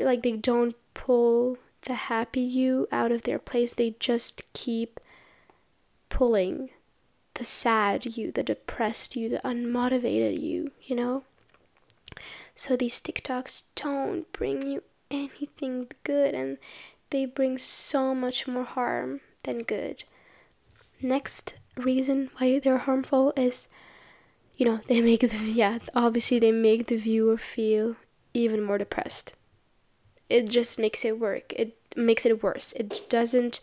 like 0.01 0.23
they 0.23 0.33
don't 0.33 0.75
pull 0.95 1.59
the 1.83 1.95
happy 1.95 2.41
you 2.41 2.89
out 2.91 3.13
of 3.13 3.23
their 3.23 3.39
place. 3.39 3.75
They 3.75 3.95
just 3.99 4.43
keep 4.53 5.01
pulling 6.09 6.71
the 7.35 7.45
sad 7.45 8.17
you, 8.17 8.33
the 8.33 8.43
depressed 8.43 9.17
you, 9.17 9.29
the 9.29 9.41
unmotivated 9.45 10.41
you, 10.41 10.73
you 10.83 10.97
know? 10.97 11.25
So 12.55 12.77
these 12.77 13.01
TikToks 13.01 13.65
don't 13.75 14.31
bring 14.33 14.67
you 14.67 14.83
anything 15.11 15.89
good 16.05 16.35
and 16.35 16.57
they 17.11 17.27
bring 17.27 17.59
so 17.59 18.15
much 18.15 18.47
more 18.47 18.65
harm 18.65 19.21
than 19.45 19.63
good. 19.63 20.05
Next 21.01 21.55
reason 21.77 22.31
why 22.39 22.59
they're 22.59 22.79
harmful 22.79 23.33
is 23.37 23.69
you 24.57 24.65
know, 24.65 24.81
they 24.89 25.01
make 25.01 25.21
the 25.21 25.37
yeah, 25.45 25.79
obviously 25.95 26.39
they 26.39 26.53
make 26.53 26.87
the 26.87 26.97
viewer 26.97 27.37
feel 27.37 27.97
even 28.35 28.63
more 28.63 28.79
depressed. 28.79 29.33
It 30.29 30.49
just 30.49 30.79
makes 30.79 31.05
it 31.05 31.21
work. 31.21 31.53
It 31.55 31.77
makes 31.95 32.27
it 32.27 32.43
worse. 32.43 32.73
It 32.73 33.03
doesn't 33.09 33.61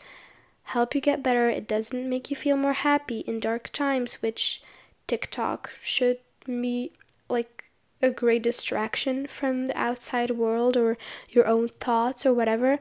help 0.63 0.95
you 0.95 1.01
get 1.01 1.23
better. 1.23 1.49
It 1.49 1.67
doesn't 1.67 2.09
make 2.09 2.29
you 2.29 2.35
feel 2.35 2.55
more 2.55 2.73
happy 2.73 3.19
in 3.21 3.39
dark 3.39 3.71
times, 3.71 4.21
which 4.21 4.61
TikTok 5.07 5.71
should 5.81 6.19
be 6.45 6.93
like 7.27 7.65
a 8.01 8.09
great 8.09 8.43
distraction 8.43 9.27
from 9.27 9.65
the 9.65 9.77
outside 9.77 10.31
world 10.31 10.77
or 10.77 10.97
your 11.29 11.47
own 11.47 11.69
thoughts 11.69 12.25
or 12.25 12.33
whatever. 12.33 12.79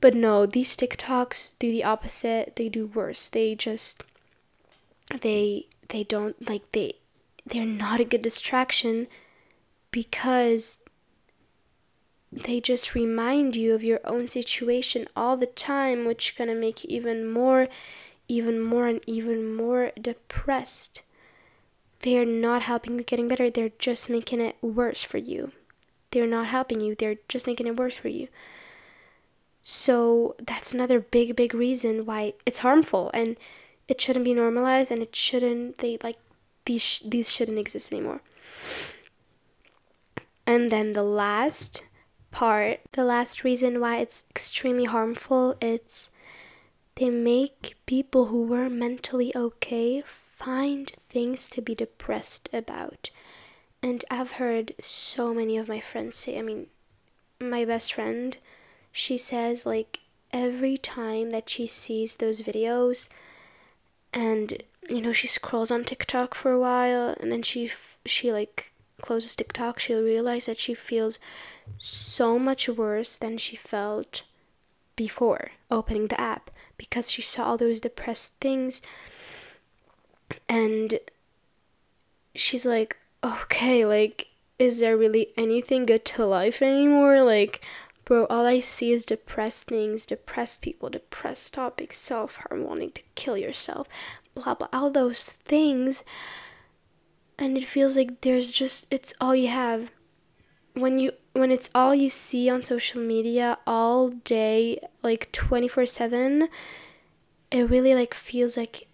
But 0.00 0.14
no, 0.14 0.46
these 0.46 0.76
TikToks 0.76 1.58
do 1.58 1.70
the 1.70 1.84
opposite. 1.84 2.56
They 2.56 2.68
do 2.68 2.86
worse. 2.86 3.28
They 3.28 3.54
just 3.54 4.04
they 5.20 5.66
they 5.88 6.04
don't 6.04 6.48
like 6.48 6.70
they 6.72 6.94
they're 7.46 7.64
not 7.64 8.00
a 8.00 8.04
good 8.04 8.22
distraction 8.22 9.08
because 9.90 10.84
they 12.30 12.60
just 12.60 12.94
remind 12.94 13.56
you 13.56 13.74
of 13.74 13.82
your 13.82 14.00
own 14.04 14.28
situation 14.28 15.08
all 15.16 15.36
the 15.36 15.46
time 15.46 16.04
which 16.04 16.36
gonna 16.36 16.54
make 16.54 16.84
you 16.84 16.90
even 16.90 17.26
more 17.26 17.68
even 18.28 18.60
more 18.60 18.86
and 18.86 19.00
even 19.06 19.54
more 19.54 19.90
depressed. 20.00 21.02
They're 22.00 22.26
not 22.26 22.62
helping 22.62 22.98
you 22.98 23.02
getting 23.02 23.26
better. 23.26 23.50
They're 23.50 23.72
just 23.78 24.10
making 24.10 24.40
it 24.40 24.56
worse 24.60 25.02
for 25.02 25.18
you. 25.18 25.52
They're 26.10 26.26
not 26.26 26.46
helping 26.48 26.80
you. 26.80 26.94
They're 26.94 27.16
just 27.28 27.46
making 27.46 27.66
it 27.66 27.76
worse 27.76 27.96
for 27.96 28.08
you 28.08 28.28
so 29.70 30.34
that's 30.38 30.72
another 30.72 30.98
big 30.98 31.36
big 31.36 31.52
reason 31.52 32.06
why 32.06 32.32
it's 32.46 32.60
harmful 32.60 33.10
and 33.12 33.36
it 33.86 34.00
shouldn't 34.00 34.24
be 34.24 34.32
normalized 34.32 34.90
and 34.90 35.02
it 35.02 35.14
shouldn't 35.14 35.76
they 35.76 35.98
like 36.02 36.16
these 36.64 37.02
these 37.04 37.30
shouldn't 37.30 37.58
exist 37.58 37.92
anymore. 37.92 38.22
And 40.46 40.72
then 40.72 40.94
the 40.94 41.02
last 41.02 41.84
part 42.30 42.80
the 42.92 43.04
last 43.04 43.44
reason 43.44 43.78
why 43.78 43.98
it's 43.98 44.24
extremely 44.30 44.86
harmful 44.86 45.54
it's 45.60 46.08
they 46.94 47.10
make 47.10 47.76
people 47.84 48.26
who 48.26 48.46
were 48.46 48.70
mentally 48.70 49.36
okay 49.36 50.02
find 50.06 50.92
things 51.10 51.46
to 51.50 51.60
be 51.60 51.74
depressed 51.74 52.48
about. 52.54 53.10
And 53.82 54.02
i've 54.10 54.40
heard 54.40 54.72
so 54.80 55.34
many 55.34 55.58
of 55.58 55.68
my 55.68 55.80
friends 55.80 56.16
say 56.16 56.38
i 56.38 56.42
mean 56.42 56.68
my 57.38 57.66
best 57.66 57.92
friend 57.92 58.38
she 58.92 59.16
says 59.16 59.66
like 59.66 60.00
every 60.32 60.76
time 60.76 61.30
that 61.30 61.48
she 61.48 61.66
sees 61.66 62.16
those 62.16 62.40
videos 62.40 63.08
and 64.12 64.62
you 64.90 65.00
know 65.00 65.12
she 65.12 65.26
scrolls 65.26 65.70
on 65.70 65.84
TikTok 65.84 66.34
for 66.34 66.52
a 66.52 66.58
while 66.58 67.14
and 67.20 67.30
then 67.32 67.42
she 67.42 67.70
she 68.06 68.32
like 68.32 68.72
closes 69.00 69.36
TikTok 69.36 69.78
she'll 69.78 70.02
realize 70.02 70.46
that 70.46 70.58
she 70.58 70.74
feels 70.74 71.18
so 71.78 72.38
much 72.38 72.68
worse 72.68 73.16
than 73.16 73.38
she 73.38 73.56
felt 73.56 74.22
before 74.96 75.52
opening 75.70 76.08
the 76.08 76.20
app 76.20 76.50
because 76.76 77.10
she 77.10 77.22
saw 77.22 77.44
all 77.44 77.56
those 77.56 77.80
depressed 77.80 78.40
things 78.40 78.82
and 80.48 80.98
she's 82.34 82.66
like 82.66 82.96
okay 83.24 83.84
like 83.84 84.28
is 84.58 84.80
there 84.80 84.96
really 84.96 85.28
anything 85.36 85.86
good 85.86 86.04
to 86.04 86.26
life 86.26 86.60
anymore? 86.60 87.22
Like 87.22 87.60
bro 88.08 88.24
all 88.30 88.46
i 88.46 88.58
see 88.58 88.90
is 88.90 89.04
depressed 89.04 89.66
things 89.66 90.06
depressed 90.06 90.62
people 90.62 90.88
depressed 90.88 91.52
topics 91.52 91.98
self-harm 91.98 92.64
wanting 92.64 92.90
to 92.90 93.02
kill 93.14 93.36
yourself 93.36 93.86
blah 94.38 94.54
blah 94.54 94.68
all 94.72 94.90
those 94.90 95.28
things. 95.28 96.04
And 97.38 97.56
it 97.56 97.64
feels 97.64 97.96
like 97.96 98.20
there's 98.20 98.50
just 98.50 98.92
it's 98.92 99.14
all 99.20 99.34
you 99.34 99.48
have. 99.48 99.90
When 100.74 100.98
you 100.98 101.12
when 101.32 101.50
it's 101.50 101.70
all 101.74 101.94
you 101.94 102.08
see 102.08 102.48
on 102.50 102.62
social 102.62 103.00
media 103.00 103.58
all 103.66 104.10
day 104.10 104.80
like 105.02 105.30
24/7 105.32 106.48
it 107.50 107.70
really 107.70 107.94
like 107.94 108.12
feels 108.12 108.56
like 108.56 108.88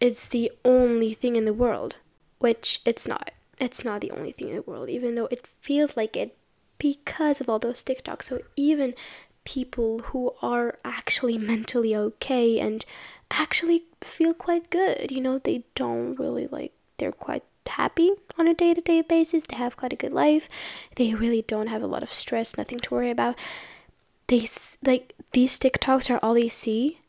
it's 0.00 0.28
the 0.28 0.50
only 0.64 1.12
thing 1.14 1.36
in 1.36 1.44
the 1.44 1.52
world 1.52 1.96
which 2.38 2.80
it's 2.84 3.06
not. 3.06 3.30
It's 3.58 3.84
not 3.84 4.00
the 4.00 4.10
only 4.10 4.32
thing 4.32 4.48
in 4.48 4.56
the 4.56 4.62
world 4.62 4.88
even 4.88 5.14
though 5.14 5.28
it 5.30 5.46
feels 5.60 5.96
like 5.96 6.16
it 6.16 6.36
because 6.82 7.40
of 7.40 7.48
all 7.48 7.60
those 7.60 7.84
TikToks 7.84 8.24
so 8.24 8.40
even 8.56 8.94
people 9.44 10.00
who 10.10 10.34
are 10.42 10.78
actually 10.84 11.38
mentally 11.52 11.94
okay 11.94 12.58
and 12.58 12.84
actually 13.30 13.84
feel 14.00 14.34
quite 14.34 14.70
good. 14.70 15.10
You 15.10 15.20
know, 15.20 15.38
they 15.38 15.64
don't 15.74 16.18
really 16.18 16.46
like, 16.46 16.72
they're 16.98 17.12
quite 17.12 17.44
happy 17.66 18.12
on 18.38 18.48
a 18.48 18.54
day 18.54 18.74
to 18.74 18.80
day 18.80 19.00
basis. 19.00 19.44
They 19.44 19.56
have 19.56 19.76
quite 19.76 19.92
a 19.92 19.96
good 19.96 20.12
life. 20.12 20.48
They 20.96 21.14
really 21.14 21.42
don't 21.42 21.68
have 21.68 21.82
a 21.82 21.86
lot 21.86 22.02
of 22.02 22.12
stress, 22.12 22.56
nothing 22.56 22.78
to 22.78 22.94
worry 22.94 23.10
about. 23.10 23.38
They, 24.28 24.46
like, 24.84 25.14
these 25.32 25.58
TikToks 25.58 26.10
are 26.10 26.20
all 26.22 26.34
they 26.34 26.48
see. 26.48 27.00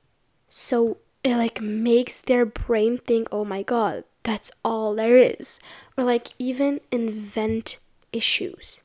So 0.50 0.98
it, 1.24 1.36
like, 1.36 1.62
makes 1.62 2.22
their 2.22 2.46
brain 2.46 2.98
think, 2.98 3.28
oh 3.32 3.46
my 3.46 3.64
god, 3.64 4.04
that's 4.24 4.52
all 4.64 4.96
there 4.96 5.18
is. 5.18 5.60
Or, 5.98 6.04
like, 6.04 6.30
even 6.40 6.82
invent 6.92 7.78
issues. 8.12 8.84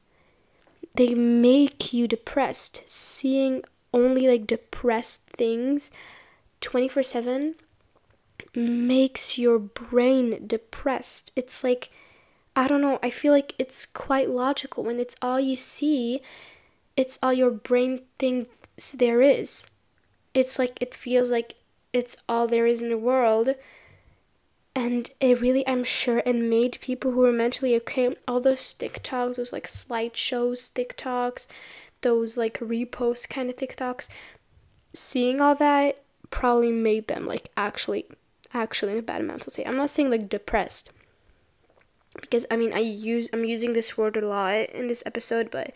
They 0.98 1.14
make 1.14 1.92
you 1.92 2.08
depressed. 2.08 2.82
Seeing 2.86 3.62
only, 3.94 4.26
like, 4.26 4.48
depressed 4.48 5.22
things 5.30 5.92
24 6.60 7.04
7 7.04 7.54
makes 8.52 9.38
your 9.38 9.60
brain 9.60 10.44
depressed. 10.44 11.30
It's 11.36 11.62
like, 11.62 11.90
I 12.56 12.66
don't 12.66 12.80
know, 12.80 12.98
I 13.00 13.10
feel 13.10 13.32
like 13.32 13.54
it's 13.60 13.86
quite 13.86 14.28
logical. 14.28 14.82
When 14.82 14.98
it's 14.98 15.14
all 15.22 15.38
you 15.38 15.54
see, 15.54 16.20
it's 16.96 17.16
all 17.22 17.32
your 17.32 17.52
brain 17.52 18.00
thinks 18.18 18.90
there 18.90 19.22
is. 19.22 19.68
It's 20.34 20.58
like, 20.58 20.82
it 20.82 20.94
feels 20.94 21.30
like 21.30 21.54
it's 21.92 22.16
all 22.28 22.48
there 22.48 22.66
is 22.66 22.82
in 22.82 22.88
the 22.88 22.98
world. 22.98 23.50
And 24.74 25.10
it 25.20 25.40
really, 25.40 25.66
I'm 25.66 25.82
sure, 25.82 26.22
it 26.24 26.34
made 26.34 26.78
people 26.80 27.10
who 27.10 27.20
were 27.20 27.32
mentally 27.32 27.74
okay, 27.76 28.14
all 28.28 28.40
those 28.40 28.60
TikToks, 28.60 29.36
those 29.36 29.52
like 29.52 29.66
slideshows 29.66 30.72
TikToks, 30.72 31.48
those 32.02 32.36
like 32.36 32.60
repost 32.60 33.28
kind 33.28 33.50
of 33.50 33.56
TikToks, 33.56 34.08
seeing 34.92 35.40
all 35.40 35.54
that 35.56 36.00
probably 36.30 36.72
made 36.72 37.08
them 37.08 37.26
like 37.26 37.50
actually 37.56 38.06
actually 38.52 38.92
in 38.92 38.98
a 38.98 39.02
bad 39.02 39.24
mental 39.24 39.50
state. 39.50 39.66
I'm 39.66 39.76
not 39.76 39.90
saying 39.90 40.10
like 40.10 40.28
depressed 40.28 40.90
because 42.20 42.46
I 42.50 42.56
mean 42.56 42.72
I 42.74 42.80
use 42.80 43.28
I'm 43.32 43.44
using 43.44 43.72
this 43.72 43.96
word 43.96 44.16
a 44.16 44.26
lot 44.26 44.70
in 44.70 44.86
this 44.86 45.02
episode, 45.06 45.50
but 45.50 45.72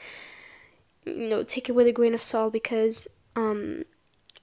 you 1.05 1.29
know, 1.29 1.43
take 1.43 1.69
it 1.69 1.73
with 1.73 1.87
a 1.87 1.93
grain 1.93 2.15
of 2.15 2.23
salt 2.23 2.53
because 2.53 3.09
um 3.37 3.85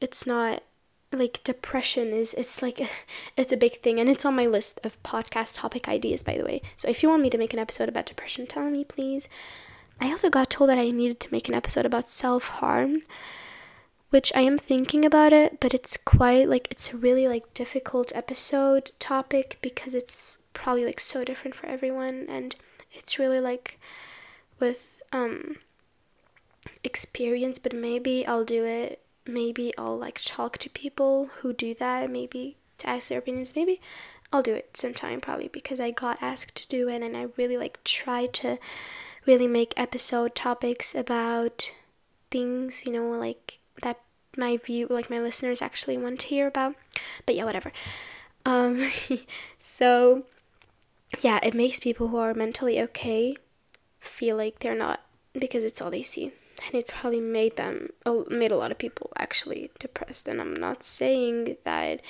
it's 0.01 0.25
not 0.25 0.63
like 1.12 1.43
depression 1.43 2.10
is 2.14 2.34
it's 2.36 2.62
like 2.62 2.80
it's 3.38 3.51
a 3.51 3.57
big 3.57 3.82
thing 3.82 3.99
and 3.99 4.10
it's 4.10 4.26
on 4.26 4.36
my 4.36 4.45
list 4.45 4.80
of 4.84 5.01
podcast 5.03 5.57
topic 5.57 5.88
ideas 5.88 6.24
by 6.24 6.38
the 6.38 6.45
way. 6.45 6.62
So 6.76 6.89
if 6.89 7.03
you 7.03 7.10
want 7.10 7.22
me 7.22 7.30
to 7.30 7.38
make 7.38 7.53
an 7.53 7.60
episode 7.60 7.89
about 7.89 8.05
depression, 8.05 8.47
tell 8.47 8.70
me 8.70 8.84
please. 8.84 9.28
I 10.01 10.12
also 10.12 10.30
got 10.30 10.49
told 10.49 10.70
that 10.70 10.78
I 10.78 10.91
needed 10.91 11.20
to 11.22 11.32
make 11.32 11.49
an 11.49 11.55
episode 11.55 11.86
about 11.86 12.07
self-harm 12.10 13.01
which 14.10 14.32
I 14.36 14.41
am 14.41 14.57
thinking 14.57 15.05
about 15.05 15.34
it, 15.34 15.60
but 15.60 15.74
it's 15.74 15.95
quite 15.95 16.49
like 16.49 16.68
it's 16.72 16.93
a 16.93 16.97
really 16.97 17.28
like 17.28 17.53
difficult 17.53 18.12
episode 18.16 18.91
topic 18.99 19.60
because 19.62 19.93
it's 19.93 20.43
probably 20.53 20.86
like 20.86 20.99
so 20.99 21.24
different 21.24 21.55
for 21.55 21.68
everyone 21.68 22.26
and 22.28 22.55
it's 22.91 23.20
really 23.20 23.39
like 23.39 23.80
with 24.60 24.99
um 25.12 25.57
experience, 26.84 27.60
but 27.60 27.74
maybe 27.74 28.26
I'll 28.26 28.45
do 28.45 28.66
it. 28.66 29.01
Maybe 29.30 29.73
I'll 29.77 29.97
like 29.97 30.19
talk 30.23 30.57
to 30.59 30.69
people 30.69 31.30
who 31.39 31.53
do 31.53 31.73
that, 31.75 32.09
maybe 32.09 32.57
to 32.80 32.89
ask 32.89 33.09
their 33.09 33.19
opinions. 33.19 33.55
Maybe 33.55 33.80
I'll 34.34 34.41
do 34.41 34.53
it 34.53 34.75
sometime 34.75 35.21
probably 35.21 35.47
because 35.47 35.80
I 35.80 35.91
got 35.91 36.21
asked 36.21 36.55
to 36.55 36.67
do 36.67 36.89
it 36.89 37.01
and 37.01 37.15
I 37.15 37.27
really 37.38 37.57
like 37.57 37.84
try 37.84 38.25
to 38.27 38.57
really 39.25 39.47
make 39.47 39.73
episode 39.77 40.36
topics 40.36 40.95
about 40.95 41.71
things, 42.32 42.86
you 42.86 42.93
know, 42.93 43.09
like 43.09 43.59
that 43.82 43.99
my 44.38 44.57
view 44.57 44.88
like 44.89 45.09
my 45.09 45.19
listeners 45.19 45.61
actually 45.61 45.97
want 45.97 46.19
to 46.21 46.27
hear 46.27 46.47
about. 46.47 46.75
But 47.25 47.36
yeah 47.36 47.45
whatever. 47.45 47.71
Um 48.45 48.91
so 49.59 50.23
yeah 51.21 51.39
it 51.43 51.53
makes 51.53 51.80
people 51.80 52.09
who 52.09 52.17
are 52.17 52.34
mentally 52.34 52.80
okay 52.82 53.36
feel 53.99 54.38
like 54.38 54.59
they're 54.59 54.75
not 54.75 55.01
because 55.34 55.63
it's 55.63 55.82
all 55.82 55.91
they 55.91 56.01
see 56.01 56.32
and 56.66 56.76
it 56.76 56.88
probably 56.88 57.22
made 57.22 57.57
them 57.57 57.89
oh, 58.05 58.26
made 58.30 58.51
a 58.51 58.57
lot 58.57 58.72
of 58.72 58.78
people 58.78 59.12
actually 59.18 59.72
depressed. 59.80 60.28
And 60.28 60.41
i'm 60.41 60.53
not 60.53 60.84
saying 60.84 61.57
that 61.64 62.01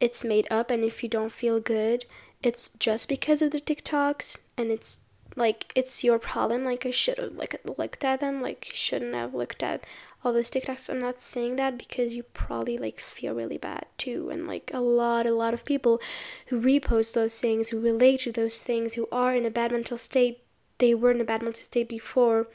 it's 0.00 0.24
made 0.24 0.46
up 0.50 0.70
and 0.70 0.84
if 0.84 1.02
you 1.02 1.08
don't 1.08 1.32
feel 1.32 1.60
good, 1.60 2.04
it's 2.42 2.68
just 2.70 3.08
because 3.08 3.40
of 3.40 3.52
the 3.52 3.60
TikToks 3.60 4.38
and 4.56 4.70
it's 4.70 5.02
like 5.36 5.72
it's 5.74 6.02
your 6.04 6.18
problem. 6.18 6.64
Like 6.64 6.84
i 6.84 6.90
should 6.90 7.18
have 7.18 7.32
like 7.34 7.60
looked 7.78 8.04
at 8.04 8.20
them 8.20 8.40
like 8.40 8.68
shouldn't 8.72 9.14
have 9.14 9.34
looked 9.34 9.62
at 9.62 9.84
all 10.24 10.32
those 10.32 10.50
tiktoks. 10.50 10.88
I'm 10.88 11.00
not 11.00 11.20
saying 11.20 11.56
that 11.56 11.76
because 11.78 12.14
you 12.14 12.22
probably 12.22 12.78
like 12.78 13.00
feel 13.00 13.34
really 13.34 13.58
bad 13.58 13.86
too. 13.98 14.30
And 14.30 14.46
like 14.46 14.70
a 14.72 14.80
lot 14.80 15.26
a 15.26 15.34
lot 15.34 15.54
of 15.54 15.64
people 15.64 16.00
who 16.46 16.60
repost 16.60 17.14
those 17.14 17.40
things 17.40 17.68
who 17.68 17.80
relate 17.80 18.20
to 18.20 18.32
those 18.32 18.62
things 18.62 18.94
who 18.94 19.08
are 19.10 19.34
in 19.34 19.46
a 19.46 19.50
bad 19.50 19.72
mental 19.72 19.98
state 19.98 20.44
they 20.78 20.94
were 20.94 21.12
in 21.12 21.20
a 21.20 21.24
bad 21.24 21.42
mental 21.42 21.62
state 21.62 21.88
before 21.88 22.48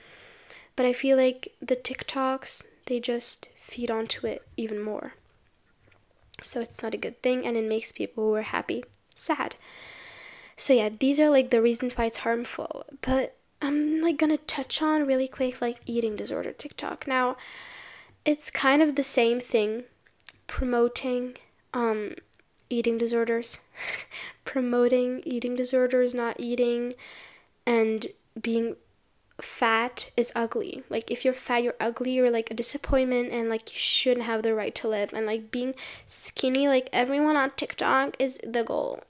but 0.77 0.85
i 0.85 0.93
feel 0.93 1.17
like 1.17 1.53
the 1.61 1.75
tiktoks 1.75 2.65
they 2.85 3.01
just 3.01 3.49
feed 3.57 3.91
onto 3.91 4.25
it 4.25 4.47
even 4.55 4.81
more 4.81 5.15
so 6.41 6.61
it's 6.61 6.81
not 6.81 6.93
a 6.93 6.97
good 6.97 7.21
thing 7.21 7.45
and 7.45 7.57
it 7.57 7.67
makes 7.67 7.91
people 7.91 8.23
who 8.23 8.33
are 8.33 8.43
happy 8.43 8.81
sad 9.15 9.55
so 10.57 10.73
yeah, 10.73 10.89
these 10.89 11.19
are 11.19 11.29
like 11.29 11.51
the 11.51 11.61
reasons 11.61 11.95
why 11.95 12.05
it's 12.05 12.17
harmful. 12.19 12.85
But 13.01 13.35
I'm 13.61 14.01
like 14.01 14.17
gonna 14.17 14.37
touch 14.37 14.81
on 14.81 15.05
really 15.05 15.27
quick 15.27 15.61
like 15.61 15.79
eating 15.85 16.15
disorder 16.15 16.51
TikTok. 16.51 17.07
Now, 17.07 17.37
it's 18.25 18.49
kind 18.49 18.81
of 18.81 18.95
the 18.95 19.03
same 19.03 19.39
thing 19.39 19.83
promoting 20.47 21.37
um 21.73 22.15
eating 22.69 22.97
disorders, 22.97 23.61
promoting 24.45 25.21
eating 25.25 25.55
disorders, 25.55 26.15
not 26.15 26.39
eating 26.39 26.95
and 27.65 28.07
being 28.41 28.75
fat 29.41 30.11
is 30.17 30.31
ugly. 30.35 30.83
Like 30.89 31.11
if 31.11 31.23
you're 31.23 31.33
fat, 31.33 31.63
you're 31.63 31.75
ugly, 31.79 32.11
you're 32.11 32.31
like 32.31 32.51
a 32.51 32.55
disappointment 32.55 33.31
and 33.31 33.49
like 33.49 33.71
you 33.71 33.79
shouldn't 33.79 34.25
have 34.25 34.43
the 34.43 34.53
right 34.53 34.73
to 34.75 34.87
live. 34.87 35.13
And 35.13 35.25
like 35.25 35.51
being 35.51 35.75
skinny, 36.05 36.67
like 36.67 36.89
everyone 36.91 37.37
on 37.37 37.51
TikTok 37.51 38.15
is 38.19 38.39
the 38.43 38.63
goal 38.63 39.03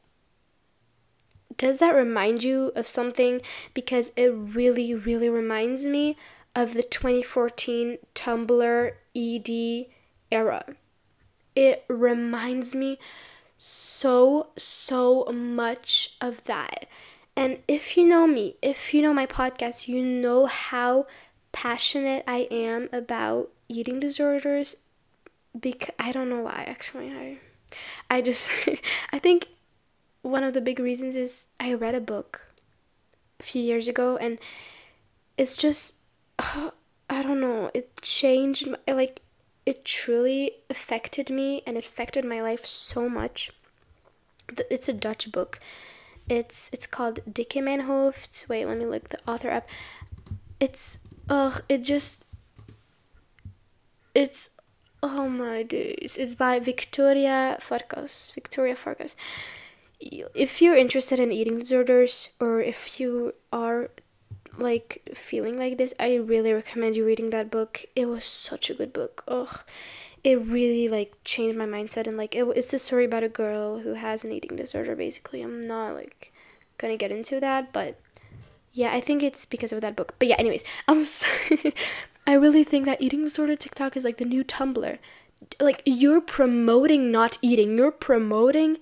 does 1.58 1.80
that 1.80 1.96
remind 1.96 2.44
you 2.44 2.72
of 2.76 2.88
something? 2.88 3.42
Because 3.74 4.12
it 4.16 4.28
really, 4.28 4.94
really 4.94 5.30
reminds 5.30 5.86
me 5.86 6.18
of 6.56 6.74
the 6.74 6.84
2014 6.84 7.98
Tumblr 8.16 8.92
ED 9.16 9.86
era. 10.32 10.66
It 11.56 11.86
reminds 11.88 12.76
me 12.76 13.00
so, 13.56 14.50
so 14.56 15.26
much 15.26 16.16
of 16.22 16.44
that. 16.46 16.86
And 17.38 17.60
if 17.68 17.96
you 17.96 18.08
know 18.08 18.26
me, 18.26 18.56
if 18.64 18.96
you 18.96 19.04
know 19.04 19.14
my 19.14 19.28
podcast, 19.28 19.88
you 19.88 20.04
know 20.04 20.48
how 20.48 21.06
passionate 21.52 22.24
I 22.28 22.48
am 22.50 22.90
about 22.92 23.52
eating 23.70 24.00
disorders. 24.00 24.78
Because 25.58 25.94
I 26.00 26.12
don't 26.12 26.32
know 26.32 26.42
why 26.42 26.66
actually. 26.68 27.12
I 27.12 27.38
I 28.10 28.22
just 28.22 28.50
I 29.14 29.20
think 29.20 29.50
one 30.24 30.44
of 30.44 30.56
the 30.56 30.62
big 30.62 30.80
reasons 30.80 31.16
is 31.16 31.46
I 31.60 31.76
read 31.76 31.94
a 31.94 32.02
book 32.02 32.48
a 33.40 33.44
few 33.44 33.62
years 33.62 33.88
ago 33.88 34.18
and 34.18 34.40
it's 35.38 35.56
just 35.56 35.98
uh, 36.40 36.72
I 37.10 37.22
don't 37.22 37.40
know, 37.40 37.70
it 37.74 38.02
changed 38.02 38.68
my, 38.68 38.80
like 38.92 39.22
it 39.66 39.86
truly 39.86 40.54
affected 40.72 41.30
me 41.30 41.62
and 41.68 41.78
affected 41.78 42.26
my 42.26 42.42
life 42.42 42.66
so 42.66 43.08
much. 43.08 43.52
It's 44.72 44.90
a 44.90 44.94
Dutch 44.94 45.32
book. 45.32 45.60
It's 46.30 46.70
it's 46.74 46.88
called 46.88 47.20
Dik 47.32 47.56
in 47.56 47.64
Mijn 47.64 47.82
Hoofd. 47.82 48.46
Wait, 48.50 48.66
let 48.66 48.78
me 48.78 48.86
look 48.86 49.10
the 49.10 49.20
author 49.28 49.52
up. 49.52 49.68
It's 50.60 51.00
ugh, 51.30 51.62
it 51.70 51.84
just 51.84 52.26
it's 54.14 54.50
oh 55.02 55.30
my 55.30 55.64
days. 55.64 56.16
It's 56.18 56.36
by 56.36 56.60
Victoria 56.60 57.58
Farkas. 57.60 58.32
Victoria 58.34 58.76
Farkas 58.76 59.16
if 60.00 60.62
you're 60.62 60.76
interested 60.76 61.20
in 61.20 61.32
eating 61.32 61.60
disorders 61.60 62.30
or 62.40 62.62
if 62.62 63.00
you 63.00 63.34
are 63.52 63.90
like 64.58 65.10
feeling 65.14 65.58
like 65.58 65.78
this, 65.78 65.94
I 66.00 66.16
really 66.16 66.54
recommend 66.54 66.96
you 66.96 67.06
reading 67.06 67.30
that 67.32 67.52
book. 67.52 67.86
It 67.96 68.08
was 68.08 68.26
such 68.26 68.70
a 68.70 68.74
good 68.74 68.94
book. 68.94 69.24
Ugh. 69.28 69.60
It 70.28 70.36
really 70.46 70.90
like 70.90 71.14
changed 71.24 71.58
my 71.58 71.66
mindset 71.66 72.06
and 72.06 72.18
like 72.18 72.36
it, 72.36 72.46
it's 72.58 72.74
a 72.74 72.80
story 72.80 73.06
about 73.06 73.24
a 73.24 73.30
girl 73.30 73.80
who 73.80 73.94
has 73.94 74.26
an 74.26 74.34
eating 74.34 74.58
disorder 74.58 74.94
basically. 74.94 75.42
I'm 75.42 75.62
not 75.62 75.94
like 75.96 76.34
gonna 76.78 76.98
get 76.98 77.12
into 77.12 77.40
that, 77.40 77.72
but 77.72 77.98
yeah, 78.74 78.92
I 78.92 79.00
think 79.00 79.24
it's 79.24 79.46
because 79.46 79.72
of 79.72 79.80
that 79.80 79.96
book. 79.96 80.16
But 80.20 80.28
yeah, 80.28 80.36
anyways, 80.38 80.66
I'm 80.88 81.06
sorry. 81.06 81.74
I 82.28 82.34
really 82.34 82.66
think 82.66 82.84
that 82.86 83.02
eating 83.02 83.24
disorder 83.24 83.56
TikTok 83.56 83.96
is 83.96 84.04
like 84.04 84.18
the 84.18 84.26
new 84.26 84.44
Tumblr. 84.44 84.98
Like 85.62 85.82
you're 85.86 86.20
promoting 86.20 87.10
not 87.10 87.38
eating. 87.42 87.78
You're 87.78 87.92
promoting 87.92 88.80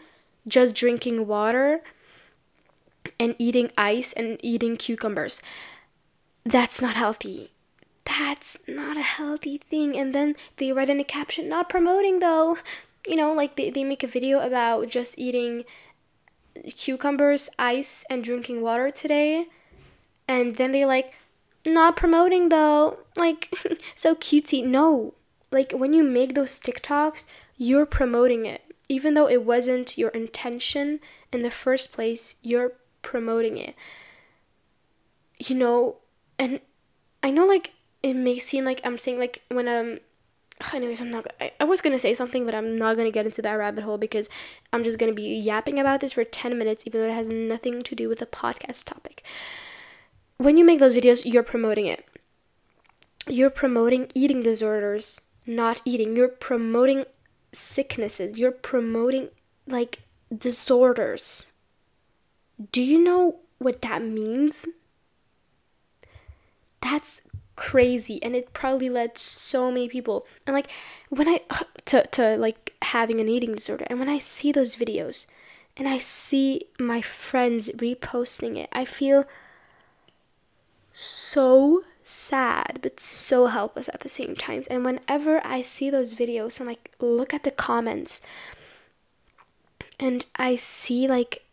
just 0.48 0.74
drinking 0.74 1.28
water 1.28 1.82
and 3.20 3.36
eating 3.38 3.72
ice 3.78 4.14
and 4.14 4.40
eating 4.42 4.78
cucumbers. 4.78 5.44
That's 6.44 6.82
not 6.82 6.96
healthy. 6.96 7.52
That's 8.06 8.58
not 8.68 8.98
a 8.98 9.02
healthy 9.02 9.58
thing. 9.58 9.98
And 9.98 10.14
then 10.14 10.36
they 10.58 10.72
write 10.72 10.90
in 10.90 11.00
a 11.00 11.04
caption, 11.04 11.50
not 11.50 11.70
promoting 11.70 12.20
though. 12.20 12.58
You 13.08 13.16
know, 13.16 13.34
like 13.34 13.56
they, 13.56 13.70
they 13.70 13.84
make 13.84 14.04
a 14.04 14.08
video 14.08 14.40
about 14.40 14.90
just 14.90 15.20
eating 15.20 15.64
cucumbers, 16.76 17.50
ice, 17.60 18.06
and 18.10 18.24
drinking 18.24 18.62
water 18.62 18.90
today. 18.90 19.48
And 20.28 20.56
then 20.56 20.72
they 20.72 20.86
like, 20.86 21.14
not 21.66 21.96
promoting 21.96 22.50
though. 22.50 23.00
Like, 23.16 23.54
so 23.96 24.16
cutesy. 24.16 24.64
No. 24.64 25.14
Like, 25.52 25.72
when 25.72 25.94
you 25.94 26.04
make 26.04 26.34
those 26.34 26.60
TikToks, 26.60 27.26
you're 27.58 27.86
promoting 27.86 28.46
it 28.46 28.66
even 28.88 29.14
though 29.14 29.28
it 29.28 29.44
wasn't 29.44 29.98
your 29.98 30.10
intention 30.10 31.00
in 31.32 31.42
the 31.42 31.52
first 31.52 31.92
place, 31.92 32.36
you're 32.42 32.74
promoting 33.02 33.58
it. 33.58 33.76
You 35.40 35.56
know, 35.56 35.98
and 36.38 36.62
I 37.24 37.32
know 37.32 37.46
like 37.46 37.72
it 38.06 38.16
may 38.16 38.40
seem 38.40 38.66
like 38.66 38.82
I'm 38.84 38.98
saying 38.98 39.20
like 39.20 39.42
when 39.50 39.68
um 39.68 40.00
anyways 40.74 41.02
i'm 41.02 41.12
not 41.12 41.28
I, 41.42 41.52
I 41.60 41.66
was 41.66 41.82
gonna 41.82 42.00
say 42.00 42.14
something 42.14 42.46
but 42.46 42.56
i'm 42.56 42.78
not 42.78 42.96
gonna 42.96 43.12
get 43.12 43.26
into 43.26 43.42
that 43.42 43.56
rabbit 43.56 43.84
hole 43.84 43.98
because 43.98 44.30
i'm 44.72 44.86
just 44.86 44.98
gonna 44.98 45.14
be 45.14 45.36
yapping 45.36 45.80
about 45.80 46.00
this 46.00 46.14
for 46.14 46.24
10 46.24 46.58
minutes 46.58 46.86
even 46.88 47.02
though 47.02 47.10
it 47.10 47.14
has 47.14 47.28
nothing 47.28 47.82
to 47.82 47.94
do 47.94 48.08
with 48.08 48.20
the 48.20 48.26
podcast 48.26 48.86
topic 48.86 49.22
when 50.38 50.56
you 50.56 50.64
make 50.64 50.80
those 50.80 50.94
videos 50.94 51.24
you're 51.26 51.44
promoting 51.44 51.88
it 51.88 52.06
you're 53.28 53.50
promoting 53.50 54.08
eating 54.14 54.42
disorders 54.42 55.20
not 55.46 55.82
eating 55.84 56.16
you're 56.16 56.30
promoting 56.30 57.04
sicknesses, 57.56 58.38
you're 58.38 58.52
promoting 58.52 59.30
like 59.68 60.00
disorders. 60.36 61.52
Do 62.72 62.82
you 62.82 63.00
know 63.00 63.38
what 63.58 63.82
that 63.82 64.04
means? 64.04 64.68
That's 66.82 67.22
crazy 67.56 68.22
and 68.22 68.36
it 68.36 68.54
probably 68.54 68.90
led 68.90 69.18
so 69.18 69.72
many 69.72 69.88
people 69.88 70.26
and 70.46 70.54
like 70.54 70.70
when 71.10 71.28
i 71.28 71.42
to 71.86 72.06
to 72.08 72.36
like 72.38 72.74
having 72.82 73.20
an 73.20 73.30
eating 73.30 73.56
disorder 73.56 73.86
and 73.90 74.00
when 74.00 74.10
i 74.10 74.18
see 74.18 74.52
those 74.52 74.76
videos 74.76 75.28
and 75.78 75.88
i 75.88 75.98
see 75.98 76.62
my 76.80 77.02
friends 77.02 77.70
reposting 77.78 78.58
it 78.58 78.70
i 78.74 78.84
feel 78.84 79.26
so 80.94 81.84
sad 82.06 82.80
but 82.82 83.00
so 83.00 83.48
helpless 83.48 83.90
at 83.90 84.02
the 84.02 84.10
same 84.10 84.36
time. 84.36 84.64
And 84.70 84.86
whenever 84.86 85.46
I 85.46 85.62
see 85.62 85.90
those 85.90 86.14
videos 86.14 86.60
and 86.60 86.70
like 86.70 86.92
look 87.00 87.34
at 87.34 87.44
the 87.44 87.52
comments 87.52 88.22
and 90.00 90.26
I 90.36 90.56
see 90.56 91.08
like 91.08 91.44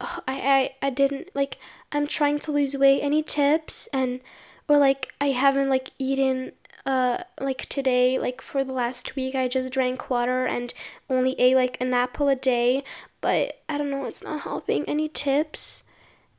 oh, 0.00 0.20
I, 0.28 0.74
I 0.82 0.86
I 0.86 0.90
didn't 0.90 1.28
like 1.34 1.58
I'm 1.92 2.06
trying 2.06 2.38
to 2.40 2.52
lose 2.52 2.76
weight, 2.76 3.02
any 3.02 3.22
tips? 3.22 3.86
And 3.92 4.20
or 4.68 4.78
like 4.78 5.12
I 5.20 5.28
haven't 5.28 5.68
like 5.68 5.90
eaten 5.98 6.52
uh 6.86 7.22
like 7.40 7.66
today 7.66 8.18
like 8.18 8.40
for 8.40 8.62
the 8.64 8.72
last 8.72 9.16
week 9.16 9.34
I 9.34 9.48
just 9.48 9.72
drank 9.72 10.08
water 10.08 10.46
and 10.46 10.72
only 11.10 11.34
ate 11.38 11.56
like 11.56 11.76
an 11.80 11.92
apple 11.94 12.28
a 12.28 12.36
day, 12.36 12.84
but 13.20 13.60
I 13.68 13.78
don't 13.78 13.90
know, 13.90 14.06
it's 14.06 14.22
not 14.22 14.42
helping. 14.42 14.84
Any 14.84 15.08
tips? 15.08 15.82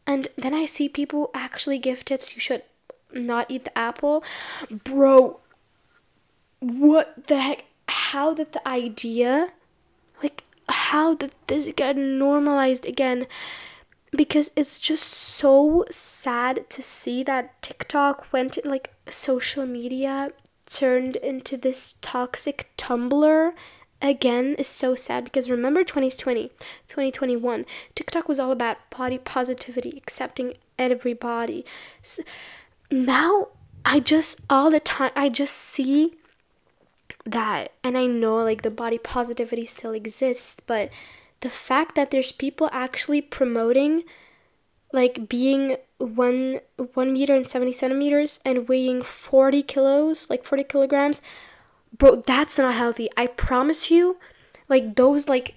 And 0.08 0.28
then 0.38 0.56
I 0.56 0.66
see 0.66 0.90
people 0.90 1.30
actually 1.36 1.78
give 1.78 2.04
tips. 2.04 2.34
You 2.34 2.40
should 2.40 2.64
not 3.14 3.46
eat 3.50 3.66
the 3.66 3.78
apple. 3.78 4.24
Bro, 4.72 5.40
what 6.60 7.28
the 7.28 7.38
heck? 7.38 7.66
How 7.88 8.34
did 8.34 8.52
the 8.52 8.68
idea, 8.68 9.52
like, 10.22 10.44
how 10.68 11.16
did 11.16 11.32
this 11.48 11.70
get 11.76 11.96
normalized 11.96 12.86
again? 12.86 13.28
Because 14.12 14.52
it's 14.56 14.80
just 14.80 15.06
so 15.06 15.86
sad 15.90 16.70
to 16.72 16.82
see 16.82 17.24
that 17.24 17.62
TikTok 17.62 18.32
went, 18.34 18.58
like, 18.66 18.94
social 19.10 19.66
media 19.66 20.32
turned 20.66 21.16
into 21.18 21.58
this 21.58 21.96
toxic 22.02 22.70
Tumblr 22.78 23.54
again 24.02 24.56
is 24.56 24.68
so 24.68 24.96
sad 24.96 25.26
because 25.26 25.52
remember 25.52 25.84
2020 25.84 26.50
2021 26.88 27.66
tiktok 27.96 28.30
was 28.30 28.40
all 28.40 28.52
about 28.52 28.78
body 28.90 29.18
positivity 29.18 29.94
accepting 29.98 30.54
everybody. 30.78 31.66
So, 32.02 32.24
now 32.90 33.50
I 33.84 34.00
just 34.00 34.40
all 34.50 34.72
the 34.72 34.80
time 34.80 35.12
I 35.16 35.30
just 35.30 35.56
see 35.56 36.16
that 37.26 37.74
and 37.84 37.98
I 37.98 38.06
know 38.06 38.38
like 38.38 38.62
the 38.62 38.72
body 38.72 38.98
positivity 38.98 39.66
still 39.66 39.94
exists, 39.94 40.60
but 40.66 40.90
the 41.42 41.50
fact 41.50 41.96
that 41.96 42.12
there's 42.12 42.32
people 42.32 42.70
actually 42.72 43.22
promoting 43.22 44.04
like 44.92 45.30
being 45.30 45.78
one 45.98 46.60
one 46.94 47.14
meter 47.14 47.36
and 47.36 47.48
70 47.48 47.74
centimeters 47.74 48.40
and 48.46 48.68
weighing 48.68 49.02
40 49.02 49.64
kilos 49.64 50.30
like 50.30 50.44
40 50.44 50.64
kilograms 50.64 51.22
bro 51.98 52.16
that's 52.18 52.58
not 52.58 52.74
healthy. 52.76 53.10
I 53.18 53.28
promise 53.28 53.92
you 53.92 54.18
like 54.68 54.96
those 54.96 55.28
like 55.28 55.56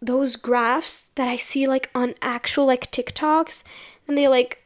those 0.00 0.34
graphs 0.34 1.06
that 1.14 1.28
i 1.28 1.36
see 1.36 1.66
like 1.66 1.88
on 1.94 2.14
actual 2.22 2.66
like 2.66 2.90
tiktoks 2.90 3.62
and 4.08 4.18
they 4.18 4.26
like 4.26 4.62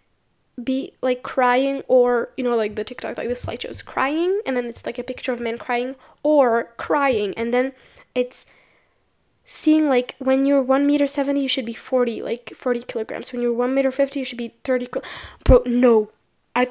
be 0.63 0.95
like 1.03 1.23
crying 1.23 1.83
or 1.89 2.31
you 2.39 2.45
know 2.45 2.57
like 2.57 2.75
the 2.75 2.85
tiktok 2.85 3.19
like 3.19 3.29
the 3.29 3.35
slideshows 3.35 3.85
crying 3.85 4.41
and 4.47 4.57
then 4.57 4.65
it's 4.65 4.87
like 4.87 4.99
a 4.99 5.03
picture 5.03 5.33
of 5.33 5.41
men 5.41 5.59
crying 5.59 5.95
or 6.23 6.73
crying 6.79 7.35
and 7.37 7.53
then 7.53 7.73
it's 8.15 8.47
seeing 9.47 9.89
like 9.89 10.17
when 10.19 10.45
you're 10.45 10.61
1 10.61 10.87
meter 10.87 11.07
70 11.07 11.41
you 11.41 11.49
should 11.49 11.65
be 11.65 11.73
40 11.73 12.21
like 12.23 12.53
40 12.55 12.83
kilograms. 12.83 13.33
When 13.33 13.41
you're 13.41 13.53
1 13.53 13.73
meter 13.75 13.91
50 13.93 14.19
you 14.19 14.25
should 14.25 14.39
be 14.39 14.55
30 14.65 14.87
kil- 14.87 15.03
bro 15.45 15.63
no. 15.65 16.11
I 16.55 16.69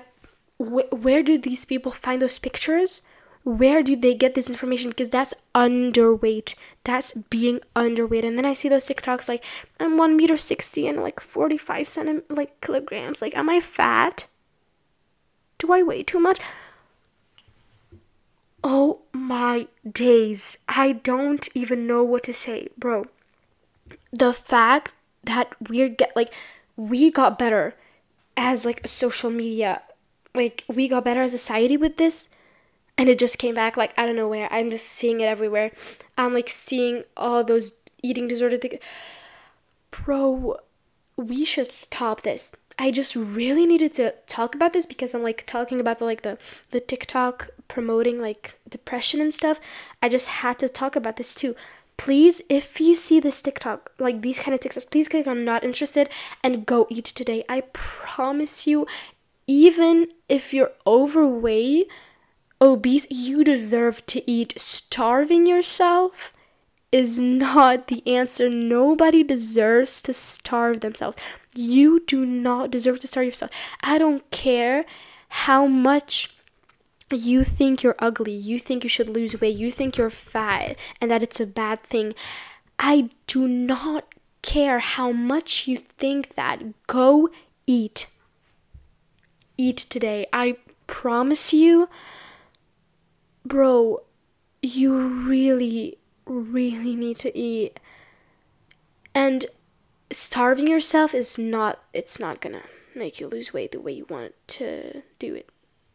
wh- 0.58 0.92
where 0.92 1.24
do 1.24 1.38
these 1.38 1.66
people 1.66 1.92
find 1.92 2.22
those 2.22 2.38
pictures? 2.38 3.02
Where 3.44 3.82
do 3.84 3.96
they 3.96 4.14
get 4.16 4.34
this 4.34 4.50
information? 4.50 4.90
Because 4.90 5.10
that's 5.12 5.34
underweight. 5.54 6.56
That's 6.84 7.14
being 7.30 7.60
underweight. 7.76 8.26
And 8.26 8.38
then 8.38 8.46
i 8.46 8.54
see 8.54 8.68
those 8.70 8.88
tiktoks 8.88 9.30
like 9.30 9.44
i'm 9.80 9.98
1 9.98 10.16
meter 10.18 10.36
60 10.38 10.88
and 10.88 11.00
like 11.00 11.20
45 11.22 11.88
centi- 11.88 12.24
like 12.30 12.60
kilograms. 12.62 13.22
Like 13.22 13.36
am 13.36 13.50
i 13.50 13.60
fat? 13.62 14.28
Do 15.58 15.72
i 15.72 15.82
weigh 15.82 16.04
too 16.04 16.20
much 16.20 16.40
Oh 18.68 19.01
my 19.13 19.68
days. 19.88 20.57
I 20.68 20.93
don't 20.93 21.47
even 21.53 21.86
know 21.86 22.03
what 22.03 22.24
to 22.24 22.34
say, 22.34 22.70
bro. 22.76 23.05
The 24.11 24.34
fact 24.34 24.91
that 25.24 25.53
we're 25.70 25.88
get 25.88 26.16
like 26.16 26.34
we 26.76 27.11
got 27.11 27.38
better 27.38 27.76
as 28.36 28.66
like 28.66 28.88
social 28.88 29.30
media 29.30 29.82
like 30.34 30.63
we 30.68 30.88
got 30.88 31.05
better 31.05 31.22
as 31.22 31.34
a 31.34 31.38
society 31.38 31.78
with 31.78 31.97
this 31.97 32.32
and 32.97 33.07
it 33.07 33.20
just 33.20 33.38
came 33.38 33.53
back 33.53 33.78
like 33.78 33.93
I 33.99 34.05
don't 34.07 34.16
know 34.16 34.28
where. 34.28 34.51
I'm 34.51 34.72
just 34.72 34.88
seeing 34.88 35.22
it 35.22 35.26
everywhere. 35.26 35.72
I'm 36.18 36.34
like 36.34 36.49
seeing 36.49 37.03
all 37.16 37.43
those 37.43 37.78
eating 38.01 38.28
disorder 38.28 38.57
things. 38.57 38.80
Bro, 39.91 40.57
we 41.16 41.45
should 41.45 41.72
stop 41.72 42.24
this. 42.24 42.55
I 42.78 42.92
just 42.92 43.16
really 43.16 43.66
needed 43.66 43.94
to 43.96 44.14
talk 44.28 44.54
about 44.54 44.74
this 44.74 44.86
because 44.86 45.14
I'm 45.14 45.24
like 45.24 45.46
talking 45.46 45.80
about 45.80 46.00
the 46.00 46.06
like 46.06 46.24
the 46.24 46.38
the 46.72 46.80
TikTok 46.80 47.50
promoting 47.68 48.22
like 48.22 48.60
depression 48.70 49.22
and 49.22 49.34
stuff. 49.34 49.60
I 50.02 50.10
just 50.10 50.28
had 50.28 50.60
to 50.60 50.70
talk 50.70 50.96
about 50.96 51.18
this 51.18 51.36
too. 51.36 51.56
Please, 51.98 52.42
if 52.50 52.82
you 52.82 52.94
see 52.94 53.22
this 53.22 53.42
TikTok, 53.42 53.92
like 54.00 54.22
these 54.22 54.40
kind 54.40 54.54
of 54.54 54.60
TikToks, 54.60 54.92
please 54.92 55.08
click 55.08 55.28
on 55.28 55.46
not 55.46 55.64
interested 55.64 56.10
and 56.44 56.66
go 56.66 56.88
eat 56.90 57.06
today. 57.06 57.46
I 57.48 57.62
promise 57.72 58.68
you, 58.68 58.86
even 59.48 60.08
if 60.28 60.54
you're 60.54 60.74
overweight, 60.86 61.88
obese, 62.62 63.08
you 63.10 63.46
deserve 63.46 64.06
to 64.08 64.30
eat. 64.30 64.60
Starving 64.60 65.46
yourself 65.46 66.34
is 66.92 67.20
not 67.20 67.88
the 67.88 68.06
answer. 68.08 68.50
Nobody 68.50 69.24
deserves 69.24 70.02
to 70.02 70.14
starve 70.14 70.82
themselves. 70.82 71.18
You 71.56 72.01
do 72.06 72.26
not 72.26 72.72
deserve 72.72 72.99
to 72.99 73.08
starve 73.08 73.28
yourself. 73.28 73.51
I 73.82 73.97
don't 73.97 74.30
care 74.32 74.86
how 75.30 75.66
much 75.66 76.36
you 77.12 77.43
think 77.43 77.84
you're 77.84 77.95
ugly, 77.99 78.34
you 78.34 78.60
think 78.60 78.84
you 78.84 78.89
should 78.89 79.10
lose 79.10 79.39
weight, 79.39 79.56
you 79.56 79.72
think 79.72 79.97
you're 79.97 80.10
fat 80.10 80.76
and 80.99 81.10
that 81.12 81.24
it's 81.24 81.39
a 81.39 81.45
bad 81.45 81.82
thing. 81.84 82.14
I 82.78 83.10
do 83.28 83.47
not 83.47 84.14
care 84.41 84.80
how 84.80 85.12
much 85.12 85.68
you 85.68 85.78
think 85.78 86.36
that. 86.36 86.62
Go 86.88 87.30
eat. 87.66 88.08
Eat 89.58 89.78
today. 89.78 90.26
I 90.34 90.58
promise 90.88 91.53
you, 91.53 91.88
bro, 93.45 94.01
you 94.62 94.97
really 94.97 95.97
really 96.26 96.95
need 96.95 97.18
to 97.20 97.38
eat. 97.38 97.80
And 99.14 99.45
starving 100.12 100.68
yourself 100.68 101.14
is 101.14 101.38
not 101.38 101.84
it's 101.93 102.20
not 102.20 102.41
gonna 102.41 102.64
make 102.95 103.20
you 103.20 103.28
lose 103.28 103.53
weight 103.53 103.72
the 103.72 103.80
way 103.80 103.91
you 103.91 104.06
want 104.10 104.34
to 104.47 105.01
do 105.20 105.36
it. 105.36 105.49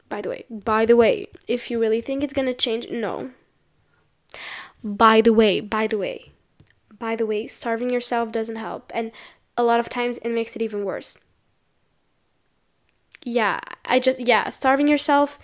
By 0.08 0.20
the 0.20 0.28
way, 0.28 0.44
by 0.50 0.84
the 0.86 0.96
way, 0.96 1.28
if 1.46 1.70
you 1.70 1.80
really 1.80 2.00
think 2.00 2.22
it's 2.22 2.34
gonna 2.34 2.54
change, 2.54 2.88
no. 2.90 3.30
By 4.82 5.20
the 5.20 5.32
way, 5.32 5.61
by 5.61 5.86
the 5.86 5.98
way, 5.98 6.32
by 6.98 7.16
the 7.16 7.26
way, 7.26 7.46
starving 7.46 7.90
yourself 7.90 8.32
doesn't 8.32 8.56
help, 8.56 8.90
and 8.94 9.12
a 9.56 9.62
lot 9.62 9.80
of 9.80 9.88
times 9.88 10.18
it 10.18 10.30
makes 10.30 10.56
it 10.56 10.62
even 10.62 10.84
worse. 10.84 11.18
Yeah, 13.24 13.61
I 13.84 14.00
just, 14.00 14.20
yeah, 14.20 14.48
starving 14.48 14.88
yourself 14.88 15.38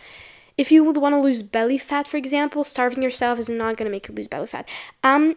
if 0.57 0.73
you 0.73 0.83
would 0.85 0.97
want 0.97 1.13
to 1.15 1.21
lose 1.21 1.43
belly 1.43 1.79
fat, 1.79 2.09
for 2.09 2.17
example, 2.17 2.65
starving 2.65 3.03
yourself 3.03 3.39
is 3.39 3.49
not 3.49 3.77
to 3.77 3.89
make 3.89 4.09
you 4.09 4.15
lose 4.15 4.29
belly 4.29 4.47
fat. 4.47 4.69
Um, 5.05 5.37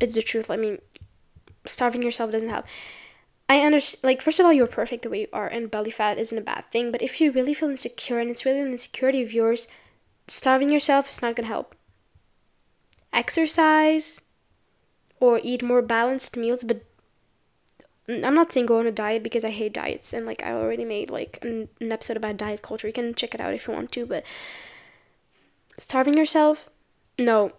it's 0.00 0.14
the 0.14 0.22
truth. 0.22 0.50
I 0.50 0.56
mean, 0.56 0.78
starving 1.64 2.02
yourself 2.02 2.30
doesn't 2.30 2.48
help. 2.48 2.66
I 3.48 3.60
understand, 3.60 4.04
like, 4.04 4.22
first 4.22 4.40
of 4.40 4.46
all, 4.46 4.52
you're 4.52 4.66
perfect 4.66 5.02
the 5.02 5.10
way 5.10 5.22
you 5.22 5.28
are, 5.32 5.48
and 5.48 5.70
belly 5.70 5.90
fat 5.90 6.18
isn't 6.18 6.38
a 6.38 6.42
bad 6.42 6.66
thing. 6.66 6.90
But 6.90 7.02
if 7.02 7.20
you 7.20 7.32
really 7.32 7.54
feel 7.54 7.68
insecure 7.68 8.18
and 8.18 8.30
it's 8.30 8.46
really 8.46 8.60
an 8.60 8.72
insecurity 8.72 9.22
of 9.22 9.32
yours, 9.32 9.68
starving 10.26 10.70
yourself 10.70 11.08
is 11.08 11.20
not 11.20 11.36
going 11.36 11.44
to 11.44 11.52
help. 11.52 11.74
Exercise 13.12 14.20
or 15.20 15.40
eat 15.42 15.62
more 15.62 15.82
balanced 15.82 16.36
meals, 16.36 16.64
but 16.64 16.84
I'm 18.08 18.34
not 18.34 18.52
saying 18.52 18.66
go 18.66 18.80
on 18.80 18.86
a 18.86 18.92
diet 18.92 19.22
because 19.22 19.44
I 19.44 19.50
hate 19.50 19.74
diets 19.74 20.12
and 20.12 20.26
like 20.26 20.42
I 20.42 20.52
already 20.52 20.84
made 20.84 21.10
like 21.10 21.38
an, 21.42 21.68
an 21.80 21.92
episode 21.92 22.16
about 22.16 22.36
diet 22.36 22.62
culture. 22.62 22.88
You 22.88 22.92
can 22.92 23.14
check 23.14 23.34
it 23.34 23.40
out 23.40 23.54
if 23.54 23.68
you 23.68 23.74
want 23.74 23.92
to, 23.92 24.06
but 24.06 24.24
starving 25.78 26.16
yourself, 26.16 26.68
no, 27.18 27.52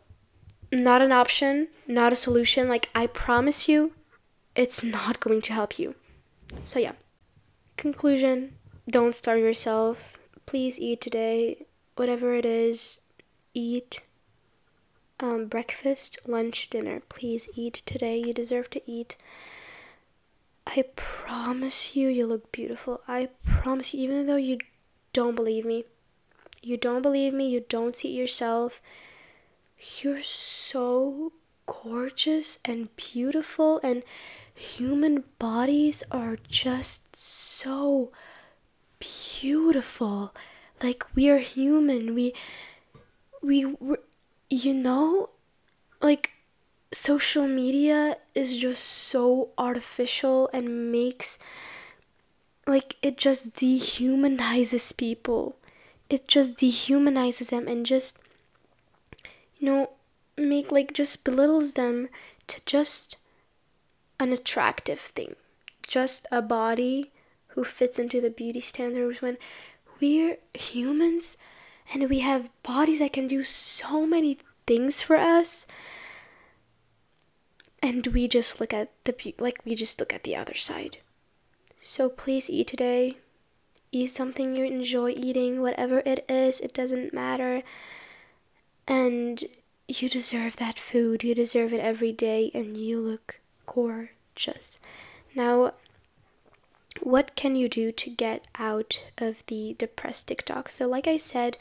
not 0.74 1.02
an 1.02 1.12
option, 1.12 1.68
not 1.88 2.14
a 2.14 2.18
solution. 2.18 2.68
Like 2.68 2.90
I 2.96 3.08
promise 3.08 3.70
you, 3.70 3.94
it's 4.56 4.84
not 4.84 5.20
going 5.20 5.42
to 5.42 5.54
help 5.54 5.80
you. 5.80 5.96
So 6.64 6.80
yeah. 6.80 6.94
Conclusion, 7.78 8.54
don't 8.90 9.16
starve 9.16 9.40
yourself. 9.40 10.18
Please 10.46 10.80
eat 10.80 11.02
today, 11.02 11.66
whatever 11.96 12.36
it 12.36 12.46
is, 12.46 13.00
eat. 13.54 14.02
Um, 15.20 15.48
breakfast, 15.48 16.28
lunch, 16.28 16.70
dinner. 16.70 17.02
Please 17.08 17.48
eat 17.56 17.82
today. 17.86 18.18
You 18.18 18.34
deserve 18.34 18.70
to 18.72 18.82
eat. 18.90 19.16
I 20.68 20.86
promise 20.96 21.96
you, 21.96 22.08
you 22.08 22.26
look 22.26 22.52
beautiful. 22.52 23.02
I 23.08 23.30
promise 23.46 23.94
you, 23.94 24.02
even 24.02 24.28
though 24.28 24.38
you 24.38 24.60
don't 25.14 25.36
believe 25.36 25.66
me, 25.66 25.86
you 26.62 26.78
don't 26.78 27.02
believe 27.02 27.34
me, 27.34 27.50
you 27.50 27.66
don't 27.68 27.96
see 27.96 28.16
it 28.16 28.20
yourself, 28.20 28.82
you're 30.02 30.24
so 30.24 31.34
gorgeous 31.66 32.60
and 32.66 32.94
beautiful, 32.96 33.80
and 33.84 34.04
human 34.54 35.24
bodies 35.40 36.04
are 36.12 36.38
just 36.48 37.16
so 37.16 38.12
beautiful. 39.00 40.34
Like, 40.82 41.04
we 41.16 41.30
are 41.30 41.40
human. 41.40 42.14
We, 42.14 42.34
we, 43.42 43.76
you 44.50 44.74
know, 44.74 45.30
like, 46.02 46.32
social 46.94 47.48
media 47.48 48.18
is 48.36 48.58
just 48.58 48.84
so 48.84 49.50
artificial 49.58 50.50
and 50.54 50.92
makes 50.92 51.40
like 52.68 52.96
it 53.02 53.18
just 53.18 53.56
dehumanizes 53.56 54.96
people 54.96 55.58
it 56.10 56.28
just 56.28 56.58
dehumanizes 56.58 57.50
them 57.50 57.68
and 57.68 57.86
just 57.86 58.20
know 59.64 59.92
make 60.38 60.72
like 60.72 60.94
just 60.94 61.24
belittles 61.24 61.74
them 61.74 62.10
to 62.48 62.62
just 62.66 63.18
an 64.20 64.32
attractive 64.32 65.00
thing. 65.00 65.36
Just 65.88 66.28
a 66.32 66.42
body 66.42 67.12
who 67.50 67.64
fits 67.64 68.00
into 68.00 68.20
the 68.22 68.30
beauty 68.30 68.62
standards 68.62 69.22
when 69.22 69.38
we're 70.00 70.38
humans 70.54 71.38
and 71.94 72.10
we 72.10 72.20
have 72.20 72.50
bodies 72.64 73.00
that 73.00 73.14
can 73.14 73.28
do 73.28 73.44
so 73.44 74.06
many 74.06 74.38
things 74.66 75.02
for 75.02 75.18
us. 75.18 75.68
And 77.82 78.08
we 78.08 78.28
just 78.28 78.62
look 78.62 78.74
at 78.74 78.92
the 79.04 79.36
like 79.38 79.60
we 79.66 79.76
just 79.76 80.00
look 80.00 80.14
at 80.14 80.24
the 80.24 80.36
other 80.36 80.56
side. 80.56 80.98
So 81.80 82.08
please 82.08 82.50
eat 82.50 82.68
today. 82.68 83.18
Eat 83.92 84.08
something 84.08 84.56
you 84.56 84.66
enjoy 84.66 85.12
eating 85.12 85.62
whatever 85.62 86.02
it 86.06 86.26
is 86.28 86.60
it 86.62 86.74
doesn't 86.74 87.14
matter 87.14 87.62
and 88.88 89.44
you 89.88 90.10
deserve 90.10 90.56
that 90.58 90.80
food 90.80 91.24
you 91.24 91.36
deserve 91.36 91.74
it 91.74 91.80
every 91.80 92.12
day 92.12 92.52
and 92.54 92.78
you 92.78 93.00
look 93.00 93.40
gorgeous 93.66 94.80
now 95.36 95.74
what 97.02 97.36
can 97.36 97.56
you 97.56 97.68
do 97.68 97.92
to 97.92 98.10
get 98.10 98.48
out 98.58 99.04
of 99.18 99.44
the 99.48 99.76
depressed 99.78 100.28
TikTok? 100.28 100.70
So, 100.70 100.88
like 100.88 101.08
I 101.08 101.18
said, 101.18 101.58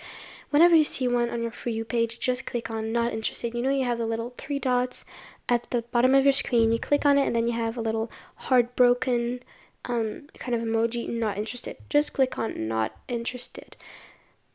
whenever 0.51 0.77
you 0.77 0.85
see 0.85 1.09
one 1.09 1.31
on 1.31 1.43
your 1.43 1.51
For 1.51 1.71
You 1.71 1.85
page, 1.85 2.21
just 2.21 2.47
click 2.47 2.71
on 2.71 2.93
not 2.93 3.13
interested. 3.13 3.55
You 3.55 3.63
know, 3.63 3.71
you 3.71 3.85
have 3.85 3.99
the 3.99 4.07
little 4.07 4.35
three 4.37 4.59
dots 4.59 5.05
at 5.49 5.71
the 5.71 5.83
bottom 5.91 6.15
of 6.15 6.25
your 6.25 6.33
screen. 6.33 6.73
You 6.73 6.79
click 6.79 7.07
on 7.07 7.19
it, 7.19 7.27
and 7.27 7.35
then 7.35 7.47
you 7.47 7.55
have 7.55 7.77
a 7.77 7.83
little 7.83 8.11
heartbroken 8.37 9.41
um, 9.87 10.29
kind 10.39 10.55
of 10.55 10.63
emoji, 10.63 11.09
not 11.09 11.39
interested. 11.39 11.77
Just 11.89 12.13
click 12.13 12.39
on 12.39 12.69
not 12.69 12.95
interested. 13.09 13.77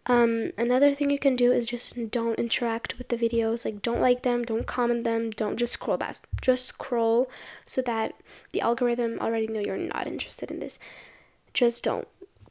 Um, 0.09 0.51
another 0.57 0.95
thing 0.95 1.09
you 1.09 1.19
can 1.19 1.35
do 1.35 1.51
is 1.51 1.67
just 1.67 2.11
don't 2.11 2.39
interact 2.39 2.97
with 2.97 3.09
the 3.09 3.17
videos. 3.17 3.65
Like, 3.65 3.81
don't 3.81 3.99
like 3.99 4.23
them, 4.23 4.45
don't 4.45 4.65
comment 4.65 5.03
them, 5.03 5.31
don't 5.31 5.57
just 5.57 5.73
scroll 5.73 5.97
past. 5.97 6.25
Just 6.41 6.65
scroll 6.65 7.29
so 7.65 7.81
that 7.81 8.15
the 8.53 8.61
algorithm 8.61 9.19
already 9.19 9.47
know 9.47 9.59
you're 9.59 9.77
not 9.77 10.07
interested 10.07 10.49
in 10.49 10.59
this. 10.59 10.79
Just 11.53 11.83
don't 11.83 12.07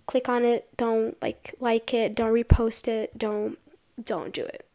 click 0.06 0.28
on 0.28 0.44
it. 0.44 0.68
Don't 0.76 1.20
like 1.20 1.54
like 1.60 1.92
it. 1.92 2.14
Don't 2.14 2.32
repost 2.32 2.88
it. 2.88 3.16
Don't 3.16 3.58
don't 4.02 4.32
do 4.32 4.44
it. 4.44 4.66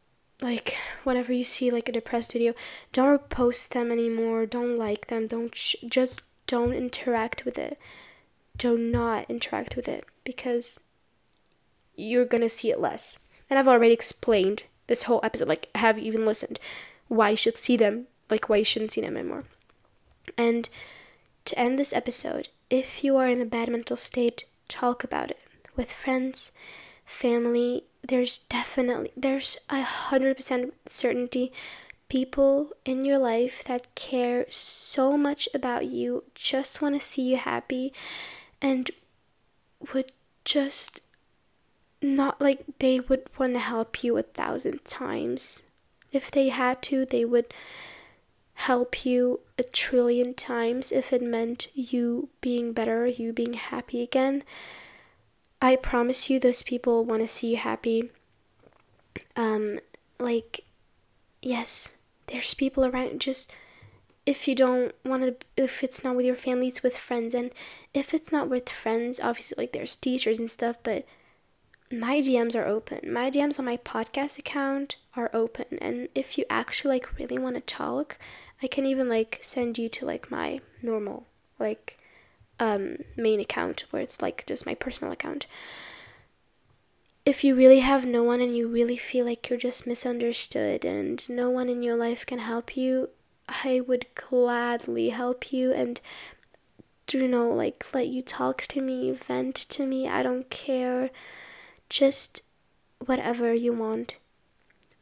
Like 0.42 0.76
whenever 1.04 1.34
you 1.34 1.44
see 1.44 1.72
like 1.72 1.90
a 1.90 1.92
depressed 1.92 2.34
video, 2.34 2.54
don't 2.94 3.20
repost 3.20 3.70
them 3.70 3.92
anymore. 3.92 4.46
Don't 4.46 4.78
like 4.78 5.08
them. 5.08 5.28
Don't 5.28 5.56
sh- 5.56 5.76
just 5.88 6.24
don't 6.48 6.74
interact 6.74 7.46
with 7.46 7.58
it. 7.58 7.78
Do 8.58 8.78
not 8.78 9.30
interact 9.30 9.76
with 9.76 9.88
it 9.88 10.06
because 10.24 10.82
you're 12.02 12.26
gonna 12.26 12.50
see 12.50 12.72
it 12.72 12.80
less. 12.80 13.20
And 13.50 13.60
I've 13.60 13.68
already 13.68 13.94
explained 13.94 14.64
this 14.88 15.04
whole 15.04 15.20
episode, 15.24 15.48
like, 15.48 15.70
have 15.76 15.98
you 15.98 16.06
even 16.06 16.26
listened? 16.26 16.60
Why 17.08 17.32
you 17.32 17.36
should 17.36 17.58
see 17.58 17.78
them, 17.78 18.08
like, 18.30 18.50
why 18.50 18.58
you 18.58 18.64
shouldn't 18.64 18.92
see 18.92 19.02
them 19.02 19.16
anymore. 19.18 19.44
And 20.38 20.70
to 21.46 21.60
end 21.60 21.78
this 21.78 21.94
episode, 21.94 22.50
if 22.70 23.04
you 23.04 23.18
are 23.18 23.28
in 23.28 23.42
a 23.42 23.46
bad 23.46 23.70
mental 23.70 23.98
state, 23.98 24.46
talk 24.68 25.04
about 25.04 25.32
it 25.32 25.40
with 25.76 25.92
friends, 25.92 26.52
family. 27.06 27.84
There's 28.02 28.40
definitely, 28.40 29.12
there's 29.16 29.58
a 29.70 29.82
hundred 29.82 30.38
percent 30.38 30.74
certainty 30.88 31.52
people 32.10 32.72
in 32.84 33.06
your 33.06 33.18
life 33.18 33.64
that 33.66 33.94
care 33.96 34.46
so 34.50 35.18
much 35.18 35.48
about 35.54 35.86
you, 35.86 36.24
just 36.36 36.82
want 36.82 36.96
to 36.96 37.00
see 37.00 37.32
you 37.32 37.38
happy, 37.38 37.94
and 38.62 38.92
would 39.94 40.12
just 40.44 41.01
not 42.02 42.42
like 42.42 42.64
they 42.80 43.00
would 43.00 43.30
want 43.38 43.54
to 43.54 43.60
help 43.60 44.04
you 44.04 44.18
a 44.18 44.24
thousand 44.24 44.84
times. 44.86 45.72
If 46.12 46.32
they 46.32 46.50
had 46.50 46.82
to, 46.84 47.06
they 47.06 47.26
would 47.26 47.54
help 48.56 49.06
you 49.06 49.40
a 49.58 49.64
trillion 49.64 50.34
times 50.34 50.92
if 50.92 51.14
it 51.14 51.22
meant 51.22 51.68
you 51.74 52.30
being 52.42 52.74
better, 52.74 53.08
you 53.08 53.34
being 53.34 53.54
happy 53.54 54.02
again. 54.02 54.44
I 55.62 55.76
promise 55.76 56.30
you, 56.30 56.40
those 56.40 56.64
people 56.64 57.06
want 57.06 57.22
to 57.22 57.28
see 57.28 57.52
you 57.52 57.58
happy. 57.58 58.12
Um, 59.36 59.80
like, 60.20 60.62
yes, 61.42 62.02
there's 62.28 62.54
people 62.54 62.86
around. 62.86 63.22
Just 63.22 63.52
if 64.26 64.48
you 64.48 64.56
don't 64.56 64.94
want 65.06 65.24
to, 65.24 65.36
if 65.56 65.84
it's 65.84 66.04
not 66.04 66.16
with 66.16 66.26
your 66.26 66.36
family, 66.36 66.68
it's 66.68 66.84
with 66.84 66.98
friends. 66.98 67.34
And 67.36 67.52
if 67.94 68.14
it's 68.14 68.32
not 68.32 68.50
with 68.50 68.70
friends, 68.70 69.20
obviously, 69.20 69.56
like, 69.58 69.74
there's 69.74 69.96
teachers 69.96 70.40
and 70.40 70.50
stuff, 70.50 70.78
but 70.84 71.06
my 71.92 72.22
DMs 72.22 72.56
are 72.56 72.66
open. 72.66 73.12
My 73.12 73.30
DMs 73.30 73.60
on 73.60 73.66
my 73.66 73.78
podcast 73.78 74.38
account 74.40 74.96
are 75.16 75.30
open. 75.34 75.78
And 75.82 76.08
if 76.16 76.38
you 76.38 76.46
actually 76.50 76.96
like 76.96 77.18
really 77.18 77.38
want 77.38 77.56
to 77.56 77.62
talk, 77.62 78.18
I 78.62 78.68
can 78.68 78.86
even 78.86 79.10
like 79.10 79.40
send 79.42 79.78
you 79.78 79.90
to 79.90 80.06
like 80.06 80.32
my 80.32 80.62
normal 80.82 81.28
like 81.60 81.98
um 82.60 82.98
main 83.16 83.40
account 83.40 83.86
where 83.92 84.02
it's 84.02 84.22
like 84.22 84.46
just 84.48 84.66
my 84.66 84.76
personal 84.76 85.12
account. 85.12 85.48
If 87.26 87.44
you 87.44 87.54
really 87.56 87.80
have 87.80 88.06
no 88.06 88.24
one 88.24 88.42
and 88.42 88.56
you 88.56 88.68
really 88.68 88.98
feel 88.98 89.26
like 89.26 89.50
you're 89.50 89.60
just 89.60 89.86
misunderstood 89.86 90.84
and 90.84 91.28
no 91.30 91.50
one 91.50 91.70
in 91.70 91.84
your 91.84 91.96
life 91.96 92.26
can 92.26 92.40
help 92.40 92.76
you, 92.76 93.10
I 93.48 93.82
would 93.86 94.08
gladly 94.16 95.10
help 95.10 95.52
you 95.52 95.72
and 95.72 96.02
you 97.12 97.28
know 97.28 97.50
like 97.50 97.86
let 97.94 98.08
you 98.08 98.22
talk 98.22 98.62
to 98.68 98.82
me, 98.82 99.12
vent 99.12 99.56
to 99.56 99.86
me. 99.86 100.08
I 100.08 100.24
don't 100.24 100.50
care 100.50 101.10
just 101.92 102.42
whatever 103.06 103.54
you 103.54 103.74
want. 103.74 104.16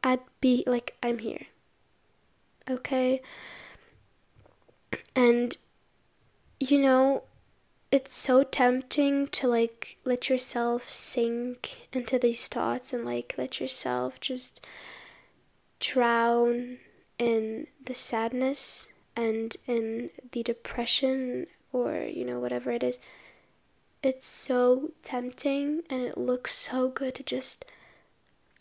I'd 0.03 0.21
be 0.41 0.63
like, 0.65 0.97
I'm 1.03 1.19
here. 1.19 1.45
Okay? 2.69 3.21
And, 5.15 5.55
you 6.59 6.81
know, 6.81 7.23
it's 7.91 8.13
so 8.13 8.43
tempting 8.43 9.27
to 9.27 9.47
like 9.47 9.97
let 10.03 10.29
yourself 10.29 10.89
sink 10.89 11.87
into 11.93 12.17
these 12.17 12.47
thoughts 12.47 12.91
and 12.91 13.05
like 13.05 13.35
let 13.37 13.59
yourself 13.59 14.19
just 14.19 14.65
drown 15.79 16.77
in 17.19 17.67
the 17.83 17.93
sadness 17.93 18.87
and 19.15 19.55
in 19.67 20.09
the 20.31 20.41
depression 20.41 21.45
or, 21.71 22.03
you 22.03 22.25
know, 22.25 22.39
whatever 22.39 22.71
it 22.71 22.83
is 22.83 22.97
it's 24.01 24.25
so 24.25 24.91
tempting 25.03 25.81
and 25.89 26.01
it 26.01 26.17
looks 26.17 26.53
so 26.55 26.89
good 26.89 27.15
to 27.15 27.23
just 27.23 27.65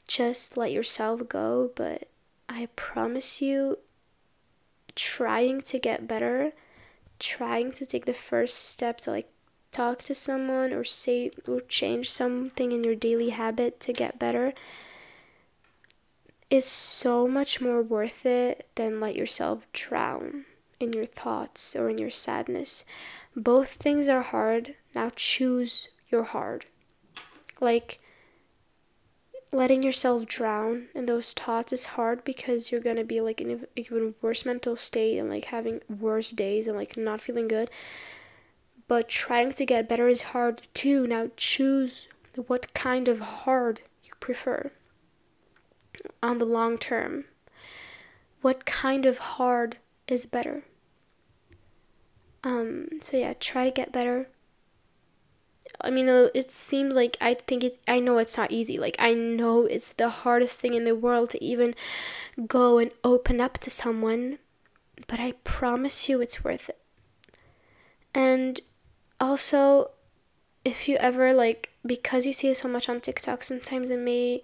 just 0.07 0.57
let 0.57 0.73
yourself 0.73 1.29
go 1.29 1.71
but 1.77 2.09
i 2.49 2.67
promise 2.75 3.41
you 3.41 3.79
trying 4.97 5.61
to 5.61 5.79
get 5.79 6.09
better 6.09 6.53
trying 7.19 7.71
to 7.71 7.87
take 7.87 8.05
the 8.05 8.15
first 8.15 8.57
step 8.57 9.01
to 9.01 9.11
like 9.11 9.31
talk 9.71 10.03
to 10.03 10.15
someone 10.15 10.73
or 10.73 10.83
say 10.83 11.31
or 11.47 11.61
change 11.61 12.11
something 12.11 12.73
in 12.73 12.83
your 12.83 12.95
daily 12.95 13.31
habit 13.31 13.79
to 13.79 13.93
get 13.93 14.19
better 14.19 14.53
is 16.51 16.65
so 16.65 17.29
much 17.29 17.61
more 17.61 17.83
worth 17.83 18.25
it 18.25 18.67
than 18.75 19.01
let 19.01 19.15
yourself 19.15 19.67
drown 19.73 20.47
in 20.81 20.93
your 20.93 21.05
thoughts 21.05 21.77
or 21.77 21.91
in 21.91 21.99
your 21.99 22.11
sadness 22.11 22.85
both 23.39 23.75
things 23.75 24.09
are 24.09 24.23
hard. 24.23 24.75
Now 24.95 25.11
choose 25.15 25.89
your 26.11 26.25
hard. 26.25 26.67
Like, 27.61 28.01
letting 29.53 29.83
yourself 29.83 30.27
drown 30.27 30.89
in 30.95 31.07
those 31.07 31.33
thoughts 31.33 31.73
is 31.73 31.87
hard 31.87 32.25
because 32.25 32.71
you're 32.71 32.81
gonna 32.81 33.05
be 33.05 33.21
like 33.21 33.41
in 33.41 33.51
an 33.51 33.67
even 33.77 34.15
worse 34.21 34.45
mental 34.45 34.77
state 34.77 35.19
and 35.19 35.31
like 35.31 35.47
having 35.47 35.81
worse 35.89 36.31
days 36.31 36.67
and 36.67 36.77
like 36.77 36.97
not 36.97 37.21
feeling 37.21 37.49
good. 37.49 37.71
But 38.89 39.09
trying 39.09 39.53
to 39.53 39.67
get 39.67 39.89
better 39.89 40.09
is 40.09 40.33
hard 40.33 40.67
too. 40.75 41.07
Now 41.07 41.31
choose 41.37 42.09
what 42.47 42.73
kind 42.75 43.09
of 43.09 43.21
hard 43.21 43.83
you 44.05 44.13
prefer 44.21 44.71
on 46.23 46.39
the 46.39 46.45
long 46.45 46.79
term. 46.79 47.25
What 48.41 48.65
kind 48.65 49.05
of 49.07 49.19
hard 49.19 49.79
is 50.07 50.27
better? 50.27 50.65
Um, 52.45 52.89
so 53.01 53.17
yeah, 53.17 53.35
try 53.39 53.65
to 53.65 53.71
get 53.71 53.93
better. 53.93 54.29
I 55.81 55.91
mean, 55.91 56.09
it 56.09 56.51
seems 56.51 56.95
like 56.95 57.17
I 57.21 57.35
think 57.35 57.63
it's, 57.63 57.79
I 57.87 58.01
know 58.01 58.19
it's 58.19 58.37
not 58.37 58.51
easy. 58.51 58.79
Like, 58.79 58.97
I 58.99 59.15
know 59.15 59.65
it's 59.65 59.93
the 59.93 60.09
hardest 60.09 60.59
thing 60.59 60.75
in 60.75 60.85
the 60.85 60.97
world 60.97 61.31
to 61.31 61.45
even 61.45 61.75
go 62.47 62.79
and 62.79 62.91
open 63.05 63.41
up 63.41 63.59
to 63.59 63.71
someone, 63.71 64.39
but 65.07 65.21
I 65.21 65.33
promise 65.45 66.09
you 66.09 66.21
it's 66.21 66.43
worth 66.43 66.69
it. 66.69 66.79
And 68.15 68.61
also, 69.21 69.91
if 70.65 70.89
you 70.89 70.97
ever, 70.97 71.33
like, 71.33 71.71
because 71.87 72.27
you 72.27 72.33
see 72.33 72.53
so 72.55 72.69
much 72.69 72.89
on 72.89 73.01
TikTok, 73.01 73.45
sometimes 73.45 73.91
it 73.91 73.99
may 73.99 74.43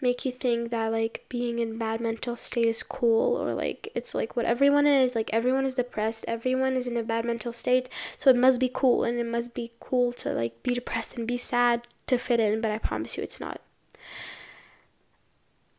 make 0.00 0.24
you 0.24 0.32
think 0.32 0.70
that 0.70 0.92
like 0.92 1.24
being 1.28 1.58
in 1.58 1.78
bad 1.78 2.00
mental 2.00 2.36
state 2.36 2.66
is 2.66 2.82
cool 2.82 3.36
or 3.36 3.54
like 3.54 3.88
it's 3.94 4.14
like 4.14 4.36
what 4.36 4.44
everyone 4.44 4.86
is 4.86 5.14
like 5.14 5.30
everyone 5.32 5.64
is 5.64 5.74
depressed 5.74 6.24
everyone 6.28 6.74
is 6.74 6.86
in 6.86 6.96
a 6.96 7.02
bad 7.02 7.24
mental 7.24 7.52
state. 7.52 7.88
So 8.18 8.30
it 8.30 8.36
must 8.36 8.60
be 8.60 8.70
cool 8.72 9.04
and 9.04 9.18
it 9.18 9.26
must 9.26 9.54
be 9.54 9.72
cool 9.80 10.12
to 10.14 10.32
like 10.32 10.62
be 10.62 10.74
depressed 10.74 11.16
and 11.16 11.26
be 11.26 11.38
sad 11.38 11.86
to 12.06 12.18
fit 12.18 12.40
in 12.40 12.60
but 12.60 12.70
i 12.70 12.78
promise 12.78 13.16
you 13.16 13.22
it's 13.22 13.40
not. 13.40 13.60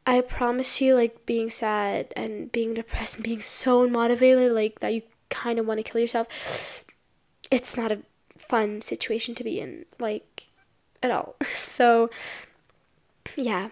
I 0.06 0.22
promise 0.22 0.80
you 0.80 0.96
like 0.96 1.26
being 1.26 1.50
sad 1.50 2.14
and 2.16 2.50
being 2.52 2.74
depressed 2.74 3.16
and 3.16 3.26
being 3.26 3.42
so 3.42 3.86
unmotivated 3.86 4.54
like 4.54 4.80
that 4.80 4.94
you 4.94 5.02
kind 5.30 5.60
of 5.60 5.66
want 5.66 5.80
to 5.80 5.84
kill 5.84 6.00
yourself 6.00 6.86
it's 7.52 7.76
not 7.76 7.92
a 7.92 8.00
fun 8.38 8.82
situation 8.82 9.36
to 9.36 9.44
be 9.44 9.60
in 9.60 9.86
like 10.00 10.48
at 11.04 11.12
all. 11.12 11.36
So 11.46 12.10
yeah 13.36 13.70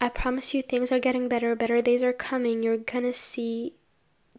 I 0.00 0.08
promise 0.08 0.54
you 0.54 0.62
things 0.62 0.90
are 0.90 0.98
getting 0.98 1.28
better, 1.28 1.54
better 1.54 1.82
days 1.82 2.02
are 2.02 2.12
coming. 2.12 2.62
You're 2.62 2.78
gonna 2.78 3.12
see 3.12 3.74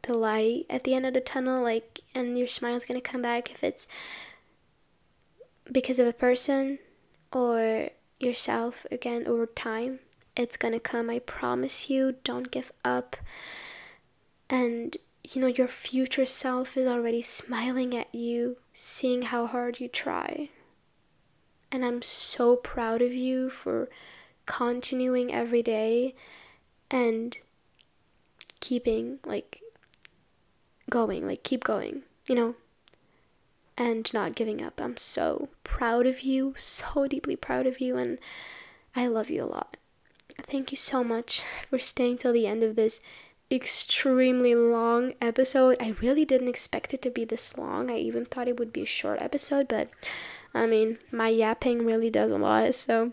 the 0.01 0.13
light 0.13 0.65
at 0.69 0.83
the 0.83 0.95
end 0.95 1.05
of 1.05 1.13
the 1.13 1.21
tunnel, 1.21 1.61
like, 1.61 2.01
and 2.15 2.37
your 2.37 2.47
smile's 2.47 2.85
gonna 2.85 3.01
come 3.01 3.21
back 3.21 3.51
if 3.51 3.63
it's 3.63 3.87
because 5.71 5.99
of 5.99 6.07
a 6.07 6.13
person 6.13 6.79
or 7.31 7.89
yourself 8.19 8.85
again 8.91 9.27
over 9.27 9.45
time. 9.45 9.99
It's 10.35 10.57
gonna 10.57 10.79
come, 10.79 11.09
I 11.09 11.19
promise 11.19 11.89
you. 11.89 12.15
Don't 12.23 12.49
give 12.51 12.71
up. 12.83 13.15
And 14.49 14.97
you 15.23 15.39
know, 15.39 15.47
your 15.47 15.67
future 15.67 16.25
self 16.25 16.75
is 16.75 16.87
already 16.87 17.21
smiling 17.21 17.95
at 17.95 18.13
you, 18.13 18.57
seeing 18.73 19.23
how 19.23 19.45
hard 19.45 19.79
you 19.79 19.87
try. 19.87 20.49
And 21.71 21.85
I'm 21.85 22.01
so 22.01 22.55
proud 22.55 23.01
of 23.01 23.13
you 23.13 23.49
for 23.49 23.89
continuing 24.45 25.33
every 25.33 25.61
day 25.61 26.15
and 26.89 27.37
keeping, 28.59 29.19
like, 29.25 29.61
going, 30.89 31.25
like, 31.25 31.43
keep 31.43 31.63
going, 31.63 32.03
you 32.27 32.35
know, 32.35 32.55
and 33.77 34.13
not 34.13 34.35
giving 34.35 34.61
up. 34.61 34.79
I'm 34.81 34.97
so 34.97 35.49
proud 35.63 36.05
of 36.05 36.21
you, 36.21 36.53
so 36.57 37.07
deeply 37.07 37.35
proud 37.35 37.65
of 37.65 37.79
you, 37.79 37.97
and 37.97 38.17
I 38.95 39.07
love 39.07 39.29
you 39.29 39.43
a 39.43 39.45
lot. 39.45 39.77
Thank 40.37 40.71
you 40.71 40.77
so 40.77 41.03
much 41.03 41.43
for 41.69 41.79
staying 41.79 42.17
till 42.17 42.33
the 42.33 42.47
end 42.47 42.63
of 42.63 42.75
this 42.75 43.01
extremely 43.51 44.55
long 44.55 45.13
episode. 45.21 45.77
I 45.79 45.95
really 46.01 46.25
didn't 46.25 46.47
expect 46.47 46.93
it 46.93 47.01
to 47.01 47.09
be 47.09 47.25
this 47.25 47.57
long. 47.57 47.91
I 47.91 47.97
even 47.97 48.25
thought 48.25 48.47
it 48.47 48.57
would 48.57 48.71
be 48.71 48.83
a 48.83 48.85
short 48.85 49.21
episode, 49.21 49.67
but 49.67 49.89
I 50.53 50.65
mean, 50.67 50.99
my 51.11 51.29
yapping 51.29 51.85
really 51.85 52.09
does 52.09 52.31
a 52.31 52.37
lot. 52.37 52.75
So, 52.75 53.11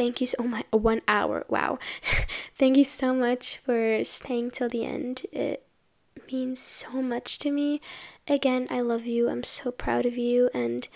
thank 0.00 0.18
you 0.18 0.26
so 0.26 0.42
much. 0.54 0.66
One 0.70 1.02
hour. 1.06 1.44
Wow. 1.48 1.78
thank 2.58 2.76
you 2.78 2.84
so 2.84 3.14
much 3.14 3.58
for 3.58 4.02
staying 4.02 4.52
till 4.52 4.70
the 4.70 4.86
end. 4.86 5.26
It 5.30 5.66
means 6.32 6.58
so 6.58 7.02
much 7.02 7.38
to 7.40 7.50
me. 7.50 7.82
Again, 8.26 8.66
I 8.70 8.80
love 8.80 9.04
you. 9.04 9.28
I'm 9.28 9.44
so 9.44 9.70
proud 9.70 10.06
of 10.06 10.16
you. 10.16 10.48
And 10.54 10.88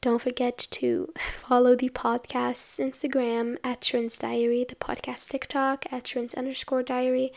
don't 0.00 0.22
forget 0.22 0.56
to 0.70 1.12
follow 1.30 1.76
the 1.76 1.90
podcast's 1.90 2.78
Instagram 2.78 3.58
at 3.62 3.84
Sherine's 3.84 4.18
Diary, 4.18 4.64
the 4.66 4.74
podcast 4.74 5.28
TikTok 5.28 5.84
at 5.92 6.06
Sherine's 6.06 6.34
underscore 6.34 6.82
diary 6.82 7.32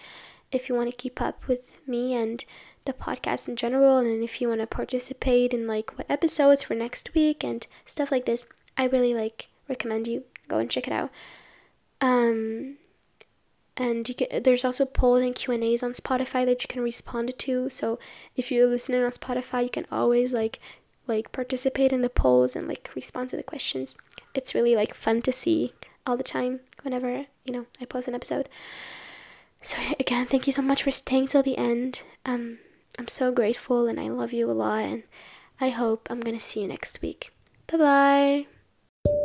if 0.54 0.70
you 0.70 0.76
want 0.76 0.89
to 0.89 0.95
keep 0.95 1.20
up 1.20 1.47
with 1.47 1.80
me 1.86 2.14
and 2.14 2.45
the 2.86 2.93
podcast 2.93 3.47
in 3.47 3.56
general 3.56 3.97
and 3.97 4.24
if 4.24 4.39
you 4.39 4.47
want 4.47 4.62
to 4.62 4.68
participate 4.68 5.51
in 5.51 5.66
like 5.66 5.97
what 5.97 6.10
episodes 6.10 6.62
for 6.62 6.76
next 6.76 7.14
week 7.16 7.43
and 7.43 7.66
stuff 7.86 8.12
like 8.12 8.26
this 8.26 8.45
i 8.78 8.86
really 8.86 9.16
like 9.16 9.47
recommend 9.70 10.06
you 10.06 10.26
go 10.54 10.60
and 10.60 10.70
check 10.70 10.88
it 10.88 10.93
out 10.93 11.10
um 12.01 12.78
and 13.76 14.08
you 14.08 14.16
can 14.16 14.43
there's 14.43 14.66
also 14.66 14.86
polls 14.86 15.22
and 15.22 15.36
q 15.36 15.54
and 15.54 15.64
a's 15.64 15.84
on 15.84 15.93
spotify 15.93 16.45
that 16.45 16.64
you 16.64 16.68
can 16.68 16.84
respond 16.84 17.34
to 17.38 17.70
so 17.70 17.97
if 18.36 18.51
you're 18.51 18.68
listening 18.68 19.04
on 19.04 19.12
spotify 19.12 19.64
you 19.64 19.70
can 19.70 19.88
always 19.91 20.34
like 20.34 20.60
like 21.08 21.32
participate 21.32 21.91
in 21.91 22.01
the 22.01 22.10
polls 22.10 22.56
and 22.56 22.68
like 22.68 22.89
respond 22.95 23.30
to 23.30 23.38
the 23.38 23.43
questions 23.43 23.95
it's 24.34 24.56
really 24.56 24.76
like 24.76 24.93
fun 24.93 25.22
to 25.22 25.32
see 25.32 25.74
all 26.06 26.18
the 26.18 26.24
time 26.24 26.60
whenever 26.84 27.26
you 27.45 27.54
know 27.54 27.66
i 27.82 27.86
post 27.86 28.08
an 28.08 28.16
episode 28.16 28.47
so 29.64 29.78
again, 29.97 30.26
thank 30.26 30.45
you 30.45 30.51
so 30.51 30.62
much 30.62 30.84
for 30.84 30.91
staying 30.91 31.28
till 31.28 31.41
the 31.41 31.58
end. 31.58 32.04
Um, 32.26 32.60
I'm 32.99 33.08
so 33.08 33.32
grateful 33.32 33.88
and 33.88 33.97
I 33.97 34.10
love 34.10 34.34
you 34.34 34.51
a 34.51 34.54
lot 34.54 34.84
and 34.84 35.04
I 35.60 35.70
hope 35.70 36.08
I'm 36.12 36.20
gonna 36.20 36.39
see 36.39 36.62
you 36.62 36.68
next 36.68 37.01
week. 37.01 37.32
Bye 37.68 37.78
bye. 39.06 39.24